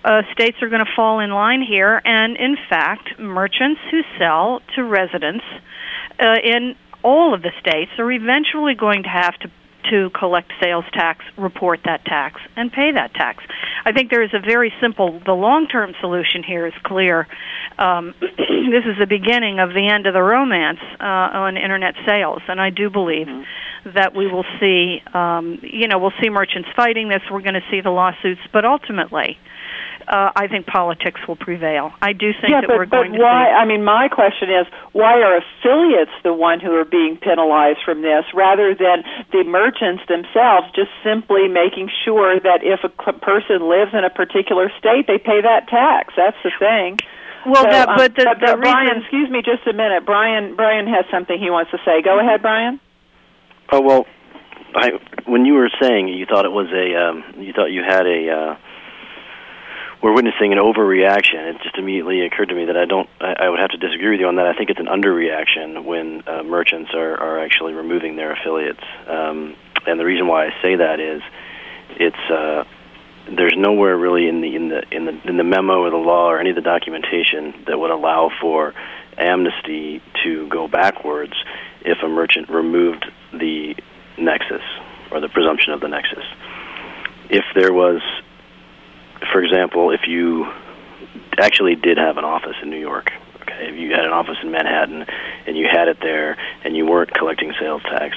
uh, 0.04 0.22
states 0.32 0.56
are 0.62 0.68
going 0.68 0.84
to 0.84 0.92
fall 0.94 1.20
in 1.20 1.30
line 1.30 1.62
here, 1.62 2.00
and 2.04 2.36
in 2.36 2.56
fact, 2.68 3.18
merchants 3.18 3.80
who 3.90 4.02
sell 4.18 4.60
to 4.74 4.84
residents 4.84 5.44
uh, 6.20 6.36
in 6.42 6.76
all 7.02 7.34
of 7.34 7.42
the 7.42 7.52
states 7.60 7.90
are 7.98 8.10
eventually 8.10 8.74
going 8.74 9.02
to 9.04 9.08
have 9.08 9.34
to 9.38 9.50
to 9.90 10.10
collect 10.10 10.52
sales 10.62 10.84
tax, 10.92 11.24
report 11.36 11.80
that 11.84 12.04
tax, 12.04 12.40
and 12.56 12.72
pay 12.72 12.92
that 12.92 13.14
tax. 13.14 13.44
I 13.84 13.92
think 13.92 14.10
there 14.10 14.22
is 14.22 14.34
a 14.34 14.40
very 14.40 14.72
simple. 14.80 15.20
The 15.24 15.32
long-term 15.32 15.94
solution 16.00 16.42
here 16.42 16.66
is 16.66 16.74
clear. 16.84 17.26
Um, 17.78 18.14
this 18.20 18.84
is 18.84 18.98
the 18.98 19.06
beginning 19.08 19.60
of 19.60 19.70
the 19.70 19.88
end 19.88 20.06
of 20.06 20.14
the 20.14 20.22
romance 20.22 20.80
uh, 21.00 21.04
on 21.04 21.56
internet 21.56 21.94
sales, 22.06 22.42
and 22.48 22.60
I 22.60 22.70
do 22.70 22.90
believe 22.90 23.28
that 23.94 24.14
we 24.14 24.26
will 24.26 24.44
see. 24.60 25.02
Um, 25.14 25.58
you 25.62 25.88
know, 25.88 25.98
we'll 25.98 26.12
see 26.20 26.28
merchants 26.28 26.68
fighting 26.76 27.08
this. 27.08 27.22
We're 27.30 27.42
going 27.42 27.54
to 27.54 27.64
see 27.70 27.80
the 27.80 27.90
lawsuits, 27.90 28.40
but 28.52 28.64
ultimately. 28.64 29.38
Uh, 30.08 30.32
I 30.34 30.48
think 30.48 30.64
politics 30.66 31.20
will 31.28 31.36
prevail. 31.36 31.92
I 32.00 32.14
do 32.14 32.32
think 32.32 32.48
yeah, 32.48 32.62
that 32.62 32.68
but, 32.68 32.78
we're 32.78 32.86
but 32.86 32.96
going 33.04 33.12
to 33.12 33.18
why? 33.20 33.44
see. 33.44 33.52
I 33.52 33.64
mean, 33.66 33.84
my 33.84 34.08
question 34.08 34.48
is, 34.48 34.64
why 34.92 35.20
are 35.20 35.36
affiliates 35.36 36.12
the 36.24 36.32
one 36.32 36.60
who 36.60 36.72
are 36.72 36.86
being 36.86 37.18
penalized 37.20 37.80
from 37.84 38.00
this, 38.00 38.24
rather 38.32 38.74
than 38.74 39.04
the 39.32 39.44
merchants 39.44 40.02
themselves 40.08 40.66
just 40.74 40.88
simply 41.04 41.46
making 41.46 41.90
sure 42.04 42.40
that 42.40 42.64
if 42.64 42.80
a 42.84 42.88
person 43.12 43.68
lives 43.68 43.92
in 43.92 44.02
a 44.02 44.08
particular 44.08 44.72
state, 44.78 45.06
they 45.06 45.18
pay 45.18 45.42
that 45.42 45.68
tax? 45.68 46.14
That's 46.16 46.36
the 46.42 46.52
thing. 46.58 46.96
Well, 47.44 47.64
So, 47.64 47.70
that- 47.70 47.88
um, 47.90 47.96
but 47.96 48.14
the- 48.16 48.24
but, 48.24 48.40
the 48.40 48.46
but 48.46 48.60
Brian, 48.60 48.86
reason- 48.88 49.02
excuse 49.02 49.28
me 49.30 49.42
just 49.42 49.66
a 49.66 49.72
minute. 49.74 50.06
Brian, 50.06 50.54
Brian 50.56 50.86
has 50.88 51.04
something 51.10 51.38
he 51.38 51.50
wants 51.50 51.70
to 51.72 51.78
say. 51.84 52.00
Go 52.00 52.18
ahead, 52.18 52.40
Brian. 52.40 52.80
Oh 53.70 53.80
well, 53.82 54.06
I 54.74 54.92
when 55.26 55.44
you 55.44 55.52
were 55.54 55.70
saying 55.80 56.08
you 56.08 56.24
thought 56.24 56.46
it 56.46 56.52
was 56.52 56.68
a 56.72 56.96
um, 56.96 57.24
you 57.38 57.52
thought 57.52 57.70
you 57.70 57.82
had 57.86 58.06
a 58.06 58.30
uh, 58.30 58.56
we're 60.02 60.14
witnessing 60.14 60.52
an 60.52 60.58
overreaction. 60.58 61.54
It 61.54 61.62
just 61.62 61.76
immediately 61.76 62.22
occurred 62.22 62.50
to 62.50 62.54
me 62.54 62.66
that 62.66 62.76
I 62.76 62.84
don't. 62.84 63.08
I, 63.20 63.46
I 63.46 63.48
would 63.48 63.60
have 63.60 63.70
to 63.70 63.78
disagree 63.78 64.10
with 64.10 64.20
you 64.20 64.28
on 64.28 64.36
that. 64.36 64.46
I 64.46 64.54
think 64.54 64.70
it's 64.70 64.80
an 64.80 64.86
underreaction 64.86 65.84
when 65.84 66.22
uh, 66.26 66.42
merchants 66.42 66.90
are 66.94 67.14
are 67.16 67.38
actually 67.40 67.74
removing 67.74 68.16
their 68.16 68.32
affiliates. 68.32 68.84
Um, 69.06 69.56
and 69.86 69.98
the 69.98 70.04
reason 70.04 70.26
why 70.26 70.46
I 70.46 70.50
say 70.62 70.76
that 70.76 71.00
is 71.00 71.22
it's. 71.90 72.30
Uh, 72.30 72.64
there's 73.30 73.54
nowhere 73.58 73.94
really 73.94 74.26
in 74.26 74.40
the 74.40 74.56
in 74.56 74.68
the 74.70 74.82
in 74.90 75.04
the 75.04 75.28
in 75.28 75.36
the 75.36 75.44
memo 75.44 75.80
or 75.80 75.90
the 75.90 75.96
law 75.96 76.30
or 76.30 76.40
any 76.40 76.48
of 76.48 76.56
the 76.56 76.62
documentation 76.62 77.52
that 77.66 77.78
would 77.78 77.90
allow 77.90 78.30
for 78.40 78.72
amnesty 79.18 80.00
to 80.24 80.48
go 80.48 80.68
backwards 80.68 81.34
if 81.82 81.98
a 82.02 82.08
merchant 82.08 82.48
removed 82.48 83.04
the 83.32 83.74
nexus 84.16 84.62
or 85.10 85.20
the 85.20 85.28
presumption 85.28 85.72
of 85.72 85.80
the 85.80 85.88
nexus. 85.88 86.24
If 87.30 87.44
there 87.54 87.72
was, 87.72 88.00
for 89.32 89.42
example, 89.42 89.90
if 89.90 90.06
you 90.06 90.50
actually 91.38 91.74
did 91.74 91.98
have 91.98 92.18
an 92.18 92.24
office 92.24 92.56
in 92.62 92.70
New 92.70 92.78
York, 92.78 93.12
okay, 93.42 93.68
if 93.68 93.76
you 93.76 93.90
had 93.90 94.04
an 94.04 94.12
office 94.12 94.36
in 94.42 94.50
Manhattan 94.50 95.06
and 95.46 95.56
you 95.56 95.66
had 95.70 95.88
it 95.88 95.98
there 96.00 96.36
and 96.64 96.76
you 96.76 96.86
weren't 96.86 97.12
collecting 97.12 97.52
sales 97.58 97.82
tax, 97.82 98.16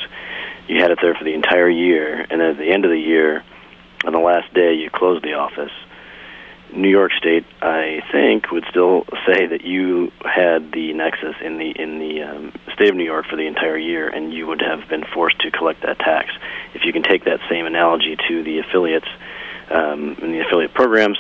you 0.68 0.82
had 0.82 0.92
it 0.92 1.00
there 1.02 1.16
for 1.16 1.24
the 1.24 1.34
entire 1.34 1.70
year, 1.70 2.26
and 2.30 2.42
at 2.42 2.58
the 2.58 2.72
end 2.72 2.86
of 2.86 2.92
the 2.92 3.00
year, 3.00 3.44
on 4.06 4.14
the 4.14 4.20
last 4.20 4.54
day, 4.54 4.74
you 4.74 4.90
closed 4.90 5.24
the 5.24 5.34
office. 5.34 5.72
New 6.74 6.90
York 6.90 7.12
State, 7.12 7.46
I 7.62 8.02
think, 8.12 8.52
would 8.52 8.64
still 8.70 9.06
say 9.28 9.46
that 9.48 9.66
you 9.66 10.12
had 10.24 10.72
the 10.72 10.94
nexus 10.94 11.36
in 11.44 11.58
the 11.58 11.72
in 11.72 12.00
the 12.00 12.24
um, 12.24 12.54
state 12.74 12.90
of 12.90 12.96
New 12.96 13.04
York 13.04 13.26
for 13.30 13.36
the 13.36 13.46
entire 13.46 13.78
year, 13.78 14.08
and 14.08 14.34
you 14.34 14.48
would 14.48 14.62
have 14.62 14.88
been 14.88 15.04
forced 15.14 15.40
to 15.40 15.52
collect 15.52 15.82
that 15.82 16.00
tax. 16.00 16.32
If 16.74 16.86
you 16.86 16.94
can 16.94 17.04
take 17.04 17.26
that 17.26 17.42
same 17.50 17.66
analogy 17.66 18.16
to 18.30 18.44
the 18.44 18.60
affiliates 18.60 19.08
um, 19.72 20.18
and 20.22 20.34
the 20.34 20.42
affiliate 20.46 20.74
programs, 20.74 21.18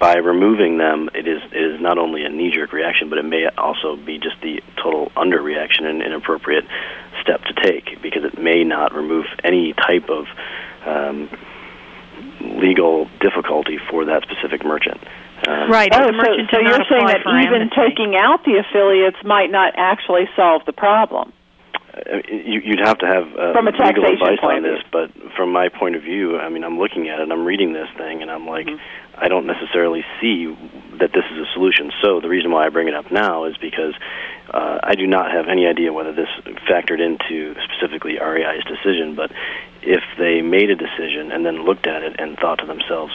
by 0.00 0.16
removing 0.16 0.78
them, 0.78 1.08
it 1.14 1.28
is 1.28 1.40
it 1.52 1.62
is 1.74 1.80
not 1.80 1.96
only 1.98 2.24
a 2.24 2.28
knee-jerk 2.28 2.72
reaction, 2.72 3.08
but 3.08 3.18
it 3.18 3.24
may 3.24 3.46
also 3.56 3.96
be 3.96 4.18
just 4.18 4.40
the 4.42 4.60
total 4.82 5.10
underreaction 5.16 5.84
and 5.84 6.02
inappropriate 6.02 6.64
step 7.22 7.42
to 7.44 7.54
take 7.54 8.02
because 8.02 8.24
it 8.24 8.38
may 8.38 8.64
not 8.64 8.94
remove 8.94 9.26
any 9.44 9.72
type 9.74 10.10
of 10.10 10.26
um, 10.84 11.28
legal 12.40 13.08
difficulty 13.20 13.78
for 13.90 14.04
that 14.06 14.22
specific 14.22 14.64
merchant. 14.64 15.00
Um, 15.46 15.70
Right. 15.70 15.90
Oh, 15.92 16.06
the 16.06 16.12
so, 16.12 16.16
merchant 16.16 16.50
so 16.50 16.58
did 16.58 16.66
you're 16.66 16.84
saying 16.90 17.06
that 17.06 17.20
even 17.20 17.62
amnesty. 17.62 17.76
taking 17.76 18.16
out 18.16 18.44
the 18.44 18.56
affiliates 18.58 19.18
might 19.24 19.50
not 19.50 19.74
actually 19.76 20.28
solve 20.34 20.62
the 20.66 20.72
problem. 20.72 21.32
Uh, 21.96 22.18
you, 22.28 22.60
you'd 22.60 22.84
have 22.84 22.98
to 22.98 23.06
have 23.06 23.24
uh, 23.38 23.52
From 23.54 23.68
a 23.68 23.70
legal 23.70 24.04
advice 24.04 24.38
on 24.42 24.62
this, 24.62 24.82
but 24.92 25.10
from 25.34 25.50
my 25.50 25.68
point 25.68 25.96
of 25.96 26.02
view, 26.02 26.36
I 26.36 26.50
mean, 26.50 26.62
I'm 26.62 26.78
looking 26.78 27.08
at 27.08 27.20
it, 27.20 27.30
I'm 27.30 27.44
reading 27.44 27.72
this 27.72 27.88
thing, 27.96 28.22
and 28.22 28.30
I'm 28.30 28.46
like, 28.46 28.66
Mm-hmm. 28.66 28.76
I 29.18 29.28
don't 29.28 29.46
necessarily 29.46 30.04
see 30.20 30.46
that 30.98 31.12
this 31.12 31.24
is 31.32 31.38
a 31.38 31.46
solution. 31.54 31.90
So 32.02 32.20
the 32.20 32.28
reason 32.28 32.50
why 32.50 32.66
I 32.66 32.68
bring 32.68 32.88
it 32.88 32.94
up 32.94 33.10
now 33.10 33.44
is 33.44 33.56
because 33.56 33.94
uh, 34.52 34.78
I 34.82 34.94
do 34.94 35.06
not 35.06 35.30
have 35.30 35.48
any 35.48 35.66
idea 35.66 35.92
whether 35.92 36.12
this 36.12 36.28
factored 36.68 37.00
into 37.00 37.54
specifically 37.64 38.18
REI's 38.18 38.62
decision, 38.64 39.14
but 39.14 39.32
if 39.82 40.02
they 40.18 40.42
made 40.42 40.70
a 40.70 40.76
decision 40.76 41.32
and 41.32 41.46
then 41.46 41.64
looked 41.64 41.86
at 41.86 42.02
it 42.02 42.16
and 42.18 42.36
thought 42.38 42.58
to 42.58 42.66
themselves, 42.66 43.14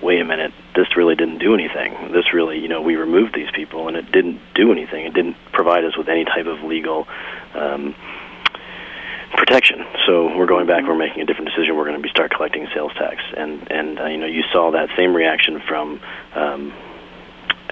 wait 0.00 0.20
a 0.20 0.24
minute, 0.24 0.52
this 0.74 0.96
really 0.96 1.14
didn't 1.14 1.38
do 1.38 1.54
anything. 1.54 2.12
This 2.12 2.32
really, 2.32 2.58
you 2.58 2.68
know, 2.68 2.80
we 2.80 2.96
removed 2.96 3.34
these 3.34 3.50
people 3.54 3.88
and 3.88 3.96
it 3.96 4.10
didn't 4.12 4.40
do 4.54 4.72
anything. 4.72 5.04
It 5.04 5.14
didn't 5.14 5.36
provide 5.52 5.84
us 5.84 5.96
with 5.96 6.08
any 6.08 6.24
type 6.24 6.46
of 6.46 6.62
legal 6.62 7.06
um, 7.54 7.94
protection. 9.36 9.84
So 10.06 10.36
we're 10.36 10.46
going 10.46 10.66
back. 10.66 10.84
We're 10.86 10.94
making 10.94 11.22
a 11.22 11.26
different 11.26 11.48
decision. 11.50 11.76
We're 11.76 11.84
going 11.84 11.96
to 11.96 12.02
be 12.02 12.08
start 12.08 12.32
collecting 12.34 12.66
sales 12.74 12.92
tax, 12.94 13.22
and 13.36 13.70
and 13.70 13.98
uh, 13.98 14.06
you 14.06 14.18
know, 14.18 14.26
you 14.26 14.42
saw 14.52 14.70
that 14.72 14.88
same 14.96 15.14
reaction 15.14 15.60
from. 15.66 16.00
Um, 16.34 16.72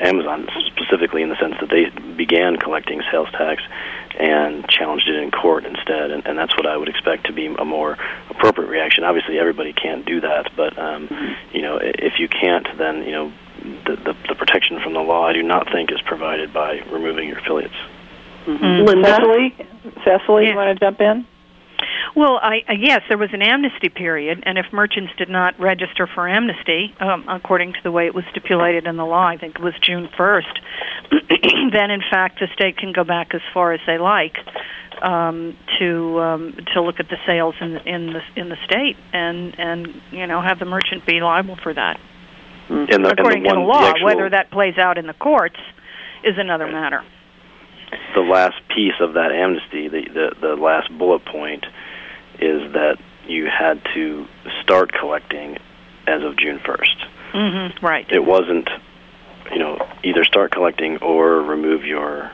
Amazon 0.00 0.48
specifically 0.66 1.22
in 1.22 1.28
the 1.28 1.36
sense 1.36 1.54
that 1.60 1.68
they 1.68 1.90
began 2.14 2.56
collecting 2.56 3.02
sales 3.10 3.28
tax 3.32 3.62
and 4.18 4.68
challenged 4.68 5.08
it 5.08 5.16
in 5.16 5.30
court 5.30 5.64
instead, 5.64 6.10
and, 6.10 6.26
and 6.26 6.38
that's 6.38 6.56
what 6.56 6.66
I 6.66 6.76
would 6.76 6.88
expect 6.88 7.26
to 7.26 7.32
be 7.32 7.46
a 7.46 7.64
more 7.64 7.96
appropriate 8.28 8.68
reaction. 8.68 9.04
Obviously, 9.04 9.38
everybody 9.38 9.72
can't 9.72 10.04
do 10.04 10.20
that, 10.20 10.50
but 10.56 10.78
um, 10.78 11.08
you 11.52 11.62
know, 11.62 11.78
if 11.80 12.18
you 12.18 12.28
can't, 12.28 12.66
then 12.78 13.04
you 13.04 13.12
know, 13.12 13.32
the, 13.84 13.96
the 13.96 14.16
the 14.28 14.34
protection 14.34 14.80
from 14.80 14.94
the 14.94 15.00
law 15.00 15.26
I 15.26 15.32
do 15.32 15.42
not 15.42 15.70
think 15.70 15.92
is 15.92 16.00
provided 16.02 16.52
by 16.52 16.80
removing 16.90 17.28
your 17.28 17.38
affiliates. 17.38 17.74
Mm-hmm. 18.46 18.86
Linda? 18.86 19.16
Cicely, 19.16 19.66
Cicely, 20.04 20.48
you 20.48 20.56
want 20.56 20.78
to 20.78 20.84
jump 20.84 21.00
in? 21.00 21.26
Well, 22.16 22.38
I, 22.42 22.62
uh, 22.68 22.72
yes, 22.78 23.02
there 23.08 23.18
was 23.18 23.30
an 23.32 23.42
amnesty 23.42 23.88
period, 23.88 24.42
and 24.44 24.58
if 24.58 24.66
merchants 24.72 25.12
did 25.16 25.28
not 25.28 25.58
register 25.60 26.08
for 26.12 26.28
amnesty, 26.28 26.94
um, 27.00 27.24
according 27.28 27.72
to 27.74 27.78
the 27.82 27.90
way 27.90 28.06
it 28.06 28.14
was 28.14 28.24
stipulated 28.30 28.86
in 28.86 28.96
the 28.96 29.04
law, 29.04 29.26
I 29.26 29.36
think 29.36 29.56
it 29.56 29.62
was 29.62 29.74
June 29.80 30.08
1st, 30.18 30.58
then 31.72 31.90
in 31.90 32.02
fact 32.10 32.40
the 32.40 32.48
state 32.54 32.76
can 32.76 32.92
go 32.92 33.04
back 33.04 33.34
as 33.34 33.40
far 33.54 33.72
as 33.72 33.80
they 33.86 33.98
like 33.98 34.36
um, 35.02 35.56
to 35.78 36.20
um, 36.20 36.56
to 36.74 36.82
look 36.82 37.00
at 37.00 37.08
the 37.08 37.16
sales 37.26 37.54
in 37.60 37.74
the, 37.74 37.88
in 37.88 38.12
the 38.12 38.20
in 38.36 38.48
the 38.48 38.56
state, 38.64 38.96
and 39.12 39.58
and 39.58 39.88
you 40.10 40.26
know 40.26 40.40
have 40.42 40.58
the 40.58 40.64
merchant 40.64 41.06
be 41.06 41.20
liable 41.20 41.56
for 41.62 41.72
that. 41.72 41.98
And 42.68 42.88
the, 42.88 42.94
and 42.94 43.04
the 43.04 43.10
according 43.10 43.44
one, 43.44 43.54
to 43.54 43.60
the 43.60 43.66
the 43.66 43.66
law, 43.66 43.88
actual- 43.88 44.06
whether 44.06 44.30
that 44.30 44.50
plays 44.50 44.78
out 44.78 44.98
in 44.98 45.06
the 45.06 45.14
courts 45.14 45.56
is 46.24 46.34
another 46.36 46.66
matter. 46.66 47.02
The 48.14 48.20
last 48.20 48.56
piece 48.74 48.94
of 49.00 49.14
that 49.14 49.32
amnesty, 49.32 49.88
the, 49.88 50.02
the 50.12 50.34
the 50.40 50.56
last 50.56 50.90
bullet 50.96 51.24
point, 51.24 51.64
is 52.38 52.72
that 52.72 52.98
you 53.26 53.46
had 53.46 53.82
to 53.94 54.26
start 54.62 54.92
collecting 54.92 55.58
as 56.06 56.22
of 56.22 56.36
June 56.36 56.60
first. 56.64 56.96
Mm-hmm. 57.32 57.84
Right. 57.84 58.06
It 58.10 58.24
wasn't, 58.24 58.68
you 59.52 59.58
know, 59.58 59.78
either 60.02 60.24
start 60.24 60.50
collecting 60.50 60.96
or 60.98 61.40
remove 61.42 61.84
your 61.84 62.32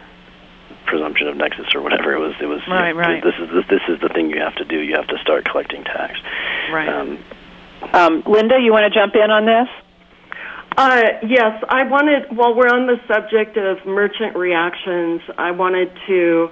presumption 0.86 1.26
of 1.28 1.36
nexus 1.36 1.74
or 1.74 1.82
whatever. 1.82 2.14
It 2.14 2.20
was 2.20 2.34
it 2.40 2.46
was 2.46 2.60
Right, 2.68 2.88
you 2.88 2.94
know, 2.94 3.00
right. 3.00 3.22
This 3.22 3.34
is 3.40 3.48
the, 3.50 3.62
this 3.68 3.82
is 3.88 4.00
the 4.00 4.08
thing 4.08 4.30
you 4.30 4.40
have 4.40 4.54
to 4.56 4.64
do. 4.64 4.80
You 4.80 4.94
have 4.96 5.08
to 5.08 5.18
start 5.18 5.44
collecting 5.44 5.84
tax. 5.84 6.18
Right. 6.72 6.88
Um, 6.88 7.18
Um, 7.92 8.22
Linda, 8.26 8.58
you 8.58 8.72
want 8.72 8.90
to 8.90 8.98
jump 8.98 9.14
in 9.14 9.30
on 9.30 9.44
this? 9.44 9.68
Uh, 10.76 11.04
yes, 11.26 11.56
I 11.70 11.84
wanted, 11.84 12.36
while 12.36 12.54
we're 12.54 12.68
on 12.68 12.86
the 12.86 13.00
subject 13.08 13.56
of 13.56 13.86
merchant 13.86 14.36
reactions, 14.36 15.22
I 15.38 15.50
wanted 15.50 15.88
to 16.06 16.48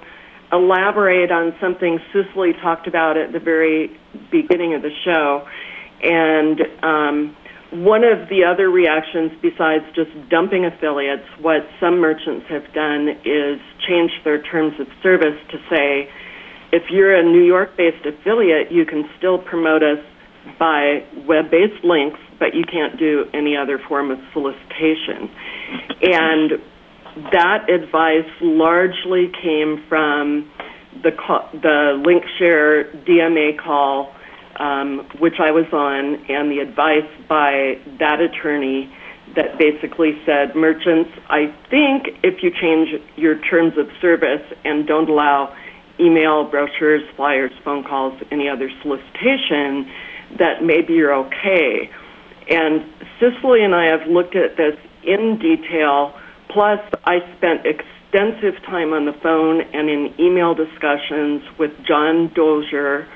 elaborate 0.51 1.31
on 1.31 1.53
something 1.61 1.99
Cicely 2.11 2.53
talked 2.59 2.87
about 2.87 3.17
at 3.17 3.33
the 3.33 3.39
very 3.39 3.95
beginning 4.31 4.73
of 4.73 4.81
the 4.81 4.89
show. 5.05 5.47
And 6.01 6.59
um, 6.81 7.37
one 7.85 8.03
of 8.03 8.27
the 8.29 8.45
other 8.45 8.67
reactions, 8.67 9.31
besides 9.43 9.85
just 9.93 10.09
dumping 10.27 10.65
affiliates, 10.65 11.29
what 11.39 11.61
some 11.79 11.99
merchants 11.99 12.47
have 12.49 12.65
done 12.73 13.09
is 13.25 13.61
change 13.87 14.09
their 14.23 14.41
terms 14.41 14.73
of 14.79 14.87
service 15.03 15.37
to 15.51 15.57
say, 15.69 16.09
if 16.71 16.89
you're 16.89 17.13
a 17.15 17.23
New 17.23 17.43
York 17.43 17.77
based 17.77 18.05
affiliate, 18.07 18.71
you 18.71 18.85
can 18.85 19.05
still 19.19 19.37
promote 19.37 19.83
us 19.83 20.01
by 20.59 21.05
web 21.27 21.51
based 21.51 21.83
links, 21.83 22.19
but 22.39 22.53
you 22.53 22.63
can't 22.63 22.97
do 22.97 23.25
any 23.33 23.55
other 23.57 23.79
form 23.87 24.11
of 24.11 24.19
solicitation. 24.33 25.29
And 26.01 26.51
that 27.31 27.69
advice 27.69 28.29
largely 28.41 29.31
came 29.41 29.83
from 29.87 30.51
the 31.03 31.11
call, 31.11 31.49
the 31.53 32.01
LinkShare 32.03 33.05
DMA 33.05 33.57
call, 33.57 34.13
um, 34.59 35.07
which 35.19 35.35
I 35.39 35.51
was 35.51 35.65
on, 35.71 36.25
and 36.29 36.51
the 36.51 36.59
advice 36.59 37.09
by 37.27 37.79
that 37.99 38.19
attorney 38.21 38.93
that 39.35 39.57
basically 39.57 40.13
said, 40.25 40.55
merchants, 40.55 41.09
I 41.29 41.53
think 41.69 42.07
if 42.23 42.43
you 42.43 42.51
change 42.51 42.89
your 43.15 43.39
terms 43.41 43.73
of 43.77 43.87
service 43.99 44.43
and 44.63 44.87
don't 44.87 45.09
allow 45.09 45.55
email, 45.99 46.43
brochures, 46.49 47.01
flyers, 47.15 47.51
phone 47.63 47.83
calls, 47.83 48.21
any 48.31 48.47
other 48.47 48.69
solicitation, 48.81 49.91
that 50.37 50.63
maybe 50.63 50.93
you're 50.93 51.13
okay. 51.13 51.89
And 52.49 52.85
Cicely 53.19 53.63
and 53.63 53.73
I 53.73 53.85
have 53.85 54.07
looked 54.07 54.35
at 54.35 54.57
this 54.57 54.75
in 55.03 55.39
detail. 55.39 56.13
Plus, 56.49 56.79
I 57.05 57.19
spent 57.37 57.65
extensive 57.65 58.61
time 58.65 58.93
on 58.93 59.05
the 59.05 59.13
phone 59.23 59.61
and 59.61 59.89
in 59.89 60.13
email 60.19 60.53
discussions 60.53 61.43
with 61.57 61.71
John 61.87 62.31
Dozier, 62.33 63.07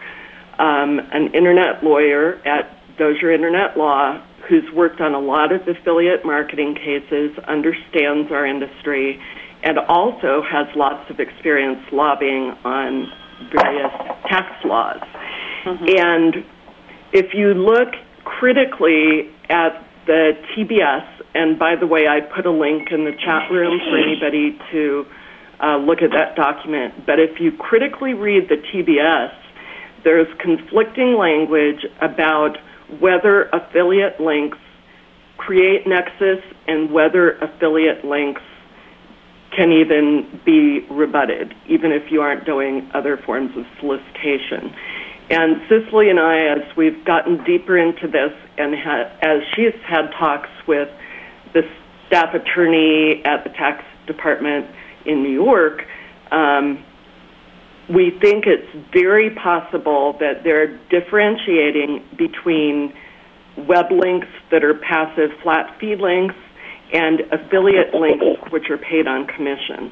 um, 0.58 1.00
an 1.12 1.34
internet 1.34 1.84
lawyer 1.84 2.36
at 2.46 2.76
Dozier 2.98 3.32
Internet 3.32 3.78
Law, 3.78 4.22
who's 4.48 4.70
worked 4.74 5.00
on 5.00 5.14
a 5.14 5.20
lot 5.20 5.52
of 5.52 5.68
affiliate 5.68 6.26
marketing 6.26 6.76
cases, 6.76 7.38
understands 7.48 8.32
our 8.32 8.46
industry, 8.46 9.22
and 9.64 9.78
also 9.78 10.42
has 10.42 10.68
lots 10.76 11.10
of 11.10 11.20
experience 11.20 11.80
lobbying 11.92 12.56
on 12.64 13.12
various 13.54 13.92
tax 14.28 14.52
laws. 14.66 15.02
And 15.66 16.46
if 17.14 17.34
you 17.34 17.54
look 17.54 17.90
critically 18.24 19.30
at 19.50 19.86
the 20.06 20.34
TBS, 20.56 21.06
and 21.34 21.60
by 21.60 21.76
the 21.76 21.88
way, 21.88 22.08
I 22.08 22.22
put 22.22 22.46
a 22.46 22.52
link 22.52 22.90
in 22.92 23.06
the 23.06 23.12
chat 23.12 23.52
room 23.52 23.80
for 23.80 23.98
anybody 23.98 24.58
to 24.72 25.06
uh, 25.62 25.78
look 25.78 26.02
at 26.02 26.12
that 26.12 26.36
document. 26.36 27.06
But 27.06 27.20
if 27.20 27.40
you 27.40 27.52
critically 27.52 28.14
read 28.14 28.50
the 28.50 28.56
TBS, 28.56 29.34
there's 30.04 30.28
conflicting 30.40 31.16
language 31.16 31.86
about 32.02 32.58
whether 33.00 33.50
affiliate 33.50 34.20
links 34.20 34.58
create 35.38 35.88
nexus 35.88 36.44
and 36.68 36.92
whether 36.92 37.34
affiliate 37.40 38.04
links 38.04 38.42
can 39.56 39.72
even 39.72 40.40
be 40.46 40.86
rebutted, 40.92 41.54
even 41.68 41.92
if 41.92 42.12
you 42.12 42.22
aren't 42.22 42.46
doing 42.46 42.90
other 42.94 43.18
forms 43.18 43.56
of 43.58 43.66
solicitation. 43.80 44.74
And 45.30 45.62
Cicely 45.70 46.10
and 46.10 46.20
I, 46.20 46.38
as 46.40 46.76
we've 46.76 47.06
gotten 47.06 47.44
deeper 47.44 47.78
into 47.78 48.08
this, 48.08 48.32
and 48.58 48.76
ha- 48.76 49.12
as 49.22 49.42
she's 49.56 49.80
had 49.86 50.10
talks 50.18 50.50
with 50.68 50.90
the 51.54 51.62
staff 52.08 52.34
attorney 52.34 53.22
at 53.26 53.44
the 53.44 53.52
tax 53.52 53.84
department 54.08 54.66
in 55.06 55.22
New 55.22 55.32
York, 55.32 55.86
um, 56.32 56.84
we 57.90 58.12
think 58.22 58.46
it's 58.46 58.68
very 58.92 59.30
possible 59.32 60.14
that 60.20 60.44
they're 60.44 60.78
differentiating 60.90 62.04
between 62.18 62.94
web 63.68 63.92
links 63.92 64.28
that 64.52 64.64
are 64.64 64.76
passive 64.76 65.32
flat 65.42 65.78
fee 65.80 65.96
links 65.96 66.36
and 66.94 67.22
affiliate 67.32 67.94
links 67.94 68.26
which 68.52 68.70
are 68.70 68.78
paid 68.78 69.08
on 69.08 69.28
commission. 69.28 69.92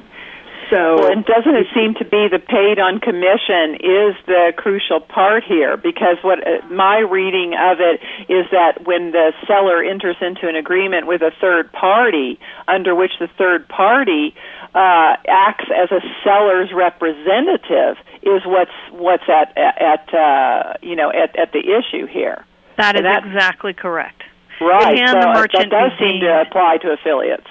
So 0.70 0.96
Well, 1.00 1.12
and 1.12 1.24
doesn't 1.24 1.54
it 1.54 1.66
seem 1.74 1.94
to 1.94 2.04
be 2.04 2.28
the 2.28 2.38
paid 2.38 2.78
on 2.78 3.00
commission 3.00 3.74
is 3.80 4.14
the 4.26 4.52
crucial 4.56 5.00
part 5.00 5.44
here? 5.44 5.76
Because 5.76 6.16
what 6.22 6.46
uh, 6.46 6.66
my 6.68 6.98
reading 6.98 7.54
of 7.54 7.78
it 7.80 8.00
is 8.28 8.44
that 8.52 8.86
when 8.86 9.12
the 9.12 9.32
seller 9.46 9.82
enters 9.82 10.16
into 10.20 10.48
an 10.48 10.56
agreement 10.56 11.06
with 11.06 11.22
a 11.22 11.30
third 11.40 11.72
party, 11.72 12.38
under 12.66 12.94
which 12.94 13.12
the 13.18 13.28
third 13.38 13.66
party 13.68 14.34
uh, 14.74 15.16
acts 15.26 15.66
as 15.74 15.90
a 15.90 16.00
seller's 16.22 16.70
representative, 16.74 17.96
is 18.22 18.42
what's 18.44 18.76
what's 18.92 19.28
at 19.28 19.56
at 19.56 20.12
uh, 20.12 20.74
you 20.82 20.96
know 20.96 21.10
at 21.10 21.38
at 21.38 21.52
the 21.52 21.60
issue 21.60 22.06
here. 22.06 22.44
That 22.76 22.94
is 22.94 23.00
And 23.00 23.06
that- 23.06 23.24
exactly 23.24 23.72
correct. 23.72 24.22
Right. 24.60 24.98
And 24.98 25.08
so 25.10 25.20
the 25.20 25.26
merchant 25.38 25.70
that 25.70 25.90
does 25.90 25.92
seem 26.00 26.20
to 26.20 26.42
apply 26.42 26.78
to 26.82 26.90
affiliates. 26.90 27.46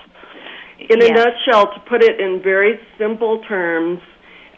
In 0.80 1.02
a 1.02 1.10
nutshell, 1.10 1.74
to 1.74 1.80
put 1.82 2.04
it 2.04 2.20
in 2.20 2.42
very 2.42 2.80
simple 2.98 3.44
terms, 3.44 4.00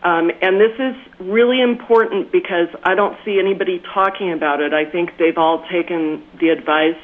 um, 0.04 0.32
and 0.42 0.60
this 0.60 0.74
is 0.80 0.96
really 1.20 1.62
important 1.62 2.32
because 2.32 2.68
I 2.84 2.96
don't 2.96 3.18
see 3.26 3.40
anybody 3.40 3.82
talking 3.94 4.32
about 4.32 4.62
it. 4.62 4.74
I 4.74 4.86
think 4.86 5.18
they've 5.18 5.38
all 5.38 5.66
taken 5.70 6.24
the 6.40 6.50
advice 6.50 7.00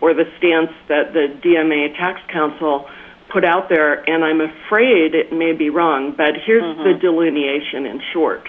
or 0.00 0.14
the 0.14 0.24
stance 0.38 0.70
that 0.88 1.12
the 1.12 1.28
DMA 1.42 1.96
Tax 1.96 2.20
Council 2.32 2.88
put 3.30 3.44
out 3.44 3.68
there, 3.68 4.08
and 4.08 4.24
I'm 4.24 4.40
afraid 4.40 5.14
it 5.14 5.32
may 5.32 5.52
be 5.52 5.68
wrong, 5.68 6.14
but 6.16 6.34
here's 6.46 6.76
the 6.78 6.94
delineation 6.98 7.84
in 7.84 8.00
short. 8.12 8.48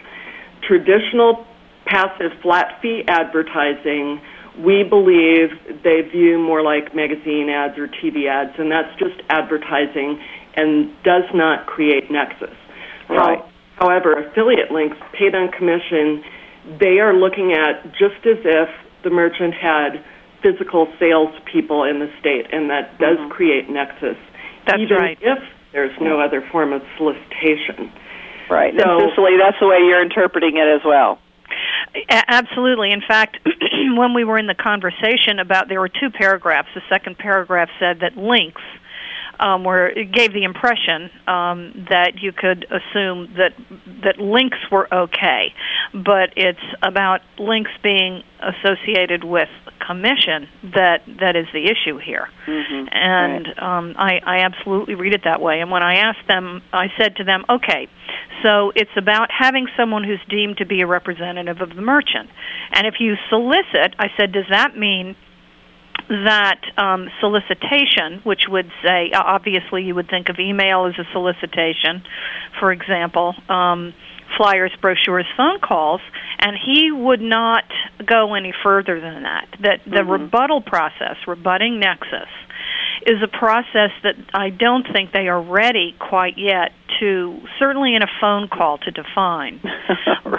Traditional 0.61 1.45
passive 1.85 2.31
flat 2.41 2.79
fee 2.81 3.03
advertising 3.07 4.21
we 4.57 4.83
believe 4.83 5.49
they 5.83 6.01
view 6.01 6.39
more 6.39 6.61
like 6.61 6.95
magazine 6.95 7.49
ads 7.49 7.77
or 7.77 7.87
TV 7.87 8.27
ads, 8.27 8.57
and 8.57 8.71
that's 8.71 8.93
just 8.99 9.21
advertising 9.29 10.21
and 10.55 10.91
does 11.03 11.23
not 11.33 11.67
create 11.67 12.11
nexus. 12.11 12.55
Right. 13.09 13.39
How- 13.39 13.49
However, 13.79 14.11
affiliate 14.11 14.71
links 14.71 14.97
paid 15.13 15.33
on 15.33 15.53
commission, 15.53 16.21
they 16.81 16.99
are 16.99 17.13
looking 17.13 17.53
at 17.53 17.93
just 17.93 18.19
as 18.27 18.37
if 18.43 18.69
the 19.03 19.09
merchant 19.09 19.53
had 19.53 20.03
physical 20.43 20.91
salespeople 20.99 21.83
in 21.85 21.99
the 21.99 22.11
state, 22.19 22.47
and 22.51 22.69
that 22.69 22.99
does 22.99 23.17
mm-hmm. 23.17 23.31
create 23.31 23.69
nexus. 23.69 24.17
That's 24.67 24.81
even 24.81 24.97
right. 24.97 25.17
if 25.21 25.39
there's 25.71 25.95
no 26.01 26.17
mm-hmm. 26.17 26.27
other 26.27 26.47
form 26.51 26.73
of 26.73 26.81
solicitation. 26.97 27.91
Right. 28.49 28.73
So- 28.77 28.99
and 28.99 29.09
Cicely, 29.15 29.37
that's 29.39 29.57
the 29.61 29.67
way 29.67 29.77
you're 29.79 30.03
interpreting 30.03 30.57
it 30.57 30.67
as 30.67 30.81
well. 30.83 31.19
Absolutely. 32.09 32.91
In 32.91 33.01
fact, 33.01 33.37
when 33.95 34.13
we 34.13 34.23
were 34.23 34.37
in 34.37 34.47
the 34.47 34.55
conversation 34.55 35.39
about, 35.39 35.69
there 35.69 35.79
were 35.79 35.89
two 35.89 36.09
paragraphs. 36.09 36.69
The 36.73 36.81
second 36.89 37.17
paragraph 37.17 37.69
said 37.79 37.99
that 38.01 38.17
links 38.17 38.61
um, 39.39 39.63
were 39.63 39.87
it 39.87 40.11
gave 40.11 40.33
the 40.33 40.43
impression 40.43 41.09
um, 41.27 41.87
that 41.89 42.13
you 42.21 42.31
could 42.31 42.65
assume 42.65 43.33
that 43.37 43.53
that 44.03 44.19
links 44.19 44.57
were 44.71 44.87
okay, 44.93 45.53
but 45.93 46.33
it's 46.35 46.59
about 46.81 47.21
links 47.37 47.71
being 47.81 48.23
associated 48.41 49.23
with 49.23 49.49
commission 49.85 50.47
that 50.75 51.01
that 51.19 51.35
is 51.35 51.47
the 51.53 51.65
issue 51.65 51.97
here. 51.97 52.29
And 52.91 53.47
um, 53.59 53.95
I, 53.97 54.19
I 54.25 54.39
absolutely 54.39 54.95
read 54.95 55.13
it 55.13 55.21
that 55.23 55.41
way. 55.41 55.61
And 55.61 55.71
when 55.71 55.83
I 55.83 55.95
asked 55.95 56.27
them, 56.27 56.61
I 56.71 56.87
said 56.97 57.15
to 57.17 57.23
them, 57.23 57.43
okay, 57.49 57.87
so 58.43 58.71
it's 58.75 58.91
about 58.97 59.29
having 59.31 59.67
someone 59.75 60.03
who's 60.03 60.21
deemed 60.29 60.57
to 60.57 60.65
be 60.65 60.81
a 60.81 60.87
representative 60.87 61.61
of 61.61 61.75
the 61.75 61.81
merchant. 61.81 62.29
And 62.71 62.87
if 62.87 62.95
you 62.99 63.15
solicit, 63.29 63.95
I 63.99 64.07
said, 64.17 64.31
does 64.31 64.45
that 64.49 64.77
mean 64.77 65.15
that 66.09 66.59
um, 66.77 67.07
solicitation, 67.21 68.21
which 68.23 68.41
would 68.49 68.69
say, 68.83 69.11
obviously, 69.13 69.83
you 69.83 69.95
would 69.95 70.09
think 70.09 70.29
of 70.29 70.37
email 70.39 70.85
as 70.87 70.95
a 70.97 71.07
solicitation, 71.13 72.03
for 72.59 72.71
example, 72.71 73.35
um, 73.47 73.93
flyers, 74.37 74.71
brochures, 74.81 75.25
phone 75.37 75.59
calls, 75.59 76.01
and 76.39 76.57
he 76.65 76.91
would 76.91 77.21
not 77.21 77.63
go 78.05 78.33
any 78.33 78.53
further 78.63 78.99
than 78.99 79.23
that. 79.23 79.47
That 79.61 79.81
the 79.85 80.03
rebuttal 80.03 80.61
process, 80.61 81.15
rebutting 81.27 81.79
Nexus, 81.79 82.29
is 83.05 83.21
a 83.23 83.27
process 83.27 83.91
that 84.03 84.15
I 84.33 84.49
don't 84.49 84.85
think 84.91 85.11
they 85.11 85.27
are 85.27 85.41
ready 85.41 85.95
quite 85.99 86.37
yet 86.37 86.71
to, 86.99 87.39
certainly 87.57 87.95
in 87.95 88.01
a 88.01 88.07
phone 88.19 88.47
call, 88.47 88.77
to 88.79 88.91
define. 88.91 89.61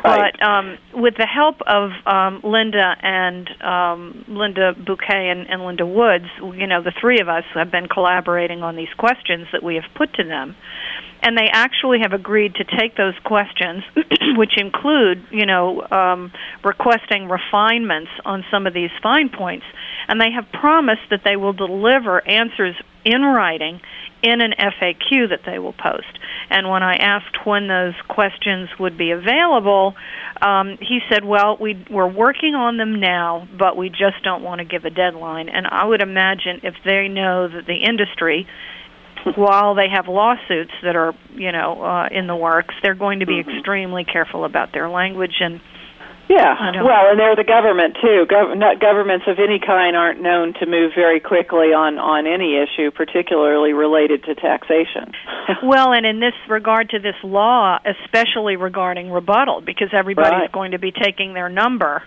But 0.02 0.42
um, 0.42 0.78
with 0.94 1.14
the 1.16 1.26
help 1.26 1.60
of 1.66 1.90
um, 2.06 2.40
Linda 2.44 2.94
and 3.02 3.48
um, 3.60 4.24
Linda 4.28 4.72
Buquet 4.72 5.30
and, 5.30 5.48
and 5.48 5.64
Linda 5.64 5.84
Woods, 5.84 6.26
you 6.38 6.66
know, 6.66 6.82
the 6.82 6.92
three 7.00 7.20
of 7.20 7.28
us 7.28 7.44
have 7.54 7.70
been 7.70 7.86
collaborating 7.86 8.62
on 8.62 8.76
these 8.76 8.92
questions 8.96 9.48
that 9.52 9.62
we 9.62 9.74
have 9.74 9.84
put 9.94 10.14
to 10.14 10.24
them. 10.24 10.56
And 11.22 11.36
they 11.36 11.48
actually 11.52 12.00
have 12.00 12.12
agreed 12.12 12.54
to 12.56 12.64
take 12.64 12.96
those 12.96 13.14
questions, 13.24 13.84
which 14.36 14.56
include, 14.56 15.24
you 15.30 15.46
know, 15.46 15.82
um, 15.90 16.32
requesting 16.64 17.28
refinements 17.28 18.10
on 18.24 18.44
some 18.50 18.66
of 18.66 18.74
these 18.74 18.90
fine 19.02 19.28
points, 19.28 19.66
and 20.08 20.20
they 20.20 20.30
have 20.30 20.46
promised 20.52 21.08
that 21.10 21.22
they 21.24 21.36
will 21.36 21.52
deliver 21.52 22.26
answers 22.26 22.74
in 23.04 23.22
writing 23.22 23.80
in 24.22 24.40
an 24.42 24.52
FAQ 24.58 25.30
that 25.30 25.40
they 25.46 25.58
will 25.58 25.72
post. 25.72 26.18
And 26.50 26.68
when 26.68 26.82
I 26.82 26.96
asked 26.96 27.46
when 27.46 27.68
those 27.68 27.94
questions 28.08 28.68
would 28.78 28.98
be 28.98 29.12
available, 29.12 29.94
um, 30.42 30.76
he 30.80 31.00
said, 31.10 31.24
"Well, 31.24 31.56
we, 31.58 31.84
we're 31.90 32.10
working 32.10 32.54
on 32.54 32.76
them 32.76 33.00
now, 33.00 33.46
but 33.58 33.76
we 33.76 33.88
just 33.88 34.22
don't 34.22 34.42
want 34.42 34.58
to 34.58 34.64
give 34.64 34.84
a 34.84 34.90
deadline." 34.90 35.48
And 35.48 35.66
I 35.66 35.84
would 35.84 36.02
imagine 36.02 36.60
if 36.62 36.74
they 36.84 37.08
know 37.08 37.48
that 37.48 37.66
the 37.66 37.76
industry 37.76 38.46
while 39.36 39.74
they 39.74 39.88
have 39.88 40.08
lawsuits 40.08 40.72
that 40.82 40.96
are 40.96 41.14
you 41.34 41.52
know 41.52 41.82
uh, 41.82 42.08
in 42.10 42.26
the 42.26 42.36
works, 42.36 42.74
they're 42.82 42.94
going 42.94 43.20
to 43.20 43.26
be 43.26 43.40
mm-hmm. 43.40 43.50
extremely 43.50 44.04
careful 44.04 44.44
about 44.44 44.72
their 44.72 44.88
language 44.88 45.36
and. 45.40 45.60
Yeah, 46.30 46.54
well, 46.84 47.10
and 47.10 47.18
they're 47.18 47.34
the 47.34 47.42
government 47.42 47.96
too. 48.00 48.24
Gov- 48.30 48.56
not 48.56 48.78
governments 48.78 49.26
of 49.26 49.40
any 49.40 49.58
kind 49.58 49.96
aren't 49.96 50.22
known 50.22 50.54
to 50.60 50.66
move 50.66 50.92
very 50.94 51.18
quickly 51.18 51.74
on 51.74 51.98
on 51.98 52.28
any 52.28 52.54
issue, 52.54 52.92
particularly 52.92 53.72
related 53.72 54.22
to 54.30 54.36
taxation. 54.36 55.10
well, 55.64 55.92
and 55.92 56.06
in 56.06 56.20
this 56.20 56.34
regard 56.48 56.90
to 56.90 57.00
this 57.00 57.16
law, 57.24 57.80
especially 57.82 58.54
regarding 58.54 59.10
rebuttal, 59.10 59.60
because 59.60 59.88
everybody's 59.92 60.46
right. 60.46 60.52
going 60.52 60.70
to 60.70 60.78
be 60.78 60.92
taking 60.92 61.34
their 61.34 61.48
number 61.48 62.00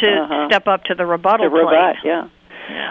to 0.00 0.08
uh-huh. 0.08 0.48
step 0.48 0.66
up 0.66 0.84
to 0.84 0.94
the 0.94 1.04
rebuttal 1.04 1.50
to 1.50 1.54
rebut, 1.54 2.00
plate. 2.00 2.08
yeah. 2.08 2.28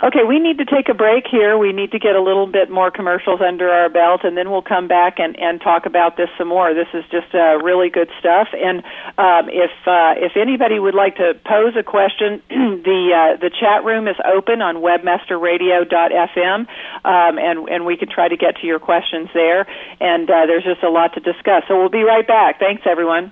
Okay, 0.04 0.24
we 0.28 0.40
need 0.40 0.58
to 0.60 0.66
take 0.66 0.88
a 0.90 0.94
break 0.94 1.26
here. 1.30 1.58
We 1.58 1.74
need 1.74 1.92
to 1.92 2.00
get 2.00 2.16
a 2.16 2.22
little 2.22 2.48
bit 2.48 2.70
more 2.70 2.92
commercials 2.92 3.42
under 3.42 3.70
our 3.70 3.90
belt, 3.90 4.22
and 4.24 4.38
then 4.38 4.50
we'll 4.50 4.62
come 4.62 4.88
back 4.88 5.20
and, 5.20 5.38
and 5.40 5.60
talk 5.60 5.86
about 5.86 6.16
this 6.16 6.30
some 6.38 6.48
more. 6.48 6.74
This 6.74 6.88
is 6.94 7.04
just 7.12 7.34
uh, 7.34 7.58
really 7.60 7.90
good 7.90 8.10
stuff. 8.20 8.48
And 8.54 8.80
um, 9.18 9.50
if 9.50 9.72
uh, 9.86 10.16
if 10.16 10.38
anybody 10.38 10.80
would 10.80 10.96
like 10.96 11.18
to 11.18 11.34
pose 11.46 11.76
a 11.76 11.84
question, 11.84 12.42
the 12.50 13.02
uh, 13.12 13.38
the 13.42 13.52
chat 13.52 13.84
room 13.84 14.08
is 14.08 14.16
open 14.24 14.62
on 14.62 14.78
webmasterradio.fm, 14.78 16.60
um, 16.60 17.38
and 17.38 17.70
and 17.70 17.86
we 17.86 17.98
can 17.98 18.10
try 18.10 18.28
to 18.28 18.38
get 18.38 18.58
to 18.62 18.68
your 18.68 18.80
questions 18.80 19.30
there. 19.34 19.68
And 20.00 20.30
uh, 20.30 20.46
there's 20.48 20.64
just 20.64 20.84
a 20.84 20.90
lot 20.90 21.14
to 21.16 21.20
discuss. 21.20 21.64
So 21.68 21.78
we'll 21.78 21.90
be 21.90 22.04
right 22.04 22.28
back. 22.28 22.60
Thanks, 22.60 22.84
everyone. 22.86 23.32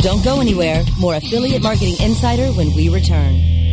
Don't 0.00 0.24
go 0.24 0.40
anywhere. 0.40 0.82
More 1.00 1.16
Affiliate 1.16 1.62
Marketing 1.62 1.96
Insider 2.00 2.52
when 2.52 2.74
we 2.76 2.88
return. 2.88 3.67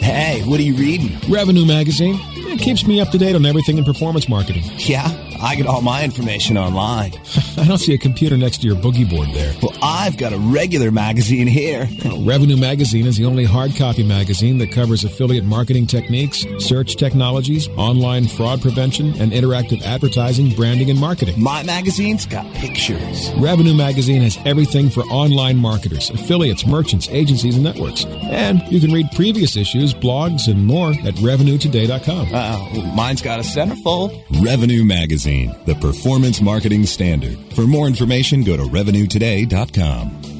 Hey, 0.00 0.42
what 0.44 0.58
are 0.58 0.62
you 0.62 0.74
reading? 0.74 1.10
Revenue 1.28 1.66
Magazine. 1.66 2.16
It 2.50 2.58
keeps 2.58 2.86
me 2.86 3.00
up 3.00 3.10
to 3.10 3.18
date 3.18 3.36
on 3.36 3.44
everything 3.44 3.78
in 3.78 3.84
performance 3.84 4.28
marketing. 4.28 4.64
Yeah, 4.78 5.08
I 5.42 5.56
get 5.56 5.66
all 5.66 5.82
my 5.82 6.04
information 6.04 6.56
online. 6.58 7.12
I 7.56 7.64
don't 7.66 7.78
see 7.78 7.94
a 7.94 7.98
computer 7.98 8.36
next 8.36 8.60
to 8.62 8.66
your 8.66 8.76
boogie 8.76 9.08
board 9.08 9.28
there. 9.30 9.54
Well, 9.62 9.76
I've 9.82 10.16
got 10.16 10.32
a 10.32 10.38
regular 10.38 10.90
magazine 10.90 11.46
here. 11.46 11.88
Revenue 12.18 12.56
Magazine 12.56 13.06
is 13.06 13.16
the 13.16 13.24
only 13.24 13.44
hard 13.44 13.74
copy 13.76 14.02
magazine 14.02 14.58
that 14.58 14.72
covers 14.72 15.04
affiliate 15.04 15.44
marketing 15.44 15.86
techniques, 15.86 16.44
search 16.58 16.96
technologies, 16.96 17.68
online 17.76 18.26
fraud 18.28 18.60
prevention, 18.60 19.14
and 19.20 19.32
interactive 19.32 19.82
advertising, 19.82 20.54
branding, 20.54 20.90
and 20.90 21.00
marketing. 21.00 21.40
My 21.42 21.62
magazine's 21.62 22.26
got 22.26 22.46
pictures. 22.54 23.30
Revenue 23.36 23.74
Magazine 23.74 24.22
has 24.22 24.38
everything 24.44 24.90
for 24.90 25.02
online 25.04 25.56
marketers, 25.56 26.10
affiliates, 26.10 26.66
merchants, 26.66 27.08
agencies, 27.10 27.54
and 27.54 27.64
networks. 27.64 28.04
And 28.04 28.62
you 28.70 28.80
can 28.80 28.92
read 28.92 29.06
previous 29.14 29.56
issues, 29.56 29.94
blogs, 29.94 30.48
and 30.48 30.66
more 30.66 30.90
at 30.90 31.14
revenuetoday.com. 31.16 32.28
Uh, 32.32 32.94
mine's 32.94 33.22
got 33.22 33.40
a 33.40 33.42
centerfold. 33.42 34.24
Revenue 34.44 34.84
Magazine, 34.84 35.29
the 35.66 35.76
performance 35.80 36.40
marketing 36.40 36.86
standard. 36.86 37.38
For 37.54 37.66
more 37.66 37.86
information, 37.86 38.42
go 38.42 38.56
to 38.56 38.64
revenuetoday.com. 38.64 40.39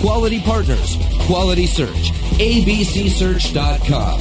Quality 0.00 0.40
partners, 0.40 0.96
quality 1.26 1.66
search. 1.66 2.12
ABCSearch.com. 2.38 4.20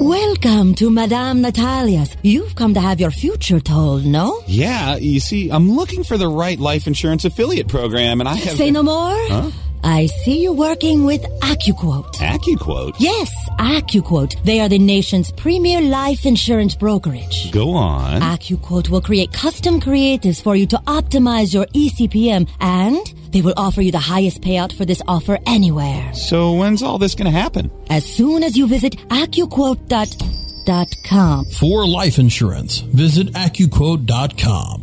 Welcome 0.00 0.74
to 0.76 0.88
Madame 0.90 1.40
Natalia's. 1.42 2.16
You've 2.22 2.54
come 2.54 2.74
to 2.74 2.80
have 2.80 3.00
your 3.00 3.10
future 3.10 3.58
told, 3.60 4.04
no? 4.06 4.42
Yeah, 4.46 4.96
you 4.96 5.20
see, 5.20 5.50
I'm 5.50 5.72
looking 5.72 6.04
for 6.04 6.16
the 6.16 6.28
right 6.28 6.58
life 6.58 6.86
insurance 6.86 7.24
affiliate 7.24 7.68
program, 7.68 8.20
and 8.20 8.28
I 8.28 8.34
have. 8.34 8.56
Say 8.56 8.70
no 8.70 8.82
more? 8.82 9.16
Huh? 9.28 9.50
I 9.86 10.06
see 10.06 10.42
you 10.42 10.52
working 10.52 11.04
with 11.04 11.22
AccuQuote. 11.42 12.16
AccuQuote? 12.16 12.96
Yes, 12.98 13.30
AccuQuote. 13.60 14.42
They 14.42 14.58
are 14.58 14.68
the 14.68 14.80
nation's 14.80 15.30
premier 15.30 15.80
life 15.80 16.26
insurance 16.26 16.74
brokerage. 16.74 17.52
Go 17.52 17.70
on. 17.70 18.20
AccuQuote 18.20 18.88
will 18.88 19.00
create 19.00 19.32
custom 19.32 19.80
creatives 19.80 20.42
for 20.42 20.56
you 20.56 20.66
to 20.66 20.76
optimize 20.88 21.54
your 21.54 21.66
ECPM 21.66 22.48
and 22.58 23.06
they 23.30 23.42
will 23.42 23.54
offer 23.56 23.80
you 23.80 23.92
the 23.92 24.00
highest 24.00 24.40
payout 24.40 24.76
for 24.76 24.84
this 24.84 25.00
offer 25.06 25.38
anywhere. 25.46 26.12
So 26.14 26.54
when's 26.54 26.82
all 26.82 26.98
this 26.98 27.14
going 27.14 27.32
to 27.32 27.38
happen? 27.38 27.70
As 27.88 28.04
soon 28.04 28.42
as 28.42 28.56
you 28.56 28.66
visit 28.66 28.94
AccuQuote.com. 29.10 31.44
For 31.44 31.86
life 31.86 32.18
insurance, 32.18 32.80
visit 32.80 33.28
AccuQuote.com. 33.34 34.82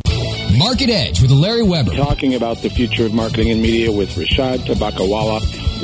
Market 0.58 0.90
Edge 0.90 1.22
with 1.22 1.32
Larry 1.32 1.64
Weber. 1.64 1.92
Talking 1.96 2.36
about 2.36 2.58
the 2.58 2.70
future 2.70 3.06
of 3.06 3.14
marketing 3.14 3.50
and 3.50 3.62
media 3.62 3.92
with 3.92 4.10
Rishad 4.12 4.60
Tobaccowala. 4.60 5.42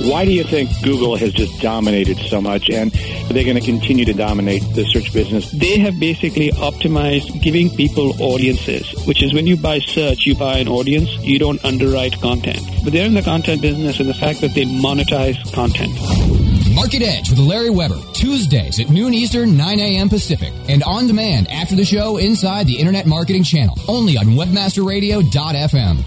Why 0.10 0.26
do 0.26 0.32
you 0.32 0.44
think 0.44 0.70
Google 0.84 1.16
has 1.18 1.34
just 1.34 1.60
dominated 1.62 2.18
so 2.20 2.40
much 2.40 2.70
and 2.70 2.92
they're 3.30 3.44
going 3.44 3.56
to 3.56 3.66
continue 3.66 4.06
to 4.06 4.14
dominate 4.14 4.62
the 4.76 4.86
search 4.86 5.12
business? 5.12 5.50
They 5.52 5.80
have 5.80 6.00
basically 6.00 6.52
optimized 6.52 7.42
giving 7.42 7.70
people 7.72 8.14
audiences, 8.22 8.94
which 9.06 9.24
is 9.24 9.34
when 9.34 9.48
you 9.48 9.58
buy 9.58 9.80
search, 9.80 10.26
you 10.26 10.36
buy 10.36 10.60
an 10.60 10.68
audience, 10.68 11.10
you 11.18 11.40
don't 11.40 11.64
underwrite 11.66 12.20
content. 12.22 12.62
But 12.84 12.94
they're 12.94 13.08
in 13.08 13.16
the 13.16 13.24
content 13.24 13.62
business 13.62 14.00
and 14.00 14.08
the 14.08 14.14
fact 14.14 14.42
that 14.42 14.54
they 14.54 14.66
monetize 14.66 15.38
content. 15.54 16.39
Market 16.80 17.02
Edge 17.02 17.30
with 17.30 17.40
Larry 17.40 17.70
Weber, 17.70 18.00
Tuesdays 18.14 18.80
at 18.80 18.90
noon 18.90 19.14
Eastern, 19.14 19.58
9 19.58 19.80
a.m. 19.82 20.08
Pacific, 20.08 20.54
and 20.70 20.82
on 20.84 21.08
demand 21.08 21.52
after 21.52 21.76
the 21.76 21.84
show 21.84 22.16
inside 22.16 22.68
the 22.68 22.80
Internet 22.80 23.06
Marketing 23.06 23.44
Channel, 23.44 23.78
only 23.90 24.18
on 24.18 24.28
WebmasterRadio.fm. 24.28 26.06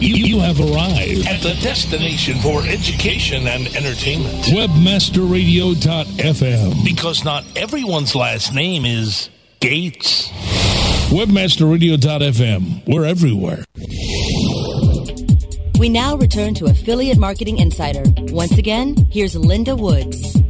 You, 0.00 0.14
you 0.14 0.40
have 0.40 0.58
arrived 0.58 1.26
at 1.26 1.42
the 1.42 1.52
destination 1.62 2.38
for 2.38 2.62
education 2.62 3.46
and 3.46 3.66
entertainment. 3.76 4.42
Webmasterradio.fm. 4.46 6.84
Because 6.86 7.22
not 7.22 7.44
everyone's 7.54 8.14
last 8.14 8.54
name 8.54 8.86
is 8.86 9.28
Gates. 9.60 10.30
Webmasterradio.fm. 11.10 12.88
We're 12.88 13.04
everywhere. 13.04 13.64
We 15.82 15.88
now 15.88 16.14
return 16.14 16.54
to 16.54 16.66
Affiliate 16.66 17.18
Marketing 17.18 17.58
Insider. 17.58 18.04
Once 18.32 18.56
again, 18.56 18.94
here's 19.10 19.34
Linda 19.34 19.74
Woods. 19.74 20.40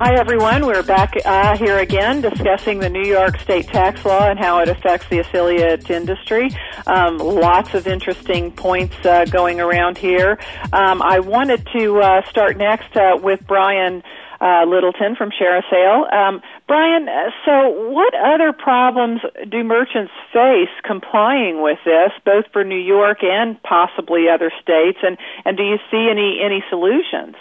Hi, 0.00 0.14
everyone. 0.16 0.66
We're 0.66 0.84
back 0.84 1.14
uh, 1.24 1.58
here 1.58 1.78
again 1.78 2.20
discussing 2.20 2.78
the 2.78 2.88
New 2.88 3.02
York 3.02 3.40
State 3.40 3.66
tax 3.66 4.04
law 4.04 4.30
and 4.30 4.38
how 4.38 4.60
it 4.60 4.68
affects 4.68 5.08
the 5.08 5.18
affiliate 5.18 5.90
industry. 5.90 6.48
Um, 6.86 7.18
lots 7.18 7.74
of 7.74 7.88
interesting 7.88 8.52
points 8.52 8.94
uh, 9.04 9.24
going 9.24 9.58
around 9.58 9.98
here. 9.98 10.38
Um, 10.72 11.02
I 11.02 11.18
wanted 11.18 11.66
to 11.76 11.98
uh, 11.98 12.24
start 12.30 12.56
next 12.56 12.96
uh, 12.96 13.18
with 13.20 13.44
Brian. 13.48 14.04
Uh, 14.40 14.64
Littleton 14.66 15.16
from 15.16 15.30
ShareASale. 15.30 16.12
Um, 16.12 16.42
Brian, 16.66 17.08
uh, 17.08 17.30
so 17.44 17.90
what 17.90 18.14
other 18.14 18.52
problems 18.52 19.20
do 19.50 19.62
merchants 19.62 20.12
face 20.32 20.72
complying 20.82 21.62
with 21.62 21.78
this, 21.84 22.12
both 22.24 22.46
for 22.52 22.64
New 22.64 22.80
York 22.80 23.18
and 23.22 23.62
possibly 23.62 24.28
other 24.32 24.50
states? 24.62 24.98
And, 25.02 25.18
and 25.44 25.56
do 25.58 25.62
you 25.62 25.76
see 25.90 26.08
any, 26.10 26.40
any 26.42 26.64
solutions? 26.70 27.36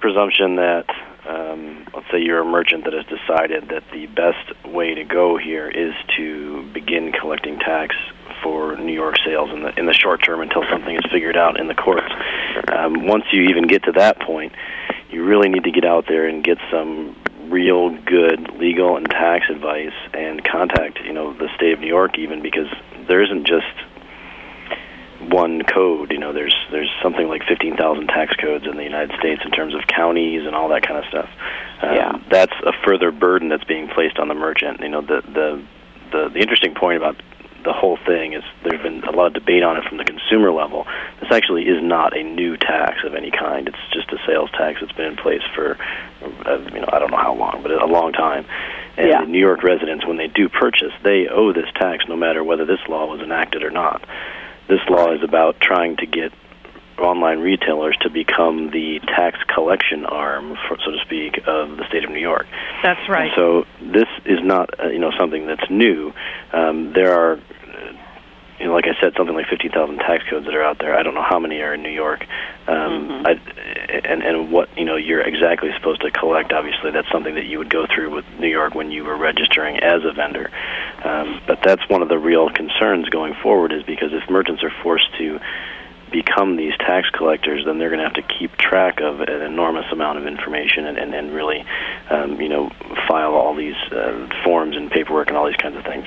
Presumption 0.00 0.56
that 0.56 0.84
um, 1.26 1.86
let's 1.94 2.10
say 2.10 2.20
you're 2.20 2.40
a 2.40 2.44
merchant 2.44 2.84
that 2.84 2.92
has 2.92 3.06
decided 3.06 3.68
that 3.68 3.84
the 3.92 4.06
best 4.06 4.66
way 4.66 4.94
to 4.94 5.04
go 5.04 5.38
here 5.38 5.68
is 5.68 5.94
to 6.16 6.68
begin 6.72 7.12
collecting 7.12 7.58
tax 7.58 7.94
for 8.42 8.76
New 8.76 8.92
York 8.92 9.16
sales 9.24 9.50
in 9.50 9.62
the 9.62 9.78
in 9.78 9.86
the 9.86 9.92
short 9.92 10.24
term 10.24 10.40
until 10.40 10.64
something 10.68 10.96
is 10.96 11.04
figured 11.12 11.36
out 11.36 11.60
in 11.60 11.68
the 11.68 11.74
courts. 11.74 12.12
Um, 12.76 13.06
once 13.06 13.24
you 13.32 13.42
even 13.44 13.68
get 13.68 13.84
to 13.84 13.92
that 13.92 14.18
point, 14.20 14.52
you 15.10 15.24
really 15.24 15.48
need 15.48 15.64
to 15.64 15.70
get 15.70 15.84
out 15.84 16.06
there 16.08 16.26
and 16.26 16.42
get 16.42 16.58
some 16.72 17.14
real 17.52 17.90
good 17.90 18.50
legal 18.58 18.96
and 18.96 19.08
tax 19.08 19.44
advice 19.50 19.92
and 20.14 20.42
contact 20.42 20.98
you 21.04 21.12
know 21.12 21.32
the 21.34 21.48
state 21.54 21.72
of 21.72 21.80
New 21.80 21.86
York 21.86 22.18
even 22.18 22.42
because 22.42 22.68
there 23.08 23.22
isn't 23.22 23.46
just 23.46 23.66
one 25.30 25.62
code. 25.62 26.10
You 26.10 26.18
know, 26.18 26.32
there's 26.32 26.54
there's 26.70 26.90
something 27.02 27.28
like 27.28 27.42
15,000 27.46 28.06
tax 28.08 28.34
codes 28.36 28.66
in 28.66 28.76
the 28.76 28.82
United 28.82 29.16
States 29.18 29.42
in 29.44 29.50
terms 29.50 29.74
of 29.74 29.86
counties 29.86 30.46
and 30.46 30.54
all 30.54 30.68
that 30.70 30.86
kind 30.86 30.98
of 30.98 31.04
stuff. 31.06 31.30
Um, 31.80 31.94
Yeah. 31.94 32.12
That's 32.30 32.54
a 32.64 32.72
further 32.84 33.10
burden 33.12 33.48
that's 33.48 33.64
being 33.64 33.88
placed 33.88 34.18
on 34.18 34.28
the 34.28 34.34
merchant. 34.34 34.80
You 34.80 34.88
know, 34.88 35.02
the 35.02 35.22
the 35.22 35.62
the, 36.10 36.28
the 36.28 36.40
interesting 36.40 36.74
point 36.74 36.98
about 36.98 37.16
the 37.64 37.72
whole 37.72 37.96
thing 37.96 38.32
is 38.32 38.42
there's 38.64 38.82
been 38.82 39.02
a 39.04 39.12
lot 39.12 39.26
of 39.28 39.34
debate 39.34 39.62
on 39.62 39.76
it 39.76 39.84
from 39.84 39.98
the 39.98 40.04
consumer 40.04 40.50
level. 40.50 40.86
This 41.20 41.30
actually 41.30 41.64
is 41.64 41.82
not 41.82 42.16
a 42.16 42.22
new 42.22 42.56
tax 42.56 43.04
of 43.04 43.14
any 43.14 43.30
kind. 43.30 43.68
It's 43.68 43.76
just 43.92 44.12
a 44.12 44.18
sales 44.26 44.50
tax 44.52 44.80
that's 44.80 44.92
been 44.92 45.06
in 45.06 45.16
place 45.16 45.42
for, 45.54 45.78
uh, 46.46 46.58
you 46.72 46.80
know, 46.80 46.88
I 46.92 46.98
don't 46.98 47.10
know 47.10 47.16
how 47.16 47.34
long, 47.34 47.62
but 47.62 47.70
a 47.70 47.86
long 47.86 48.12
time. 48.12 48.44
And 48.96 49.08
Yeah. 49.08 49.24
New 49.24 49.38
York 49.38 49.62
residents, 49.62 50.06
when 50.06 50.16
they 50.16 50.28
do 50.28 50.48
purchase, 50.48 50.92
they 51.02 51.28
owe 51.28 51.52
this 51.52 51.70
tax 51.74 52.04
no 52.08 52.16
matter 52.16 52.44
whether 52.44 52.64
this 52.64 52.80
law 52.88 53.06
was 53.06 53.20
enacted 53.20 53.62
or 53.62 53.70
not. 53.70 54.02
This 54.68 54.80
law 54.88 55.12
is 55.12 55.22
about 55.22 55.60
trying 55.60 55.96
to 55.96 56.06
get 56.06 56.32
online 56.98 57.40
retailers 57.40 57.96
to 58.02 58.10
become 58.10 58.70
the 58.70 59.00
tax 59.00 59.38
collection 59.48 60.04
arm, 60.04 60.56
for, 60.68 60.76
so 60.84 60.92
to 60.92 60.98
speak, 61.00 61.38
of 61.46 61.76
the 61.78 61.86
state 61.88 62.04
of 62.04 62.10
New 62.10 62.20
York. 62.20 62.46
That's 62.82 63.08
right. 63.08 63.24
And 63.24 63.32
so 63.34 63.66
this 63.80 64.08
is 64.24 64.40
not, 64.42 64.78
uh, 64.78 64.88
you 64.88 64.98
know, 64.98 65.10
something 65.18 65.46
that's 65.46 65.68
new. 65.70 66.12
Um, 66.52 66.92
there 66.92 67.12
are, 67.12 67.40
you 68.62 68.68
know, 68.68 68.74
like 68.74 68.86
I 68.86 68.94
said, 69.00 69.14
something 69.16 69.34
like 69.34 69.48
50,000 69.48 69.98
tax 69.98 70.22
codes 70.30 70.46
that 70.46 70.54
are 70.54 70.62
out 70.62 70.78
there. 70.78 70.96
I 70.96 71.02
don't 71.02 71.14
know 71.14 71.26
how 71.28 71.40
many 71.40 71.60
are 71.62 71.74
in 71.74 71.82
New 71.82 71.90
York. 71.90 72.24
Um, 72.68 73.26
I, 73.26 73.32
and 74.04 74.22
and 74.22 74.52
what 74.52 74.68
you 74.78 74.84
know 74.84 74.94
you're 74.94 75.20
exactly 75.20 75.70
supposed 75.76 76.02
to 76.02 76.12
collect. 76.12 76.52
Obviously, 76.52 76.92
that's 76.92 77.10
something 77.10 77.34
that 77.34 77.46
you 77.46 77.58
would 77.58 77.70
go 77.70 77.86
through 77.92 78.14
with 78.14 78.24
New 78.38 78.48
York 78.48 78.76
when 78.76 78.92
you 78.92 79.02
were 79.02 79.16
registering 79.16 79.80
as 79.80 80.04
a 80.04 80.12
vendor. 80.12 80.48
Um, 81.02 81.40
but 81.44 81.58
that's 81.64 81.82
one 81.88 82.02
of 82.02 82.08
the 82.08 82.18
real 82.18 82.50
concerns 82.50 83.08
going 83.08 83.34
forward, 83.42 83.72
is 83.72 83.82
because 83.82 84.12
if 84.12 84.30
merchants 84.30 84.62
are 84.62 84.72
forced 84.84 85.12
to 85.18 85.40
become 86.12 86.56
these 86.56 86.76
tax 86.78 87.08
collectors, 87.10 87.64
then 87.64 87.78
they're 87.78 87.90
going 87.90 87.98
to 87.98 88.04
have 88.04 88.14
to 88.14 88.34
keep 88.38 88.56
track 88.56 89.00
of 89.00 89.20
an 89.20 89.42
enormous 89.42 89.86
amount 89.90 90.18
of 90.18 90.26
information 90.26 90.86
and, 90.86 90.98
and, 90.98 91.14
and 91.14 91.32
really, 91.32 91.64
um, 92.10 92.40
you 92.40 92.48
know, 92.48 92.70
file 93.08 93.34
all 93.34 93.54
these 93.54 93.76
uh, 93.90 94.28
forms 94.44 94.76
and 94.76 94.90
paperwork 94.90 95.28
and 95.28 95.36
all 95.36 95.46
these 95.46 95.56
kinds 95.56 95.76
of 95.76 95.84
things. 95.84 96.06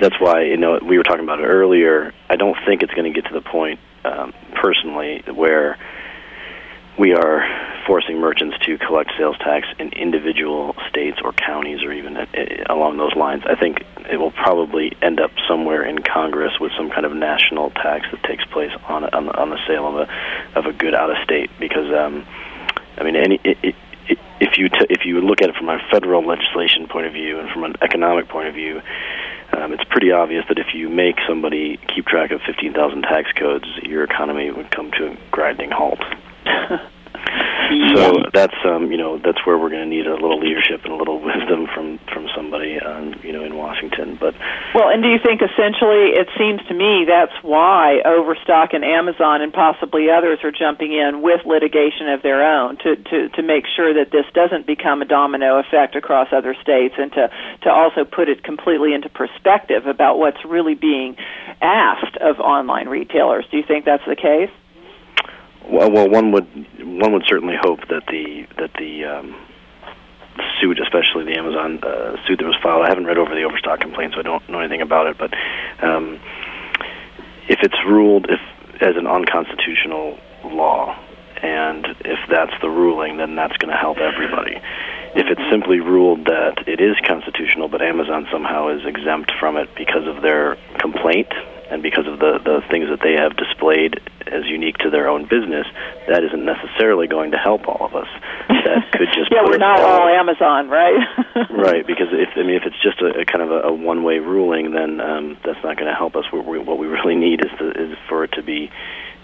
That's 0.00 0.20
why, 0.20 0.42
you 0.42 0.56
know, 0.56 0.78
we 0.82 0.98
were 0.98 1.04
talking 1.04 1.24
about 1.24 1.40
it 1.40 1.44
earlier. 1.44 2.12
I 2.28 2.36
don't 2.36 2.56
think 2.66 2.82
it's 2.82 2.92
going 2.92 3.12
to 3.12 3.18
get 3.18 3.28
to 3.30 3.34
the 3.34 3.40
point, 3.40 3.80
um, 4.04 4.34
personally, 4.54 5.22
where 5.32 5.78
we 6.98 7.14
are 7.14 7.75
forcing 7.86 8.18
merchants 8.18 8.56
to 8.66 8.78
collect 8.78 9.12
sales 9.16 9.36
tax 9.38 9.66
in 9.78 9.90
individual 9.90 10.74
states 10.88 11.18
or 11.22 11.32
counties 11.32 11.82
or 11.82 11.92
even 11.92 12.16
uh, 12.16 12.26
along 12.68 12.96
those 12.96 13.14
lines. 13.14 13.42
I 13.46 13.54
think 13.54 13.84
it 14.10 14.18
will 14.18 14.32
probably 14.32 14.92
end 15.00 15.20
up 15.20 15.30
somewhere 15.48 15.84
in 15.84 16.00
Congress 16.00 16.52
with 16.60 16.72
some 16.76 16.90
kind 16.90 17.06
of 17.06 17.12
national 17.12 17.70
tax 17.70 18.06
that 18.10 18.22
takes 18.24 18.44
place 18.46 18.72
on 18.88 19.04
on, 19.04 19.26
the, 19.26 19.38
on 19.38 19.50
the 19.50 19.58
sale 19.66 19.86
of 19.86 20.08
a 20.08 20.58
of 20.58 20.66
a 20.66 20.72
good 20.72 20.94
out 20.94 21.10
of 21.10 21.16
state 21.22 21.50
because 21.60 21.92
um, 21.92 22.26
I 22.98 23.04
mean 23.04 23.16
any 23.16 23.40
it, 23.44 23.58
it, 23.62 23.74
if 24.40 24.58
you 24.58 24.68
t- 24.68 24.86
if 24.90 25.04
you 25.04 25.20
look 25.20 25.42
at 25.42 25.48
it 25.48 25.56
from 25.56 25.68
a 25.68 25.78
federal 25.90 26.24
legislation 26.26 26.86
point 26.88 27.06
of 27.06 27.12
view 27.12 27.38
and 27.38 27.50
from 27.50 27.64
an 27.64 27.74
economic 27.82 28.28
point 28.28 28.48
of 28.48 28.54
view, 28.54 28.82
um, 29.52 29.72
it's 29.72 29.84
pretty 29.84 30.12
obvious 30.12 30.44
that 30.48 30.58
if 30.58 30.74
you 30.74 30.88
make 30.88 31.16
somebody 31.26 31.78
keep 31.94 32.06
track 32.06 32.30
of 32.30 32.40
15,000 32.42 33.02
tax 33.02 33.30
codes, 33.32 33.66
your 33.82 34.04
economy 34.04 34.50
would 34.50 34.70
come 34.70 34.90
to 34.92 35.12
a 35.12 35.16
grinding 35.30 35.70
halt. 35.70 36.00
So 37.94 38.22
that's 38.32 38.54
um, 38.64 38.90
you 38.90 38.96
know 38.98 39.18
that's 39.18 39.44
where 39.44 39.58
we're 39.58 39.70
going 39.70 39.82
to 39.82 39.88
need 39.88 40.06
a 40.06 40.14
little 40.14 40.38
leadership 40.38 40.84
and 40.84 40.92
a 40.92 40.96
little 40.96 41.20
wisdom 41.30 41.66
from 41.74 41.98
from 42.12 42.28
somebody 42.34 42.78
um, 42.78 43.14
you 43.22 43.32
know 43.32 43.44
in 43.44 43.56
Washington. 43.56 44.16
But 44.20 44.34
Well, 44.74 44.88
and 44.88 45.02
do 45.02 45.08
you 45.08 45.18
think 45.18 45.42
essentially 45.42 46.14
it 46.14 46.28
seems 46.38 46.60
to 46.68 46.74
me 46.74 47.04
that's 47.06 47.34
why 47.42 48.02
Overstock 48.04 48.72
and 48.72 48.84
Amazon 48.84 49.42
and 49.42 49.52
possibly 49.52 50.10
others 50.10 50.38
are 50.44 50.52
jumping 50.52 50.92
in 50.92 51.22
with 51.22 51.44
litigation 51.44 52.08
of 52.08 52.22
their 52.22 52.44
own 52.44 52.76
to 52.78 52.96
to 52.96 53.28
to 53.30 53.42
make 53.42 53.64
sure 53.74 53.94
that 53.94 54.10
this 54.10 54.26
doesn't 54.34 54.66
become 54.66 55.02
a 55.02 55.06
domino 55.06 55.58
effect 55.58 55.96
across 55.96 56.28
other 56.32 56.54
states 56.62 56.94
and 56.98 57.12
to 57.12 57.30
to 57.62 57.70
also 57.70 58.04
put 58.04 58.28
it 58.28 58.42
completely 58.42 58.94
into 58.94 59.08
perspective 59.08 59.86
about 59.86 60.18
what's 60.18 60.42
really 60.44 60.74
being 60.74 61.16
asked 61.60 62.16
of 62.18 62.38
online 62.40 62.88
retailers. 62.88 63.44
Do 63.50 63.56
you 63.56 63.64
think 63.66 63.84
that's 63.84 64.04
the 64.06 64.16
case? 64.16 64.50
Well, 65.68 65.90
well 65.90 66.08
one 66.08 66.32
would 66.32 66.46
one 66.80 67.12
would 67.12 67.24
certainly 67.26 67.56
hope 67.60 67.80
that 67.88 68.06
the 68.08 68.46
that 68.58 68.72
the 68.78 69.04
um, 69.04 69.36
suit, 70.60 70.80
especially 70.80 71.24
the 71.24 71.38
Amazon 71.38 71.82
uh, 71.82 72.16
suit 72.26 72.38
that 72.38 72.46
was 72.46 72.56
filed. 72.62 72.84
I 72.84 72.88
haven't 72.88 73.06
read 73.06 73.18
over 73.18 73.34
the 73.34 73.42
Overstock 73.42 73.80
complaint, 73.80 74.14
so 74.14 74.20
I 74.20 74.22
don't 74.22 74.48
know 74.48 74.60
anything 74.60 74.82
about 74.82 75.06
it. 75.06 75.18
But 75.18 75.34
um, 75.82 76.20
if 77.48 77.60
it's 77.62 77.78
ruled 77.86 78.26
if 78.28 78.40
as 78.80 78.96
an 78.96 79.06
unconstitutional 79.06 80.18
law, 80.44 80.98
and 81.42 81.86
if 82.04 82.18
that's 82.28 82.52
the 82.60 82.68
ruling, 82.68 83.16
then 83.16 83.34
that's 83.34 83.56
going 83.56 83.70
to 83.70 83.78
help 83.78 83.98
everybody. 83.98 84.56
If 85.14 85.26
it's 85.28 85.50
simply 85.50 85.80
ruled 85.80 86.26
that 86.26 86.64
it 86.66 86.80
is 86.80 86.96
constitutional, 87.06 87.68
but 87.68 87.80
Amazon 87.80 88.26
somehow 88.30 88.68
is 88.68 88.84
exempt 88.84 89.32
from 89.40 89.56
it 89.56 89.68
because 89.74 90.06
of 90.06 90.22
their 90.22 90.56
complaint 90.78 91.32
and 91.70 91.82
because 91.82 92.06
of 92.06 92.18
the, 92.18 92.38
the 92.44 92.62
things 92.70 92.88
that 92.88 93.00
they 93.02 93.14
have 93.14 93.36
displayed 93.36 94.00
as 94.26 94.44
unique 94.46 94.78
to 94.78 94.90
their 94.90 95.08
own 95.08 95.24
business, 95.24 95.66
that 96.08 96.22
isn't 96.24 96.44
necessarily 96.44 97.06
going 97.06 97.30
to 97.32 97.38
help 97.38 97.66
all 97.68 97.86
of 97.86 97.94
us. 97.94 98.08
That 98.48 98.90
could 98.92 99.08
just 99.14 99.30
yeah, 99.30 99.42
we're 99.44 99.58
not 99.58 99.80
all 99.80 100.02
all 100.02 100.08
Amazon, 100.08 100.68
right? 100.68 100.94
right 101.50 101.86
because 101.86 102.08
if 102.12 102.30
I 102.36 102.42
mean 102.42 102.56
if 102.56 102.64
it's 102.64 102.80
just 102.82 103.00
a, 103.00 103.20
a 103.20 103.24
kind 103.24 103.42
of 103.42 103.50
a, 103.50 103.68
a 103.68 103.72
one 103.72 104.02
way 104.02 104.18
ruling, 104.18 104.72
then 104.72 105.00
um, 105.00 105.36
that's 105.44 105.62
not 105.62 105.76
going 105.76 105.90
to 105.90 105.94
help 105.94 106.16
us. 106.16 106.24
What 106.30 106.46
we, 106.46 106.58
what 106.58 106.78
we 106.78 106.86
really 106.86 107.16
need 107.16 107.44
is 107.44 107.50
to, 107.58 107.70
is 107.70 107.98
for 108.08 108.24
it 108.24 108.32
to 108.32 108.42
be 108.42 108.70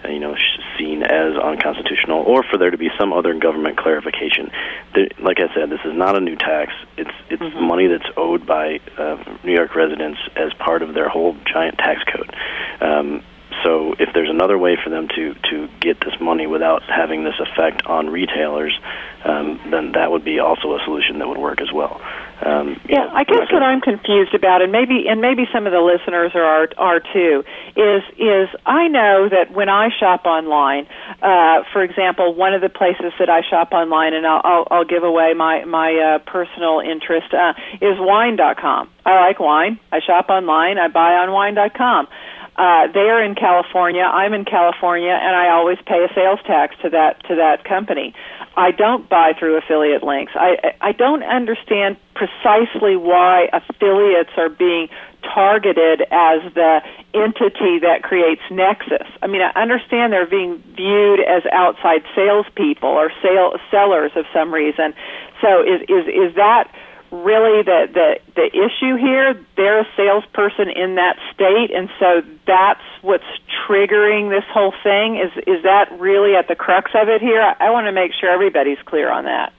you 0.09 0.19
know 0.19 0.35
sh- 0.35 0.61
seen 0.77 1.03
as 1.03 1.35
unconstitutional, 1.35 2.23
or 2.23 2.43
for 2.43 2.57
there 2.57 2.71
to 2.71 2.77
be 2.77 2.89
some 2.97 3.13
other 3.13 3.33
government 3.33 3.77
clarification. 3.77 4.51
There, 4.95 5.07
like 5.19 5.39
I 5.39 5.53
said, 5.53 5.69
this 5.69 5.81
is 5.85 5.93
not 5.95 6.15
a 6.15 6.19
new 6.19 6.35
tax. 6.35 6.73
It's 6.97 7.11
it's 7.29 7.43
money 7.55 7.87
that's 7.87 8.09
owed 8.17 8.45
by 8.45 8.79
uh, 8.97 9.23
New 9.43 9.53
York 9.53 9.75
residents 9.75 10.19
as 10.35 10.53
part 10.53 10.81
of 10.81 10.93
their 10.93 11.09
whole 11.09 11.35
giant 11.45 11.77
tax 11.77 12.01
code. 12.03 12.35
Um, 12.81 13.23
so 13.63 13.93
if 13.99 14.09
there's 14.13 14.29
another 14.29 14.57
way 14.57 14.77
for 14.81 14.89
them 14.89 15.07
to 15.09 15.33
to 15.49 15.69
get 15.79 15.99
this 15.99 16.13
money 16.19 16.47
without 16.47 16.83
having 16.83 17.23
this 17.23 17.39
effect 17.39 17.85
on 17.85 18.09
retailers, 18.09 18.77
um, 19.25 19.59
then 19.71 19.91
that 19.93 20.11
would 20.11 20.23
be 20.23 20.39
also 20.39 20.73
a 20.75 20.79
solution 20.83 21.19
that 21.19 21.27
would 21.27 21.37
work 21.37 21.61
as 21.61 21.71
well. 21.71 22.01
Um, 22.41 22.79
Yeah, 22.89 23.05
know, 23.05 23.11
I 23.13 23.23
guess 23.23 23.51
what 23.51 23.63
I'm 23.63 23.79
confused 23.79 24.33
about, 24.33 24.61
and 24.61 24.71
maybe 24.71 25.07
and 25.07 25.21
maybe 25.21 25.45
some 25.53 25.65
of 25.65 25.71
the 25.71 25.79
listeners 25.79 26.31
are 26.35 26.67
are 26.77 26.99
too, 26.99 27.43
is 27.75 28.03
is 28.17 28.49
I 28.65 28.87
know 28.87 29.29
that 29.29 29.51
when 29.51 29.69
I 29.69 29.89
shop 29.97 30.25
online, 30.25 30.87
uh, 31.21 31.63
for 31.71 31.83
example, 31.83 32.33
one 32.33 32.53
of 32.53 32.61
the 32.61 32.69
places 32.69 33.13
that 33.19 33.29
I 33.29 33.41
shop 33.49 33.71
online, 33.71 34.13
and 34.13 34.25
I'll 34.25 34.41
I'll, 34.43 34.67
I'll 34.71 34.85
give 34.85 35.03
away 35.03 35.33
my 35.35 35.63
my 35.65 35.93
uh, 35.93 36.19
personal 36.29 36.79
interest 36.79 37.33
uh, 37.33 37.53
is 37.81 37.99
wine.com. 37.99 38.89
I 39.05 39.27
like 39.27 39.39
wine. 39.39 39.79
I 39.91 39.99
shop 39.99 40.29
online. 40.29 40.77
I 40.77 40.87
buy 40.87 41.13
on 41.15 41.31
wine.com. 41.31 42.07
Uh, 42.55 42.85
they 42.93 43.09
are 43.09 43.23
in 43.23 43.33
California. 43.33 44.03
I'm 44.03 44.33
in 44.33 44.45
California, 44.45 45.09
and 45.09 45.35
I 45.35 45.49
always 45.49 45.77
pay 45.85 46.05
a 46.05 46.13
sales 46.13 46.39
tax 46.45 46.75
to 46.83 46.89
that 46.91 47.23
to 47.27 47.35
that 47.35 47.63
company. 47.63 48.13
I 48.55 48.69
don't 48.69 49.09
buy 49.09 49.33
through 49.37 49.57
affiliate 49.57 50.03
links. 50.03 50.33
I 50.35 50.75
I 50.79 50.91
don't 50.91 51.23
understand 51.23 51.97
precisely 52.13 52.95
why 52.95 53.49
affiliates 53.51 54.29
are 54.37 54.49
being 54.49 54.89
targeted 55.23 56.01
as 56.11 56.41
the 56.53 56.81
entity 57.15 57.79
that 57.79 58.03
creates 58.03 58.41
nexus. 58.51 59.07
I 59.21 59.27
mean, 59.27 59.41
I 59.41 59.49
understand 59.59 60.13
they're 60.13 60.27
being 60.27 60.61
viewed 60.75 61.21
as 61.21 61.43
outside 61.51 62.03
salespeople 62.13 62.89
or 62.89 63.11
sale 63.23 63.57
sellers 63.71 64.11
of 64.15 64.25
some 64.33 64.53
reason. 64.53 64.93
So 65.41 65.61
is 65.61 65.81
is 65.89 66.05
is 66.05 66.35
that 66.35 66.69
really 67.13 67.61
the 67.61 67.87
the 67.93 68.19
the 68.35 68.47
issue 68.49 68.97
here? 68.97 69.37
They're 69.55 69.81
a 69.81 69.87
salesperson 69.95 70.69
in 70.69 70.95
that 70.95 71.17
state, 71.33 71.69
and 71.75 71.89
so 71.99 72.21
that's 72.47 72.81
what's 73.01 73.29
triggering 73.67 74.29
this 74.29 74.43
whole 74.51 74.73
thing. 74.83 75.17
Is 75.17 75.31
is 75.45 75.63
that 75.63 75.91
really 75.99 76.35
at 76.35 76.47
the 76.47 76.55
crux 76.55 76.91
of 76.95 77.07
it 77.09 77.21
here? 77.21 77.41
I, 77.41 77.67
I 77.67 77.69
want 77.69 77.85
to 77.85 77.91
make 77.91 78.11
sure 78.19 78.29
everybody's 78.29 78.81
clear 78.85 79.11
on 79.11 79.25
that. 79.25 79.53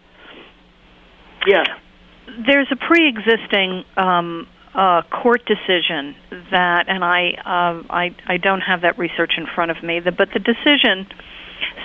Yeah. 1.46 1.64
There's 2.46 2.68
a 2.72 2.76
pre-existing 2.76 3.84
um, 3.96 4.48
uh, 4.74 5.02
court 5.02 5.44
decision 5.46 6.16
that, 6.50 6.88
and 6.88 7.04
I, 7.04 7.34
uh, 7.44 7.82
I, 7.90 8.16
I 8.26 8.38
don't 8.38 8.62
have 8.62 8.80
that 8.80 8.98
research 8.98 9.34
in 9.36 9.46
front 9.54 9.70
of 9.70 9.82
me, 9.82 10.00
the, 10.00 10.10
but 10.10 10.30
the 10.32 10.40
decision 10.40 11.06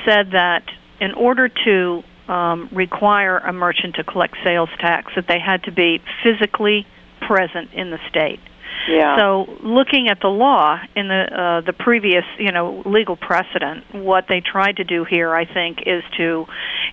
said 0.05 0.31
that 0.31 0.63
in 0.99 1.13
order 1.13 1.49
to 1.49 2.03
um, 2.29 2.69
require 2.71 3.37
a 3.39 3.51
merchant 3.51 3.95
to 3.95 4.03
collect 4.03 4.35
sales 4.43 4.69
tax, 4.79 5.11
that 5.15 5.27
they 5.27 5.39
had 5.39 5.63
to 5.63 5.71
be 5.71 6.01
physically 6.23 6.85
present 7.27 7.73
in 7.73 7.91
the 7.91 7.99
state. 8.09 8.39
Yeah. 8.87 9.17
So, 9.17 9.57
looking 9.61 10.07
at 10.09 10.19
the 10.21 10.29
law 10.29 10.79
in 10.95 11.09
the 11.09 11.23
uh, 11.23 11.61
the 11.61 11.73
previous, 11.73 12.23
you 12.37 12.51
know, 12.51 12.81
legal 12.85 13.17
precedent, 13.17 13.83
what 13.91 14.25
they 14.29 14.41
tried 14.41 14.77
to 14.77 14.83
do 14.83 15.03
here, 15.03 15.35
I 15.35 15.45
think, 15.45 15.79
is 15.85 16.03
to 16.17 16.45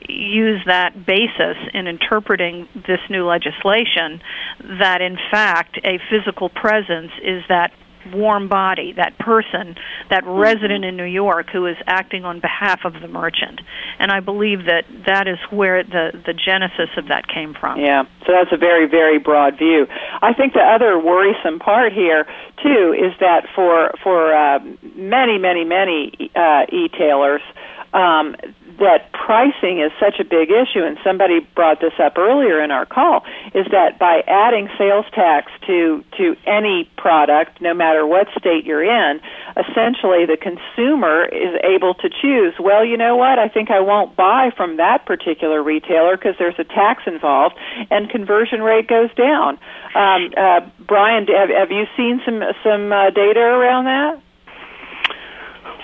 use 0.08 0.60
that 0.66 1.06
basis 1.06 1.56
in 1.72 1.86
interpreting 1.86 2.68
this 2.74 3.00
new 3.08 3.24
legislation 3.24 4.20
that 4.80 5.00
in 5.00 5.16
fact 5.30 5.78
a 5.84 5.98
physical 6.10 6.48
presence 6.48 7.12
is 7.22 7.42
that 7.48 7.72
warm 8.14 8.48
body, 8.48 8.92
that 8.96 9.16
person, 9.18 9.76
that 10.10 10.24
Mm-hmm. 10.26 10.40
resident 10.40 10.84
in 10.84 10.96
New 10.96 11.04
York 11.04 11.46
who 11.52 11.66
is 11.66 11.76
acting 11.86 12.24
on 12.24 12.40
behalf 12.40 12.80
of 12.84 12.94
the 13.00 13.06
merchant. 13.06 13.60
And 13.98 14.10
I 14.10 14.20
believe 14.20 14.64
that 14.66 14.84
that 15.06 15.28
is 15.28 15.38
where 15.50 15.84
the, 15.84 16.10
the 16.26 16.34
genesis 16.34 16.90
of 16.96 17.08
that 17.08 17.28
came 17.28 17.54
from. 17.54 17.78
Yeah, 17.78 18.04
so 18.26 18.32
that's 18.32 18.50
a 18.52 18.56
very, 18.56 18.86
very 18.88 19.18
broad 19.18 19.56
view. 19.56 19.86
I 20.20 20.34
think 20.34 20.54
the 20.54 20.60
other 20.60 20.98
worrisome 20.98 21.58
part 21.60 21.92
here, 21.92 22.26
too, 22.62 22.92
is 22.98 23.12
that 23.20 23.46
for 23.54 23.94
for 24.02 24.34
uh, 24.34 24.58
many, 24.96 25.38
many, 25.38 25.64
many 25.64 26.12
uh, 26.34 26.64
e-tailers, 26.72 27.42
um, 27.92 28.36
that 28.78 29.10
pricing 29.12 29.80
is 29.80 29.90
such 29.98 30.20
a 30.20 30.24
big 30.24 30.50
issue, 30.50 30.82
and 30.84 30.98
somebody 31.02 31.40
brought 31.54 31.80
this 31.80 31.94
up 31.98 32.18
earlier 32.18 32.62
in 32.62 32.70
our 32.70 32.84
call, 32.84 33.24
is 33.54 33.66
that 33.70 33.98
by 33.98 34.22
adding 34.26 34.68
sales 34.76 35.06
tax 35.14 35.50
to 35.66 36.04
to 36.18 36.36
any 36.46 36.88
product, 36.96 37.60
no 37.60 37.72
matter 37.74 38.06
what 38.06 38.28
state 38.38 38.64
you're 38.64 38.84
in, 38.84 39.20
essentially 39.56 40.26
the 40.26 40.36
consumer 40.36 41.24
is 41.24 41.58
able 41.64 41.94
to 41.94 42.08
choose. 42.10 42.54
Well, 42.60 42.84
you 42.84 42.96
know 42.96 43.16
what? 43.16 43.38
I 43.38 43.48
think 43.48 43.70
I 43.70 43.80
won't 43.80 44.14
buy 44.16 44.50
from 44.56 44.76
that 44.76 45.06
particular 45.06 45.62
retailer 45.62 46.16
because 46.16 46.34
there's 46.38 46.58
a 46.58 46.64
tax 46.64 47.04
involved, 47.06 47.56
and 47.90 48.10
conversion 48.10 48.62
rate 48.62 48.88
goes 48.88 49.12
down. 49.14 49.58
Um, 49.94 50.32
uh, 50.36 50.60
Brian, 50.80 51.26
have, 51.28 51.48
have 51.48 51.70
you 51.70 51.86
seen 51.96 52.20
some 52.24 52.42
some 52.62 52.92
uh, 52.92 53.10
data 53.10 53.40
around 53.40 53.84
that? 53.86 54.22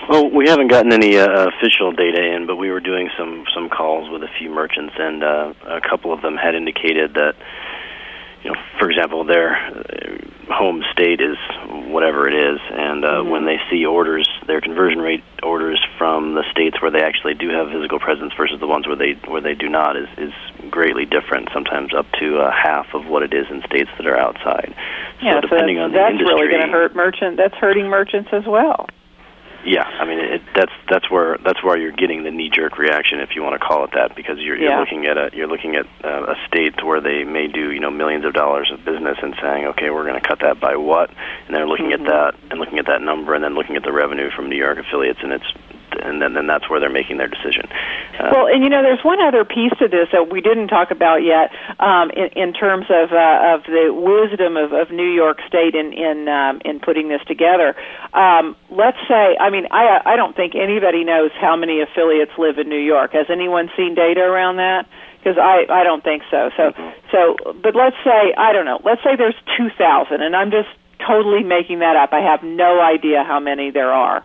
Well, 0.09 0.29
we 0.29 0.49
haven't 0.49 0.67
gotten 0.67 0.91
any 0.91 1.17
uh, 1.17 1.47
official 1.47 1.91
data 1.93 2.21
in, 2.35 2.45
but 2.45 2.57
we 2.57 2.69
were 2.71 2.81
doing 2.81 3.09
some 3.17 3.45
some 3.55 3.69
calls 3.69 4.09
with 4.09 4.21
a 4.23 4.27
few 4.37 4.49
merchants, 4.49 4.93
and 4.97 5.23
uh, 5.23 5.53
a 5.65 5.81
couple 5.81 6.11
of 6.11 6.21
them 6.21 6.35
had 6.35 6.55
indicated 6.55 7.13
that, 7.13 7.35
you 8.43 8.51
know, 8.51 8.59
for 8.77 8.89
example, 8.91 9.23
their 9.23 9.55
uh, 9.55 10.53
home 10.53 10.83
state 10.91 11.21
is 11.21 11.37
whatever 11.87 12.27
it 12.27 12.33
is, 12.35 12.59
and 12.71 13.05
uh, 13.05 13.09
Mm-hmm. 13.13 13.29
when 13.29 13.45
they 13.45 13.57
see 13.71 13.85
orders, 13.85 14.27
their 14.45 14.59
conversion 14.59 14.99
rate 14.99 15.23
orders 15.41 15.79
from 15.97 16.33
the 16.35 16.43
states 16.51 16.81
where 16.81 16.91
they 16.91 17.01
actually 17.01 17.33
do 17.35 17.47
have 17.49 17.69
physical 17.71 17.99
presence 17.99 18.33
versus 18.35 18.59
the 18.59 18.67
ones 18.67 18.85
where 18.85 18.97
they 18.97 19.13
where 19.25 19.39
they 19.41 19.55
do 19.55 19.69
not 19.69 19.95
is 19.95 20.09
is 20.17 20.33
greatly 20.69 21.05
different. 21.05 21.47
Sometimes 21.53 21.93
up 21.93 22.07
to 22.19 22.39
uh, 22.39 22.51
half 22.51 22.87
of 22.93 23.05
what 23.05 23.23
it 23.23 23.33
is 23.33 23.45
in 23.49 23.61
states 23.63 23.89
that 23.97 24.05
are 24.05 24.17
outside. 24.17 24.75
yeah, 25.21 25.35
so 25.35 25.41
depending 25.47 25.77
that's, 25.77 25.85
on 25.85 25.91
the 25.91 25.97
that's 25.97 26.11
industry, 26.11 26.35
really 26.35 26.49
going 26.51 26.67
to 26.67 26.73
hurt 26.73 26.93
merchant. 26.93 27.37
That's 27.37 27.55
hurting 27.55 27.87
merchants 27.87 28.29
as 28.33 28.45
well. 28.45 28.87
Yeah, 29.65 29.83
I 29.83 30.05
mean 30.05 30.19
it, 30.19 30.41
that's 30.55 30.71
that's 30.89 31.09
where 31.09 31.37
that's 31.45 31.63
where 31.63 31.77
you're 31.77 31.91
getting 31.93 32.23
the 32.23 32.31
knee 32.31 32.49
jerk 32.49 32.77
reaction, 32.77 33.19
if 33.19 33.29
you 33.35 33.41
want 33.43 33.59
to 33.59 33.65
call 33.65 33.85
it 33.85 33.91
that, 33.93 34.15
because 34.15 34.37
you're, 34.39 34.57
you're 34.57 34.71
Yeah. 34.71 34.79
looking 34.79 35.05
at 35.05 35.17
a 35.17 35.29
you're 35.33 35.47
looking 35.47 35.75
at 35.75 35.85
uh, 36.03 36.33
a 36.33 36.35
state 36.47 36.83
where 36.83 36.99
they 36.99 37.23
may 37.23 37.47
do 37.47 37.71
you 37.71 37.79
know 37.79 37.89
millions 37.89 38.25
of 38.25 38.33
dollars 38.33 38.69
of 38.73 38.83
business 38.83 39.17
and 39.21 39.33
saying, 39.41 39.65
okay, 39.67 39.89
we're 39.89 40.03
going 40.07 40.19
to 40.19 40.27
cut 40.27 40.39
that 40.41 40.59
by 40.59 40.75
what, 40.75 41.09
and 41.47 41.55
they're 41.55 41.67
looking 41.67 41.91
Mhm. 41.91 41.93
at 41.93 42.03
that 42.07 42.35
and 42.51 42.59
looking 42.59 42.77
at 42.79 42.87
that 42.87 43.01
number, 43.01 43.33
and 43.33 43.43
then 43.43 43.55
looking 43.55 43.75
at 43.77 43.83
the 43.83 43.93
revenue 43.93 44.29
from 44.31 44.49
New 44.49 44.57
York 44.57 44.77
affiliates, 44.79 45.19
and 45.23 45.31
it's 45.31 45.47
and 46.01 46.21
then 46.21 46.33
then 46.33 46.47
that's 46.47 46.69
where 46.69 46.79
they're 46.81 46.89
making 46.89 47.17
their 47.17 47.27
decision. 47.29 47.63
Well, 48.31 48.47
and 48.47 48.63
you 48.63 48.69
know, 48.69 48.81
there's 48.81 49.03
one 49.03 49.21
other 49.21 49.43
piece 49.43 49.73
to 49.79 49.87
this 49.87 50.07
that 50.11 50.31
we 50.31 50.39
didn't 50.41 50.67
talk 50.67 50.91
about 50.91 51.23
yet, 51.23 51.51
um, 51.79 52.11
in, 52.11 52.29
in 52.35 52.53
terms 52.53 52.85
of 52.89 53.11
uh, 53.11 53.55
of 53.57 53.63
the 53.63 53.91
wisdom 53.91 54.55
of, 54.55 54.71
of 54.71 54.91
New 54.91 55.09
York 55.09 55.39
State 55.47 55.75
in 55.75 55.93
in 55.93 56.27
um, 56.27 56.61
in 56.63 56.79
putting 56.79 57.09
this 57.09 57.21
together. 57.27 57.75
Um, 58.13 58.55
let's 58.69 58.99
say, 59.07 59.35
I 59.39 59.49
mean, 59.49 59.67
I 59.71 59.99
I 60.05 60.15
don't 60.15 60.35
think 60.35 60.55
anybody 60.55 61.03
knows 61.03 61.31
how 61.39 61.55
many 61.55 61.81
affiliates 61.81 62.31
live 62.37 62.57
in 62.57 62.69
New 62.69 62.81
York. 62.81 63.13
Has 63.13 63.27
anyone 63.29 63.69
seen 63.75 63.95
data 63.95 64.21
around 64.21 64.57
that? 64.57 64.87
Because 65.17 65.37
I 65.37 65.65
I 65.69 65.83
don't 65.83 66.03
think 66.03 66.23
so. 66.29 66.49
So 66.55 66.71
so, 67.11 67.35
but 67.61 67.75
let's 67.75 67.97
say 68.03 68.33
I 68.37 68.53
don't 68.53 68.65
know. 68.65 68.79
Let's 68.83 69.03
say 69.03 69.15
there's 69.17 69.39
two 69.57 69.69
thousand, 69.77 70.21
and 70.21 70.35
I'm 70.35 70.51
just 70.51 70.69
totally 71.05 71.43
making 71.43 71.79
that 71.79 71.95
up. 71.95 72.13
I 72.13 72.21
have 72.21 72.43
no 72.43 72.79
idea 72.79 73.23
how 73.23 73.39
many 73.39 73.71
there 73.71 73.91
are. 73.91 74.23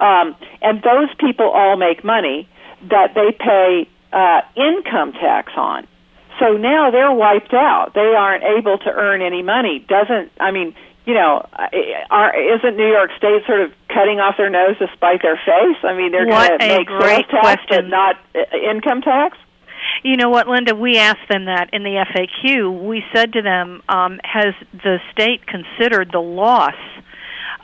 Um, 0.00 0.36
and 0.62 0.82
those 0.82 1.08
people 1.18 1.50
all 1.50 1.76
make 1.76 2.04
money 2.04 2.48
that 2.82 3.14
they 3.14 3.32
pay 3.32 3.88
uh, 4.12 4.40
income 4.56 5.12
tax 5.12 5.52
on. 5.56 5.86
So 6.38 6.56
now 6.56 6.90
they're 6.90 7.12
wiped 7.12 7.52
out. 7.52 7.92
They 7.94 8.14
aren't 8.16 8.44
able 8.44 8.78
to 8.78 8.90
earn 8.90 9.22
any 9.22 9.42
money. 9.42 9.84
Doesn't 9.88 10.30
I 10.38 10.52
mean, 10.52 10.74
you 11.04 11.14
know, 11.14 11.46
are, 12.10 12.36
isn't 12.36 12.76
New 12.76 12.86
York 12.86 13.10
State 13.16 13.42
sort 13.46 13.62
of 13.62 13.72
cutting 13.88 14.20
off 14.20 14.36
their 14.36 14.50
nose 14.50 14.78
to 14.78 14.86
spite 14.94 15.22
their 15.22 15.36
face? 15.36 15.78
I 15.82 15.94
mean, 15.96 16.12
they're 16.12 16.26
going 16.26 16.58
to 16.58 16.66
make 16.66 16.88
sales 16.88 17.00
great 17.00 17.28
tax 17.28 17.30
but 17.30 17.40
question. 17.40 17.88
not 17.90 18.16
uh, 18.34 18.70
income 18.70 19.00
tax. 19.00 19.36
You 20.02 20.16
know 20.16 20.28
what, 20.28 20.46
Linda? 20.46 20.74
We 20.74 20.98
asked 20.98 21.28
them 21.28 21.46
that 21.46 21.70
in 21.72 21.82
the 21.82 22.04
FAQ. 22.14 22.86
We 22.86 23.02
said 23.14 23.32
to 23.32 23.42
them, 23.42 23.82
um, 23.88 24.20
"Has 24.22 24.54
the 24.72 24.98
state 25.10 25.46
considered 25.46 26.10
the 26.12 26.20
loss 26.20 26.76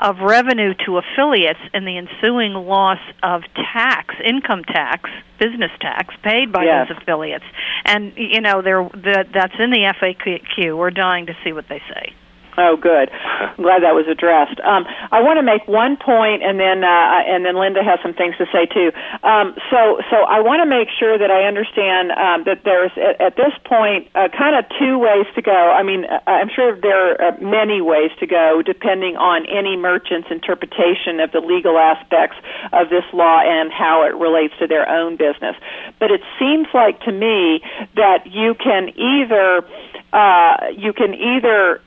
of 0.01 0.19
revenue 0.21 0.75
to 0.87 0.99
affiliates 0.99 1.61
and 1.73 1.87
the 1.87 1.97
ensuing 1.97 2.53
loss 2.55 2.99
of 3.23 3.43
tax, 3.55 4.15
income 4.25 4.65
tax, 4.65 5.11
business 5.39 5.71
tax 5.81 6.15
paid 6.23 6.53
by 6.53 6.65
Yes. 6.65 6.89
those 6.89 6.99
affiliates?" 6.99 7.45
And 7.85 8.13
you 8.17 8.41
know, 8.41 8.63
they're, 8.63 8.89
that 9.05 9.33
that's 9.33 9.55
in 9.59 9.71
the 9.71 9.85
FAQ. 10.01 10.77
We're 10.77 10.91
dying 10.91 11.27
to 11.27 11.37
see 11.45 11.53
what 11.53 11.69
they 11.69 11.83
say. 11.93 12.13
Oh, 12.57 12.77
good. 12.77 13.11
I'm 13.11 13.57
glad 13.67 13.83
that 13.83 13.99
was 13.99 14.07
addressed. 14.07 14.61
Um, 14.63 14.87
I 15.11 15.21
want 15.23 15.39
to 15.39 15.47
make 15.47 15.67
one 15.67 15.97
point, 15.99 16.43
and 16.43 16.59
then 16.59 16.87
uh, 16.87 17.27
and 17.27 17.45
then 17.45 17.59
Linda 17.59 17.83
has 17.83 17.99
some 18.03 18.15
things 18.15 18.39
to 18.39 18.47
say 18.55 18.67
too. 18.71 18.95
Um, 19.27 19.59
so, 19.71 19.99
so 20.11 20.23
I 20.23 20.39
want 20.39 20.63
to 20.63 20.69
make 20.69 20.87
sure 20.95 21.19
that 21.19 21.31
I 21.31 21.51
understand 21.51 22.15
um, 22.15 22.47
that 22.47 22.63
there's 22.63 22.95
at, 22.95 23.19
at 23.21 23.35
this 23.35 23.55
point 23.67 24.07
uh, 24.15 24.31
kind 24.31 24.55
of 24.55 24.63
two 24.79 24.99
ways 24.99 25.27
to 25.35 25.43
go. 25.43 25.55
I 25.55 25.83
mean, 25.83 26.07
uh, 26.07 26.23
I'm 26.31 26.49
sure 26.49 26.79
there 26.79 27.19
are 27.19 27.35
uh, 27.35 27.41
many 27.43 27.83
ways 27.83 28.15
to 28.23 28.27
go, 28.27 28.63
depending 28.63 29.17
on 29.19 29.47
any 29.51 29.75
merchant's 29.75 30.31
interpretation 30.31 31.19
of 31.19 31.35
the 31.35 31.43
legal 31.43 31.79
aspects 31.79 32.39
of 32.71 32.87
this 32.87 33.05
law 33.11 33.43
and 33.43 33.73
how 33.75 34.07
it 34.07 34.15
relates 34.15 34.55
to 34.63 34.71
their 34.71 34.87
own 34.87 35.17
business. 35.19 35.59
But 35.99 36.15
it 36.15 36.23
seems 36.39 36.69
like 36.71 37.03
to 37.03 37.13
me 37.13 37.67
that 37.99 38.31
you 38.31 38.55
can 38.55 38.95
either 38.95 39.67
uh, 40.15 40.71
you 40.79 40.93
can 40.93 41.15
either 41.15 41.83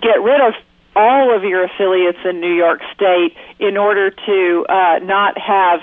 get 0.00 0.22
rid 0.22 0.40
of 0.40 0.54
all 0.96 1.34
of 1.34 1.44
your 1.44 1.64
affiliates 1.64 2.18
in 2.24 2.40
New 2.40 2.54
York 2.54 2.80
State 2.94 3.36
in 3.58 3.76
order 3.76 4.10
to 4.10 4.66
uh, 4.68 4.98
not 5.02 5.38
have 5.38 5.80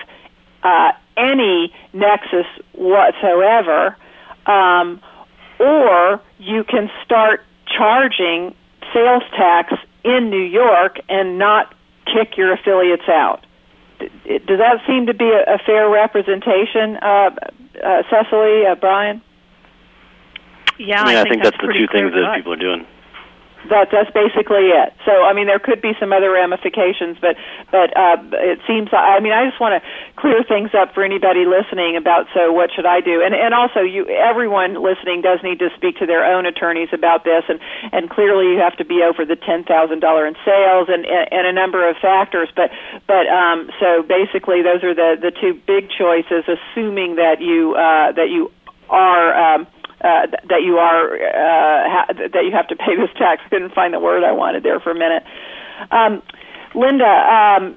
uh, 0.63 0.91
any 1.15 1.73
nexus 1.93 2.45
whatsoever, 2.73 3.95
um, 4.45 5.01
or 5.59 6.21
you 6.39 6.63
can 6.63 6.89
start 7.03 7.43
charging 7.65 8.53
sales 8.93 9.23
tax 9.35 9.73
in 10.03 10.29
New 10.29 10.43
York 10.43 10.99
and 11.09 11.37
not 11.37 11.73
kick 12.05 12.37
your 12.37 12.53
affiliates 12.53 13.07
out. 13.09 13.45
Does 13.99 14.59
that 14.59 14.81
seem 14.85 15.07
to 15.07 15.13
be 15.13 15.25
a, 15.25 15.55
a 15.55 15.57
fair 15.65 15.89
representation, 15.89 16.97
uh, 16.97 17.31
uh, 17.83 18.03
Cicely, 18.09 18.65
uh, 18.65 18.75
Brian? 18.75 19.21
Yeah, 20.77 21.01
I 21.01 21.05
mean, 21.07 21.15
I 21.15 21.21
I 21.21 21.23
think 21.23 21.33
think 21.33 21.43
that's 21.43 21.57
that's 21.57 21.67
the 21.67 21.73
two 21.73 21.87
things 21.91 22.13
that 22.13 22.35
people 22.37 22.53
are 22.53 22.57
doing. 22.57 22.85
That 23.69 23.89
that's 23.91 24.11
basically 24.11 24.71
it. 24.71 24.93
So 25.05 25.11
I 25.23 25.33
mean, 25.33 25.47
there 25.47 25.59
could 25.59 25.81
be 25.81 25.93
some 25.99 26.13
other 26.13 26.31
ramifications, 26.31 27.17
but 27.19 27.35
but 27.71 27.95
uh, 27.95 28.17
it 28.39 28.59
seems. 28.67 28.89
I 28.91 29.19
mean, 29.19 29.33
I 29.33 29.45
just 29.47 29.59
want 29.59 29.75
to 29.75 29.81
clear 30.15 30.43
things 30.43 30.71
up 30.73 30.93
for 30.93 31.03
anybody 31.03 31.45
listening 31.45 31.95
about. 31.97 32.27
So 32.33 32.51
what 32.51 32.71
should 32.73 32.85
I 32.85 33.01
do? 33.01 33.21
And 33.21 33.35
and 33.35 33.53
also, 33.53 33.81
you 33.81 34.07
everyone 34.07 34.81
listening 34.81 35.21
does 35.21 35.39
need 35.43 35.59
to 35.59 35.69
speak 35.75 35.97
to 35.97 36.05
their 36.05 36.25
own 36.25 36.45
attorneys 36.45 36.89
about 36.93 37.23
this. 37.23 37.43
And 37.47 37.59
and 37.91 38.09
clearly, 38.09 38.53
you 38.53 38.59
have 38.59 38.75
to 38.77 38.85
be 38.85 39.03
over 39.03 39.25
the 39.25 39.35
ten 39.35 39.63
thousand 39.63 39.99
dollar 39.99 40.25
in 40.25 40.35
sales 40.45 40.87
and 40.89 41.05
and 41.05 41.47
a 41.47 41.53
number 41.53 41.87
of 41.87 41.95
factors. 41.97 42.49
But 42.55 42.71
but 43.05 43.27
um, 43.27 43.69
so 43.79 44.03
basically, 44.03 44.61
those 44.61 44.83
are 44.83 44.95
the 44.95 45.17
the 45.19 45.31
two 45.31 45.59
big 45.67 45.89
choices. 45.91 46.47
Assuming 46.47 47.15
that 47.15 47.41
you 47.41 47.75
uh, 47.75 48.11
that 48.13 48.29
you 48.29 48.51
are. 48.89 49.35
Um, 49.35 49.67
uh, 50.01 50.27
th- 50.27 50.43
that 50.49 50.61
you 50.63 50.77
are 50.77 51.15
uh, 51.15 51.89
ha- 51.89 52.13
that 52.13 52.43
you 52.45 52.51
have 52.51 52.67
to 52.67 52.75
pay 52.75 52.95
this 52.95 53.09
tax. 53.17 53.41
I 53.45 53.49
couldn't 53.49 53.73
find 53.73 53.93
the 53.93 53.99
word 53.99 54.23
I 54.23 54.31
wanted 54.31 54.63
there 54.63 54.79
for 54.79 54.91
a 54.91 54.95
minute. 54.95 55.23
Um, 55.91 56.21
Linda, 56.75 57.05
um, 57.05 57.75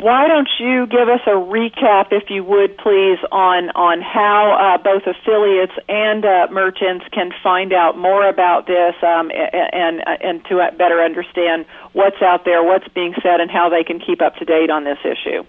why 0.00 0.28
don't 0.28 0.48
you 0.60 0.86
give 0.86 1.08
us 1.08 1.20
a 1.26 1.36
recap, 1.36 2.12
if 2.12 2.30
you 2.30 2.44
would, 2.44 2.78
please, 2.78 3.18
on 3.32 3.70
on 3.74 4.00
how 4.00 4.54
uh, 4.54 4.78
both 4.82 5.02
affiliates 5.06 5.72
and 5.88 6.24
uh, 6.24 6.46
merchants 6.50 7.04
can 7.12 7.32
find 7.42 7.72
out 7.72 7.98
more 7.98 8.28
about 8.28 8.66
this 8.66 8.94
um, 9.02 9.30
and 9.34 10.02
and 10.06 10.44
to 10.46 10.62
better 10.78 11.02
understand 11.02 11.66
what's 11.92 12.22
out 12.22 12.44
there, 12.44 12.62
what's 12.62 12.88
being 12.94 13.14
said, 13.22 13.40
and 13.40 13.50
how 13.50 13.68
they 13.68 13.84
can 13.84 13.98
keep 13.98 14.22
up 14.22 14.36
to 14.36 14.44
date 14.44 14.70
on 14.70 14.84
this 14.84 14.98
issue. 15.04 15.44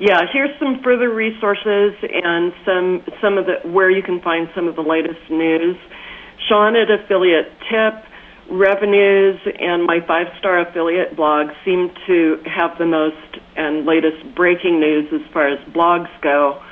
Yeah, 0.00 0.22
here's 0.32 0.58
some 0.58 0.80
further 0.82 1.12
resources 1.12 1.92
and 2.00 2.54
some 2.64 3.04
some 3.20 3.36
of 3.36 3.44
the 3.44 3.68
where 3.68 3.90
you 3.90 4.02
can 4.02 4.22
find 4.22 4.48
some 4.54 4.66
of 4.66 4.74
the 4.74 4.80
latest 4.80 5.20
news. 5.28 5.76
Sean 6.48 6.74
at 6.74 6.90
Affiliate 6.90 7.52
Tip, 7.68 8.02
revenues, 8.50 9.38
and 9.60 9.84
my 9.84 10.00
five 10.06 10.28
star 10.38 10.58
affiliate 10.58 11.16
blog 11.16 11.48
seem 11.66 11.90
to 12.06 12.42
have 12.46 12.78
the 12.78 12.86
most 12.86 13.44
and 13.56 13.84
latest 13.84 14.34
breaking 14.34 14.80
news 14.80 15.12
as 15.12 15.20
far 15.34 15.48
as 15.48 15.58
blogs 15.68 16.08
go. 16.22 16.62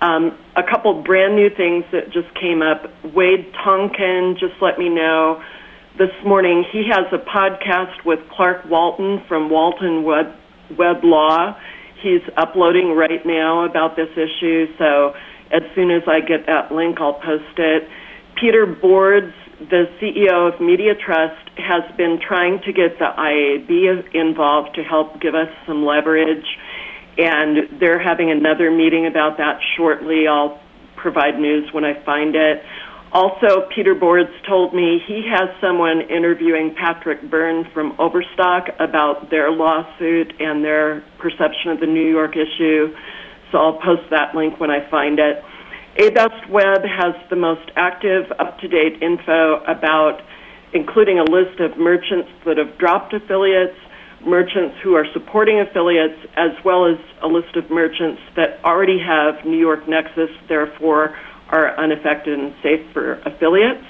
Um, 0.00 0.38
a 0.54 0.62
couple 0.62 1.02
brand 1.02 1.34
new 1.34 1.50
things 1.50 1.84
that 1.90 2.12
just 2.12 2.32
came 2.40 2.62
up. 2.62 2.84
Wade 3.12 3.52
Tonkin 3.64 4.36
just 4.38 4.54
let 4.62 4.78
me 4.78 4.88
know 4.88 5.42
this 5.98 6.14
morning 6.24 6.64
he 6.70 6.86
has 6.88 7.12
a 7.12 7.18
podcast 7.18 8.04
with 8.04 8.20
Clark 8.30 8.66
Walton 8.66 9.20
from 9.26 9.50
Walton 9.50 10.04
Web, 10.04 10.32
Web 10.78 11.02
Law. 11.02 11.56
He's 12.00 12.22
uploading 12.36 12.94
right 12.94 13.24
now 13.26 13.64
about 13.64 13.96
this 13.96 14.10
issue, 14.12 14.66
so 14.78 15.14
as 15.50 15.62
soon 15.74 15.90
as 15.90 16.02
I 16.06 16.20
get 16.20 16.46
that 16.46 16.70
link, 16.72 17.00
I'll 17.00 17.14
post 17.14 17.58
it. 17.58 17.88
Peter 18.36 18.66
Bordes, 18.66 19.32
the 19.58 19.86
CEO 20.00 20.52
of 20.52 20.60
Media 20.60 20.94
Trust, 20.94 21.50
has 21.56 21.82
been 21.96 22.20
trying 22.20 22.60
to 22.62 22.72
get 22.72 22.98
the 22.98 23.10
IAB 23.16 24.14
involved 24.14 24.76
to 24.76 24.82
help 24.84 25.20
give 25.20 25.34
us 25.34 25.48
some 25.66 25.84
leverage, 25.84 26.46
and 27.16 27.80
they're 27.80 27.98
having 27.98 28.30
another 28.30 28.70
meeting 28.70 29.06
about 29.06 29.38
that 29.38 29.58
shortly. 29.76 30.28
I'll 30.28 30.60
provide 30.96 31.38
news 31.38 31.72
when 31.72 31.84
I 31.84 31.94
find 32.04 32.36
it. 32.36 32.62
Also, 33.10 33.66
Peter 33.74 33.94
Bordes 33.94 34.28
told 34.46 34.74
me 34.74 35.00
he 35.06 35.24
has 35.32 35.48
someone 35.62 36.02
interviewing 36.02 36.74
Patrick 36.74 37.22
Byrne 37.30 37.64
from 37.72 37.96
Overstock 37.98 38.68
about 38.78 39.30
their 39.30 39.50
lawsuit 39.50 40.34
and 40.38 40.62
their 40.62 41.02
perception 41.18 41.70
of 41.70 41.80
the 41.80 41.86
New 41.86 42.06
York 42.06 42.36
issue. 42.36 42.94
So 43.50 43.58
I'll 43.58 43.80
post 43.80 44.10
that 44.10 44.34
link 44.34 44.60
when 44.60 44.70
I 44.70 44.88
find 44.90 45.18
it. 45.18 45.42
ABestWeb 45.96 46.84
has 46.86 47.14
the 47.30 47.36
most 47.36 47.70
active, 47.76 48.30
up 48.38 48.58
to 48.60 48.68
date 48.68 49.02
info 49.02 49.64
about, 49.64 50.20
including 50.74 51.18
a 51.18 51.24
list 51.24 51.60
of 51.60 51.78
merchants 51.78 52.28
that 52.44 52.58
have 52.58 52.76
dropped 52.76 53.14
affiliates, 53.14 53.74
merchants 54.20 54.76
who 54.82 54.94
are 54.94 55.06
supporting 55.14 55.60
affiliates, 55.60 56.18
as 56.36 56.50
well 56.62 56.84
as 56.84 56.98
a 57.22 57.26
list 57.26 57.56
of 57.56 57.70
merchants 57.70 58.20
that 58.36 58.60
already 58.64 58.98
have 58.98 59.44
New 59.46 59.58
York 59.58 59.88
Nexus, 59.88 60.30
therefore 60.46 61.16
are 61.48 61.76
unaffected 61.78 62.38
and 62.38 62.54
safe 62.62 62.80
for 62.92 63.14
affiliates. 63.24 63.84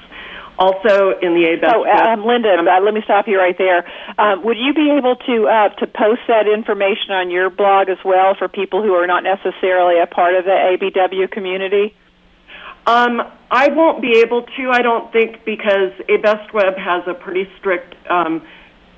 Also, 0.58 1.14
in 1.22 1.34
the 1.34 1.54
ABEST. 1.54 1.72
Oh, 1.72 1.86
um, 1.86 2.26
Linda, 2.26 2.50
uh, 2.58 2.80
let 2.82 2.92
me 2.92 3.00
stop 3.04 3.28
you 3.28 3.38
right 3.38 3.56
there. 3.56 3.88
Um, 4.18 4.42
would 4.42 4.56
you 4.58 4.74
be 4.74 4.90
able 4.90 5.14
to 5.14 5.46
uh, 5.46 5.68
to 5.78 5.86
post 5.86 6.22
that 6.26 6.48
information 6.48 7.12
on 7.12 7.30
your 7.30 7.48
blog 7.48 7.88
as 7.88 7.98
well 8.04 8.34
for 8.36 8.48
people 8.48 8.82
who 8.82 8.92
are 8.94 9.06
not 9.06 9.22
necessarily 9.22 10.00
a 10.00 10.06
part 10.08 10.34
of 10.34 10.44
the 10.44 10.50
ABW 10.50 11.30
community? 11.30 11.94
Um, 12.88 13.20
I 13.52 13.68
won't 13.68 14.02
be 14.02 14.18
able 14.18 14.42
to. 14.42 14.70
I 14.72 14.82
don't 14.82 15.12
think 15.12 15.44
because 15.44 15.92
ABEST 16.08 16.52
Web 16.52 16.74
has 16.76 17.04
a 17.06 17.14
pretty 17.14 17.48
strict 17.60 17.94
um, 18.10 18.42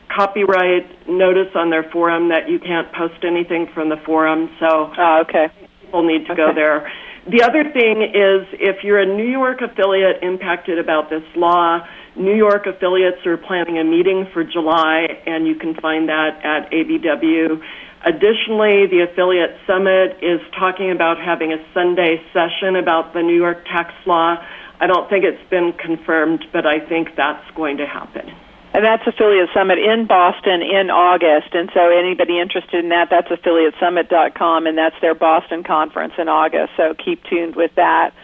copyright 0.08 1.08
notice 1.08 1.52
on 1.54 1.70
their 1.70 1.84
forum 1.90 2.28
that 2.30 2.48
you 2.48 2.58
can't 2.58 2.90
post 2.92 3.22
anything 3.22 3.68
from 3.74 3.90
the 3.90 3.96
forum. 4.06 4.48
So, 4.60 4.92
uh, 4.96 5.22
okay, 5.22 5.48
people 5.82 6.04
need 6.06 6.26
to 6.26 6.32
okay. 6.32 6.36
go 6.36 6.54
there. 6.54 6.90
The 7.26 7.42
other 7.42 7.64
thing 7.64 8.02
is 8.02 8.48
if 8.52 8.82
you're 8.82 8.98
a 8.98 9.06
New 9.06 9.28
York 9.28 9.60
affiliate 9.60 10.22
impacted 10.22 10.78
about 10.78 11.10
this 11.10 11.24
law, 11.36 11.86
New 12.16 12.34
York 12.34 12.66
affiliates 12.66 13.24
are 13.26 13.36
planning 13.36 13.78
a 13.78 13.84
meeting 13.84 14.26
for 14.32 14.42
July, 14.42 15.22
and 15.26 15.46
you 15.46 15.54
can 15.54 15.74
find 15.74 16.08
that 16.08 16.44
at 16.44 16.70
ABW. 16.72 17.62
Additionally, 18.04 18.86
the 18.86 19.06
Affiliate 19.10 19.56
Summit 19.66 20.18
is 20.22 20.40
talking 20.58 20.90
about 20.90 21.18
having 21.18 21.52
a 21.52 21.58
Sunday 21.74 22.22
session 22.32 22.76
about 22.76 23.12
the 23.12 23.22
New 23.22 23.36
York 23.36 23.64
tax 23.66 23.92
law. 24.06 24.42
I 24.80 24.86
don't 24.86 25.08
think 25.10 25.24
it's 25.24 25.48
been 25.50 25.74
confirmed, 25.74 26.46
but 26.52 26.66
I 26.66 26.80
think 26.80 27.14
that's 27.16 27.48
going 27.54 27.76
to 27.76 27.86
happen. 27.86 28.34
And 28.72 28.84
that's 28.84 29.04
Affiliate 29.04 29.48
Summit 29.52 29.78
in 29.78 30.06
Boston 30.06 30.62
in 30.62 30.90
August. 30.90 31.54
And 31.54 31.70
so 31.74 31.90
anybody 31.90 32.38
interested 32.38 32.84
in 32.84 32.90
that, 32.90 33.10
that's 33.10 33.28
affiliatesummit.com, 33.28 34.66
and 34.66 34.78
that's 34.78 34.94
their 35.00 35.14
Boston 35.14 35.64
conference 35.64 36.14
in 36.18 36.28
August. 36.28 36.72
So 36.76 36.94
keep 36.94 37.24
tuned 37.24 37.56
with 37.56 37.74
that. 37.74 38.14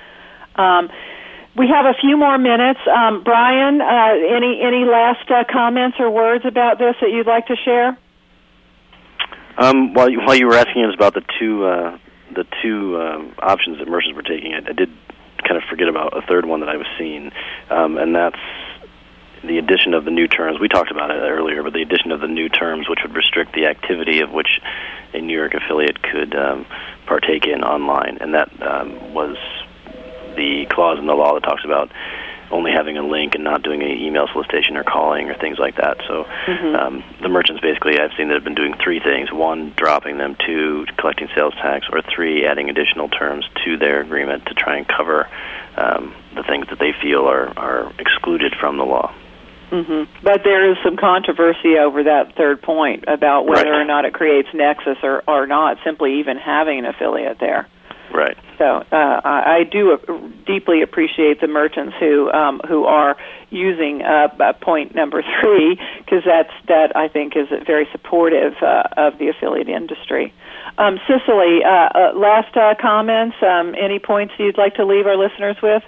Um, 0.55 0.89
we 1.57 1.69
have 1.69 1.87
a 1.87 1.95
few 2.01 2.17
more 2.17 2.39
minutes. 2.39 2.81
Um, 2.87 3.25
Brian, 3.25 3.81
uh, 3.81 4.13
any 4.37 4.61
any 4.63 4.85
last 4.85 5.29
uh, 5.31 5.45
comments 5.51 5.97
or 5.99 6.11
words 6.11 6.45
about 6.45 6.79
this 6.79 6.95
that 7.01 7.11
you'd 7.11 7.27
like 7.27 7.47
to 7.47 7.57
share? 7.57 7.99
Um, 9.59 9.95
while 9.95 10.11
you, 10.11 10.21
while 10.21 10.37
you 10.37 10.47
were 10.47 10.55
asking 10.55 10.85
us 10.85 10.95
about 10.95 11.15
the 11.15 11.23
two 11.41 11.65
uh, 11.65 11.99
the 12.35 12.45
two 12.63 13.01
um, 13.01 13.35
options 13.41 13.79
that 13.79 13.89
merchants 13.89 14.15
were 14.15 14.23
taking, 14.23 14.53
I, 14.53 14.59
I 14.59 14.73
did 14.73 14.91
kind 15.49 15.57
of 15.57 15.63
forget 15.69 15.89
about 15.89 16.17
a 16.17 16.21
third 16.27 16.45
one 16.45 16.61
that 16.61 16.69
I 16.69 16.77
was 16.77 16.87
seeing, 16.99 17.33
um, 17.71 17.97
and 17.97 18.15
that's 18.15 18.37
the 19.47 19.59
addition 19.59 19.95
of 19.95 20.05
the 20.05 20.11
new 20.11 20.29
terms. 20.29 20.59
We 20.61 20.69
talked 20.69 20.91
about 20.91 21.11
it 21.11 21.21
earlier, 21.21 21.63
but 21.63 21.73
the 21.73 21.83
addition 21.83 22.13
of 22.13 22.21
the 22.21 22.29
new 22.29 22.49
terms, 22.49 22.89
which 22.89 23.01
would 23.03 23.15
restrict 23.15 23.55
the 23.55 23.67
activity 23.67 24.21
of 24.21 24.31
which 24.33 24.61
a 25.15 25.21
New 25.21 25.37
York 25.37 25.55
affiliate 25.55 26.03
could 26.03 26.35
um, 26.35 26.67
partake 27.07 27.47
in 27.47 27.63
online, 27.63 28.19
and 28.21 28.35
that 28.35 28.51
um, 28.63 29.15
was 29.15 29.37
the 30.37 30.67
clause 30.71 30.99
in 30.99 31.07
the 31.07 31.15
law 31.15 31.35
that 31.35 31.43
talks 31.43 31.65
about 31.65 31.91
only 32.51 32.71
having 32.71 32.97
a 32.97 33.03
link 33.03 33.35
and 33.35 33.43
not 33.43 33.63
doing 33.63 33.83
any 33.83 34.07
email 34.07 34.29
solicitation 34.33 34.77
or 34.77 34.85
calling 34.85 35.29
or 35.29 35.35
things 35.35 35.59
like 35.59 35.77
that. 35.77 35.97
So 36.07 36.25
Mm-hmm. 36.47 36.77
um, 36.77 37.05
the 37.21 37.29
merchants 37.29 37.61
basically 37.61 37.99
I've 37.99 38.13
seen 38.17 38.29
that 38.29 38.35
have 38.35 38.45
been 38.45 38.55
doing 38.55 38.75
three 38.83 39.01
things: 39.01 39.33
one, 39.33 39.73
dropping 39.77 40.17
them; 40.19 40.37
two, 40.47 40.87
collecting 40.97 41.29
sales 41.35 41.55
tax; 41.55 41.87
or 41.91 42.03
three, 42.03 42.47
adding 42.47 42.71
additional 42.71 43.09
terms 43.09 43.45
to 43.65 43.77
their 43.77 44.01
agreement 44.01 44.47
to 44.47 44.55
try 44.55 44.77
and 44.77 44.87
cover 44.87 45.29
um, 45.77 46.15
the 46.37 46.45
things 46.45 46.69
that 46.69 46.79
they 46.79 46.93
feel 46.93 47.27
are 47.27 47.53
are 47.59 47.93
excluded 47.99 48.55
from 48.55 48.77
the 48.77 48.85
law. 48.85 49.13
Hmm 49.71 50.05
But 50.23 50.43
there 50.45 50.71
is 50.71 50.77
some 50.85 50.97
controversy 50.97 51.77
over 51.79 52.05
that 52.05 52.35
third 52.37 52.63
point 52.63 53.05
about 53.09 53.47
whether 53.47 53.71
Right. 53.71 53.83
or 53.83 53.85
not 53.85 54.05
it 54.05 54.15
creates 54.15 54.49
nexus 54.55 54.99
or, 55.03 55.23
or 55.27 55.47
not, 55.47 55.79
simply 55.85 56.21
even 56.21 56.37
having 56.37 56.79
an 56.79 56.87
affiliate 56.87 57.39
there. 57.41 57.67
Right. 58.15 58.37
So 58.59 58.65
uh, 58.65 59.21
I, 59.25 59.59
I 59.59 59.65
do 59.65 59.93
uh, 59.93 60.19
deeply 60.47 60.81
appreciate 60.83 61.41
the 61.41 61.49
merchants 61.49 61.95
who 61.99 62.31
um, 62.31 62.61
who 62.67 62.85
are 62.85 63.17
using 63.51 64.03
uh, 64.03 64.29
uh, 64.39 64.53
point 64.55 64.95
number 64.95 65.23
three 65.43 65.79
because 65.99 66.23
that's 66.25 66.53
that 66.69 66.95
I 66.97 67.09
think 67.09 67.37
is 67.37 67.49
very 67.67 67.89
supportive 67.93 68.55
uh, 68.63 68.85
of 68.97 69.19
the 69.19 69.29
affiliate 69.29 69.69
industry. 69.69 70.33
Um, 70.79 70.99
Cicely, 71.07 71.65
uh, 71.65 71.69
uh, 71.69 72.13
last 72.15 72.57
uh, 72.57 72.75
comments. 72.81 73.37
Um, 73.43 73.75
any 73.79 73.99
points 73.99 74.35
you'd 74.39 74.59
like 74.59 74.77
to 74.77 74.87
leave 74.87 75.07
our 75.07 75.17
listeners 75.17 75.57
with? 75.63 75.83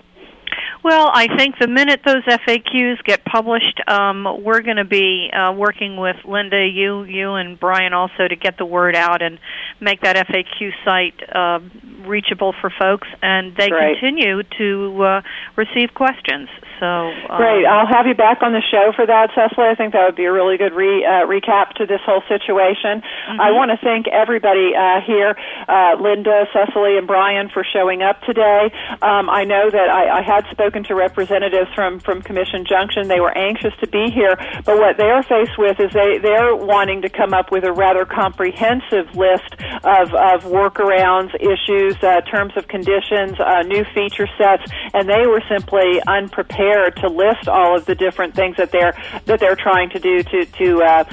Well, 0.82 1.10
I 1.12 1.36
think 1.36 1.56
the 1.58 1.66
minute 1.66 2.00
those 2.04 2.22
FAQs 2.24 3.02
get 3.04 3.24
published, 3.24 3.80
um, 3.88 4.26
we're 4.42 4.60
going 4.60 4.76
to 4.76 4.84
be 4.84 5.30
uh, 5.32 5.52
working 5.52 5.96
with 5.96 6.16
Linda, 6.24 6.66
you, 6.66 7.02
you, 7.02 7.34
and 7.34 7.58
Brian 7.58 7.92
also 7.92 8.28
to 8.28 8.36
get 8.36 8.58
the 8.58 8.64
word 8.64 8.94
out 8.94 9.20
and 9.22 9.38
make 9.80 10.00
that 10.02 10.16
FAQ 10.16 10.72
site 10.84 11.14
uh, 11.34 11.60
reachable 12.06 12.54
for 12.60 12.70
folks, 12.70 13.08
and 13.22 13.54
they 13.56 13.68
Great. 13.68 13.98
continue 13.98 14.42
to 14.58 15.02
uh, 15.02 15.22
receive 15.56 15.94
questions. 15.94 16.48
So 16.80 16.86
um, 16.86 17.36
Great. 17.36 17.66
I'll 17.66 17.86
have 17.86 18.06
you 18.06 18.14
back 18.14 18.42
on 18.42 18.52
the 18.52 18.62
show 18.70 18.92
for 18.94 19.06
that, 19.06 19.30
Cicely. 19.34 19.64
I 19.64 19.74
think 19.74 19.92
that 19.92 20.04
would 20.06 20.16
be 20.16 20.24
a 20.24 20.32
really 20.32 20.56
good 20.56 20.72
re, 20.72 21.04
uh, 21.04 21.26
recap 21.26 21.74
to 21.74 21.86
this 21.86 22.00
whole 22.06 22.22
situation. 22.28 23.02
I 23.28 23.50
want 23.50 23.70
to 23.70 23.78
thank 23.82 24.06
everybody 24.08 24.74
uh, 24.74 25.00
here, 25.04 25.36
uh, 25.68 25.96
Linda, 26.00 26.46
Cicely, 26.52 26.96
and 26.96 27.06
Brian, 27.06 27.50
for 27.50 27.64
showing 27.64 28.02
up 28.02 28.20
today. 28.22 28.70
Um, 29.02 29.28
I 29.28 29.44
know 29.44 29.70
that 29.70 29.88
I, 29.88 30.20
I 30.20 30.22
had 30.22 30.44
spoken 30.50 30.84
to 30.84 30.94
representatives 30.94 31.68
from, 31.74 32.00
from 32.00 32.22
Commission 32.22 32.64
Junction. 32.64 33.08
They 33.08 33.20
were 33.20 33.36
anxious 33.36 33.74
to 33.80 33.86
be 33.88 34.10
here, 34.10 34.36
but 34.64 34.78
what 34.78 34.96
they're 34.96 35.22
faced 35.22 35.58
with 35.58 35.80
is 35.80 35.92
they, 35.92 36.18
they're 36.18 36.54
wanting 36.54 37.02
to 37.02 37.08
come 37.08 37.34
up 37.34 37.50
with 37.50 37.64
a 37.64 37.72
rather 37.72 38.04
comprehensive 38.04 39.14
list 39.14 39.54
of, 39.84 40.14
of 40.14 40.44
workarounds, 40.44 41.34
issues, 41.36 41.96
uh, 42.02 42.20
terms 42.22 42.52
of 42.56 42.68
conditions, 42.68 43.38
uh, 43.40 43.62
new 43.62 43.84
feature 43.94 44.28
sets, 44.38 44.64
and 44.94 45.08
they 45.08 45.26
were 45.26 45.42
simply 45.48 46.00
unprepared 46.06 46.96
to 46.96 47.08
list 47.08 47.48
all 47.48 47.76
of 47.76 47.86
the 47.86 47.94
different 47.94 48.34
things 48.34 48.56
that 48.56 48.70
they're 48.70 48.94
that 49.26 49.40
they're 49.40 49.56
trying 49.56 49.90
to 49.90 49.98
do 49.98 50.22
to 50.22 50.44
to 50.44 50.82
uh, 50.82 51.04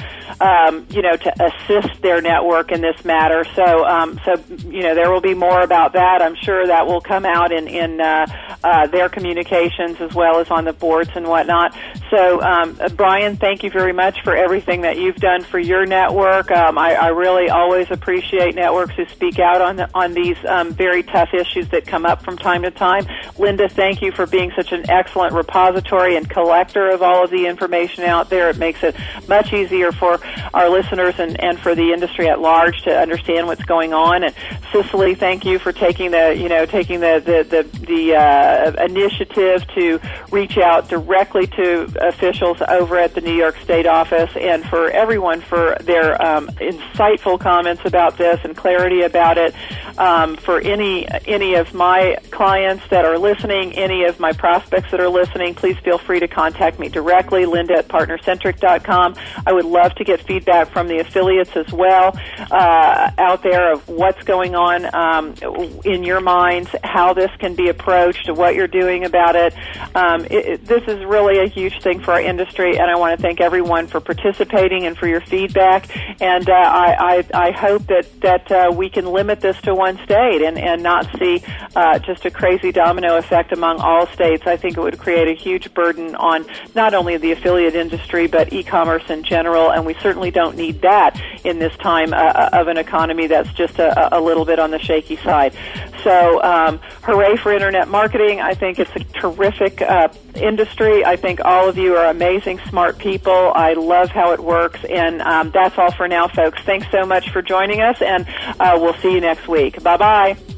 um, 0.41 0.85
you 0.89 1.01
know 1.01 1.15
to 1.15 1.33
assist 1.43 2.01
their 2.01 2.21
network 2.21 2.71
in 2.71 2.81
this 2.81 3.03
matter. 3.05 3.43
So 3.55 3.85
um, 3.85 4.19
so 4.25 4.35
you 4.67 4.83
know 4.83 4.95
there 4.95 5.11
will 5.11 5.21
be 5.21 5.33
more 5.33 5.61
about 5.61 5.93
that. 5.93 6.21
I'm 6.21 6.35
sure 6.35 6.67
that 6.67 6.87
will 6.87 7.01
come 7.01 7.25
out 7.25 7.51
in 7.51 7.67
in 7.67 8.01
uh, 8.01 8.25
uh, 8.65 8.87
their 8.87 9.09
communications 9.09 10.01
as 10.01 10.13
well 10.13 10.39
as 10.39 10.49
on 10.49 10.65
the 10.65 10.73
boards 10.73 11.11
and 11.15 11.27
whatnot. 11.27 11.75
So 12.09 12.41
um, 12.41 12.77
uh, 12.81 12.89
Brian, 12.89 13.37
thank 13.37 13.63
you 13.63 13.69
very 13.69 13.93
much 13.93 14.21
for 14.23 14.35
everything 14.35 14.81
that 14.81 14.97
you've 14.97 15.17
done 15.17 15.43
for 15.43 15.59
your 15.59 15.85
network. 15.85 16.49
Um, 16.49 16.77
I, 16.77 16.95
I 16.95 17.07
really 17.09 17.49
always 17.49 17.91
appreciate 17.91 18.55
networks 18.55 18.95
who 18.95 19.05
speak 19.05 19.37
out 19.37 19.61
on 19.61 19.75
the, 19.75 19.89
on 19.93 20.13
these 20.13 20.37
um, 20.47 20.73
very 20.73 21.03
tough 21.03 21.29
issues 21.33 21.69
that 21.69 21.85
come 21.85 22.05
up 22.05 22.23
from 22.23 22.37
time 22.37 22.63
to 22.63 22.71
time. 22.71 23.05
Linda, 23.37 23.69
thank 23.69 24.01
you 24.01 24.11
for 24.11 24.25
being 24.25 24.51
such 24.55 24.71
an 24.71 24.89
excellent 24.89 25.33
repository 25.33 26.15
and 26.15 26.27
collector 26.27 26.89
of 26.89 27.03
all 27.03 27.25
of 27.25 27.29
the 27.29 27.45
information 27.45 28.03
out 28.03 28.29
there. 28.31 28.49
It 28.49 28.57
makes 28.57 28.83
it 28.83 28.95
much 29.27 29.53
easier 29.53 29.91
for 29.91 30.19
our 30.53 30.69
listeners 30.69 31.15
and, 31.19 31.39
and 31.39 31.59
for 31.59 31.75
the 31.75 31.93
industry 31.93 32.29
at 32.29 32.41
large 32.41 32.81
to 32.83 32.97
understand 32.97 33.45
what's 33.45 33.63
going 33.63 33.93
on. 33.93 34.23
And 34.23 34.33
Cicely, 34.71 35.15
thank 35.15 35.45
you 35.45 35.59
for 35.59 35.71
taking 35.71 36.11
the 36.11 36.35
you 36.35 36.49
know 36.49 36.65
taking 36.65 36.99
the 36.99 37.21
the 37.23 37.43
the, 37.43 37.85
the 37.85 38.15
uh, 38.15 38.54
initiative 38.79 39.67
to 39.75 39.99
reach 40.31 40.57
out 40.57 40.89
directly 40.89 41.45
to 41.47 41.87
officials 42.01 42.57
over 42.67 42.97
at 42.97 43.13
the 43.13 43.21
New 43.21 43.35
York 43.35 43.57
State 43.57 43.85
office, 43.85 44.31
and 44.35 44.65
for 44.65 44.89
everyone 44.89 45.41
for 45.41 45.77
their 45.81 46.19
um, 46.21 46.47
insightful 46.59 47.39
comments 47.39 47.83
about 47.85 48.17
this 48.17 48.39
and 48.43 48.57
clarity 48.57 49.01
about 49.01 49.37
it. 49.37 49.53
Um, 49.97 50.35
for 50.37 50.55
for 50.55 50.61
any 50.61 51.05
any 51.27 51.55
of 51.55 51.73
my 51.73 52.17
clients 52.31 52.87
that 52.87 53.03
are 53.03 53.17
listening, 53.17 53.73
any 53.73 54.05
of 54.05 54.21
my 54.21 54.31
prospects 54.31 54.89
that 54.91 55.01
are 55.01 55.09
listening, 55.09 55.53
please 55.53 55.77
feel 55.79 55.97
free 55.97 56.21
to 56.21 56.29
contact 56.29 56.79
me 56.79 56.87
directly, 56.87 57.45
Linda 57.45 57.79
at 57.79 57.89
partnercentric.com. 57.89 59.15
I 59.45 59.51
would 59.51 59.65
love 59.65 59.93
to 59.95 60.05
get 60.05 60.21
feedback 60.21 60.69
from 60.71 60.87
the 60.87 60.99
affiliates 60.99 61.57
as 61.57 61.69
well 61.73 62.17
uh, 62.51 63.11
out 63.17 63.43
there 63.43 63.73
of 63.73 63.85
what's 63.89 64.23
going 64.23 64.55
on 64.55 64.85
um, 64.95 65.35
in 65.83 66.05
your 66.05 66.21
minds, 66.21 66.69
how 66.85 67.13
this 67.13 67.31
can 67.39 67.53
be 67.53 67.67
approached, 67.67 68.31
what 68.31 68.44
you're 68.53 68.67
doing 68.67 69.05
about 69.05 69.35
it. 69.35 69.53
Um, 69.95 70.25
it, 70.25 70.45
it. 70.45 70.65
This 70.65 70.83
is 70.87 71.03
really 71.05 71.39
a 71.39 71.47
huge 71.47 71.81
thing 71.81 71.99
for 72.01 72.11
our 72.11 72.21
industry, 72.21 72.77
and 72.77 72.91
I 72.91 72.95
want 72.97 73.17
to 73.17 73.21
thank 73.21 73.41
everyone 73.41 73.87
for 73.87 73.99
participating 73.99 74.85
and 74.85 74.97
for 74.97 75.07
your 75.07 75.21
feedback. 75.21 75.89
And 76.21 76.49
uh, 76.49 76.53
I, 76.53 77.23
I, 77.33 77.47
I 77.47 77.51
hope 77.51 77.87
that 77.87 78.21
that 78.21 78.51
uh, 78.51 78.71
we 78.71 78.89
can 78.89 79.05
limit 79.05 79.41
this 79.41 79.59
to 79.61 79.73
one 79.73 79.97
state 80.03 80.41
and 80.41 80.57
and 80.57 80.83
not 80.83 81.07
see 81.17 81.43
uh, 81.75 81.99
just 81.99 82.25
a 82.25 82.31
crazy 82.31 82.71
domino 82.71 83.17
effect 83.17 83.51
among 83.51 83.79
all 83.79 84.07
states. 84.07 84.43
I 84.45 84.57
think 84.57 84.77
it 84.77 84.81
would 84.81 84.99
create 84.99 85.27
a 85.27 85.33
huge 85.33 85.73
burden 85.73 86.15
on 86.15 86.45
not 86.75 86.93
only 86.93 87.17
the 87.17 87.31
affiliate 87.31 87.75
industry 87.75 88.27
but 88.27 88.53
e-commerce 88.53 89.09
in 89.09 89.23
general, 89.23 89.71
and 89.71 89.85
we 89.85 89.93
certainly 89.95 90.31
don't 90.31 90.55
need 90.55 90.81
that 90.81 91.19
in 91.43 91.59
this 91.59 91.75
time 91.77 92.13
uh, 92.13 92.49
of 92.53 92.67
an 92.67 92.77
economy 92.77 93.27
that's 93.27 93.51
just 93.53 93.79
a, 93.79 94.17
a 94.17 94.19
little 94.19 94.45
bit 94.45 94.59
on 94.59 94.71
the 94.71 94.79
shaky 94.79 95.17
side. 95.17 95.55
So, 96.03 96.41
um, 96.43 96.79
hooray 97.03 97.37
for 97.37 97.51
internet 97.51 97.87
marketing! 97.87 98.34
I 98.41 98.53
think 98.53 98.79
it's 98.79 98.95
a 98.95 99.03
terrific 99.19 99.81
uh, 99.81 100.09
industry. 100.35 101.03
I 101.05 101.15
think 101.15 101.43
all 101.43 101.69
of 101.69 101.77
you 101.77 101.95
are 101.95 102.09
amazing, 102.09 102.59
smart 102.69 102.97
people. 102.97 103.51
I 103.55 103.73
love 103.73 104.09
how 104.09 104.31
it 104.33 104.39
works, 104.39 104.83
and 104.85 105.21
um, 105.21 105.51
that's 105.51 105.77
all 105.77 105.91
for 105.91 106.07
now, 106.07 106.27
folks. 106.27 106.61
Thanks 106.63 106.87
so 106.91 107.05
much 107.05 107.29
for 107.31 107.41
joining 107.41 107.81
us, 107.81 108.01
and 108.01 108.27
uh, 108.59 108.77
we'll 108.79 108.95
see 108.95 109.13
you 109.13 109.21
next 109.21 109.47
week. 109.47 109.81
Bye 109.81 109.97
bye. 109.97 110.54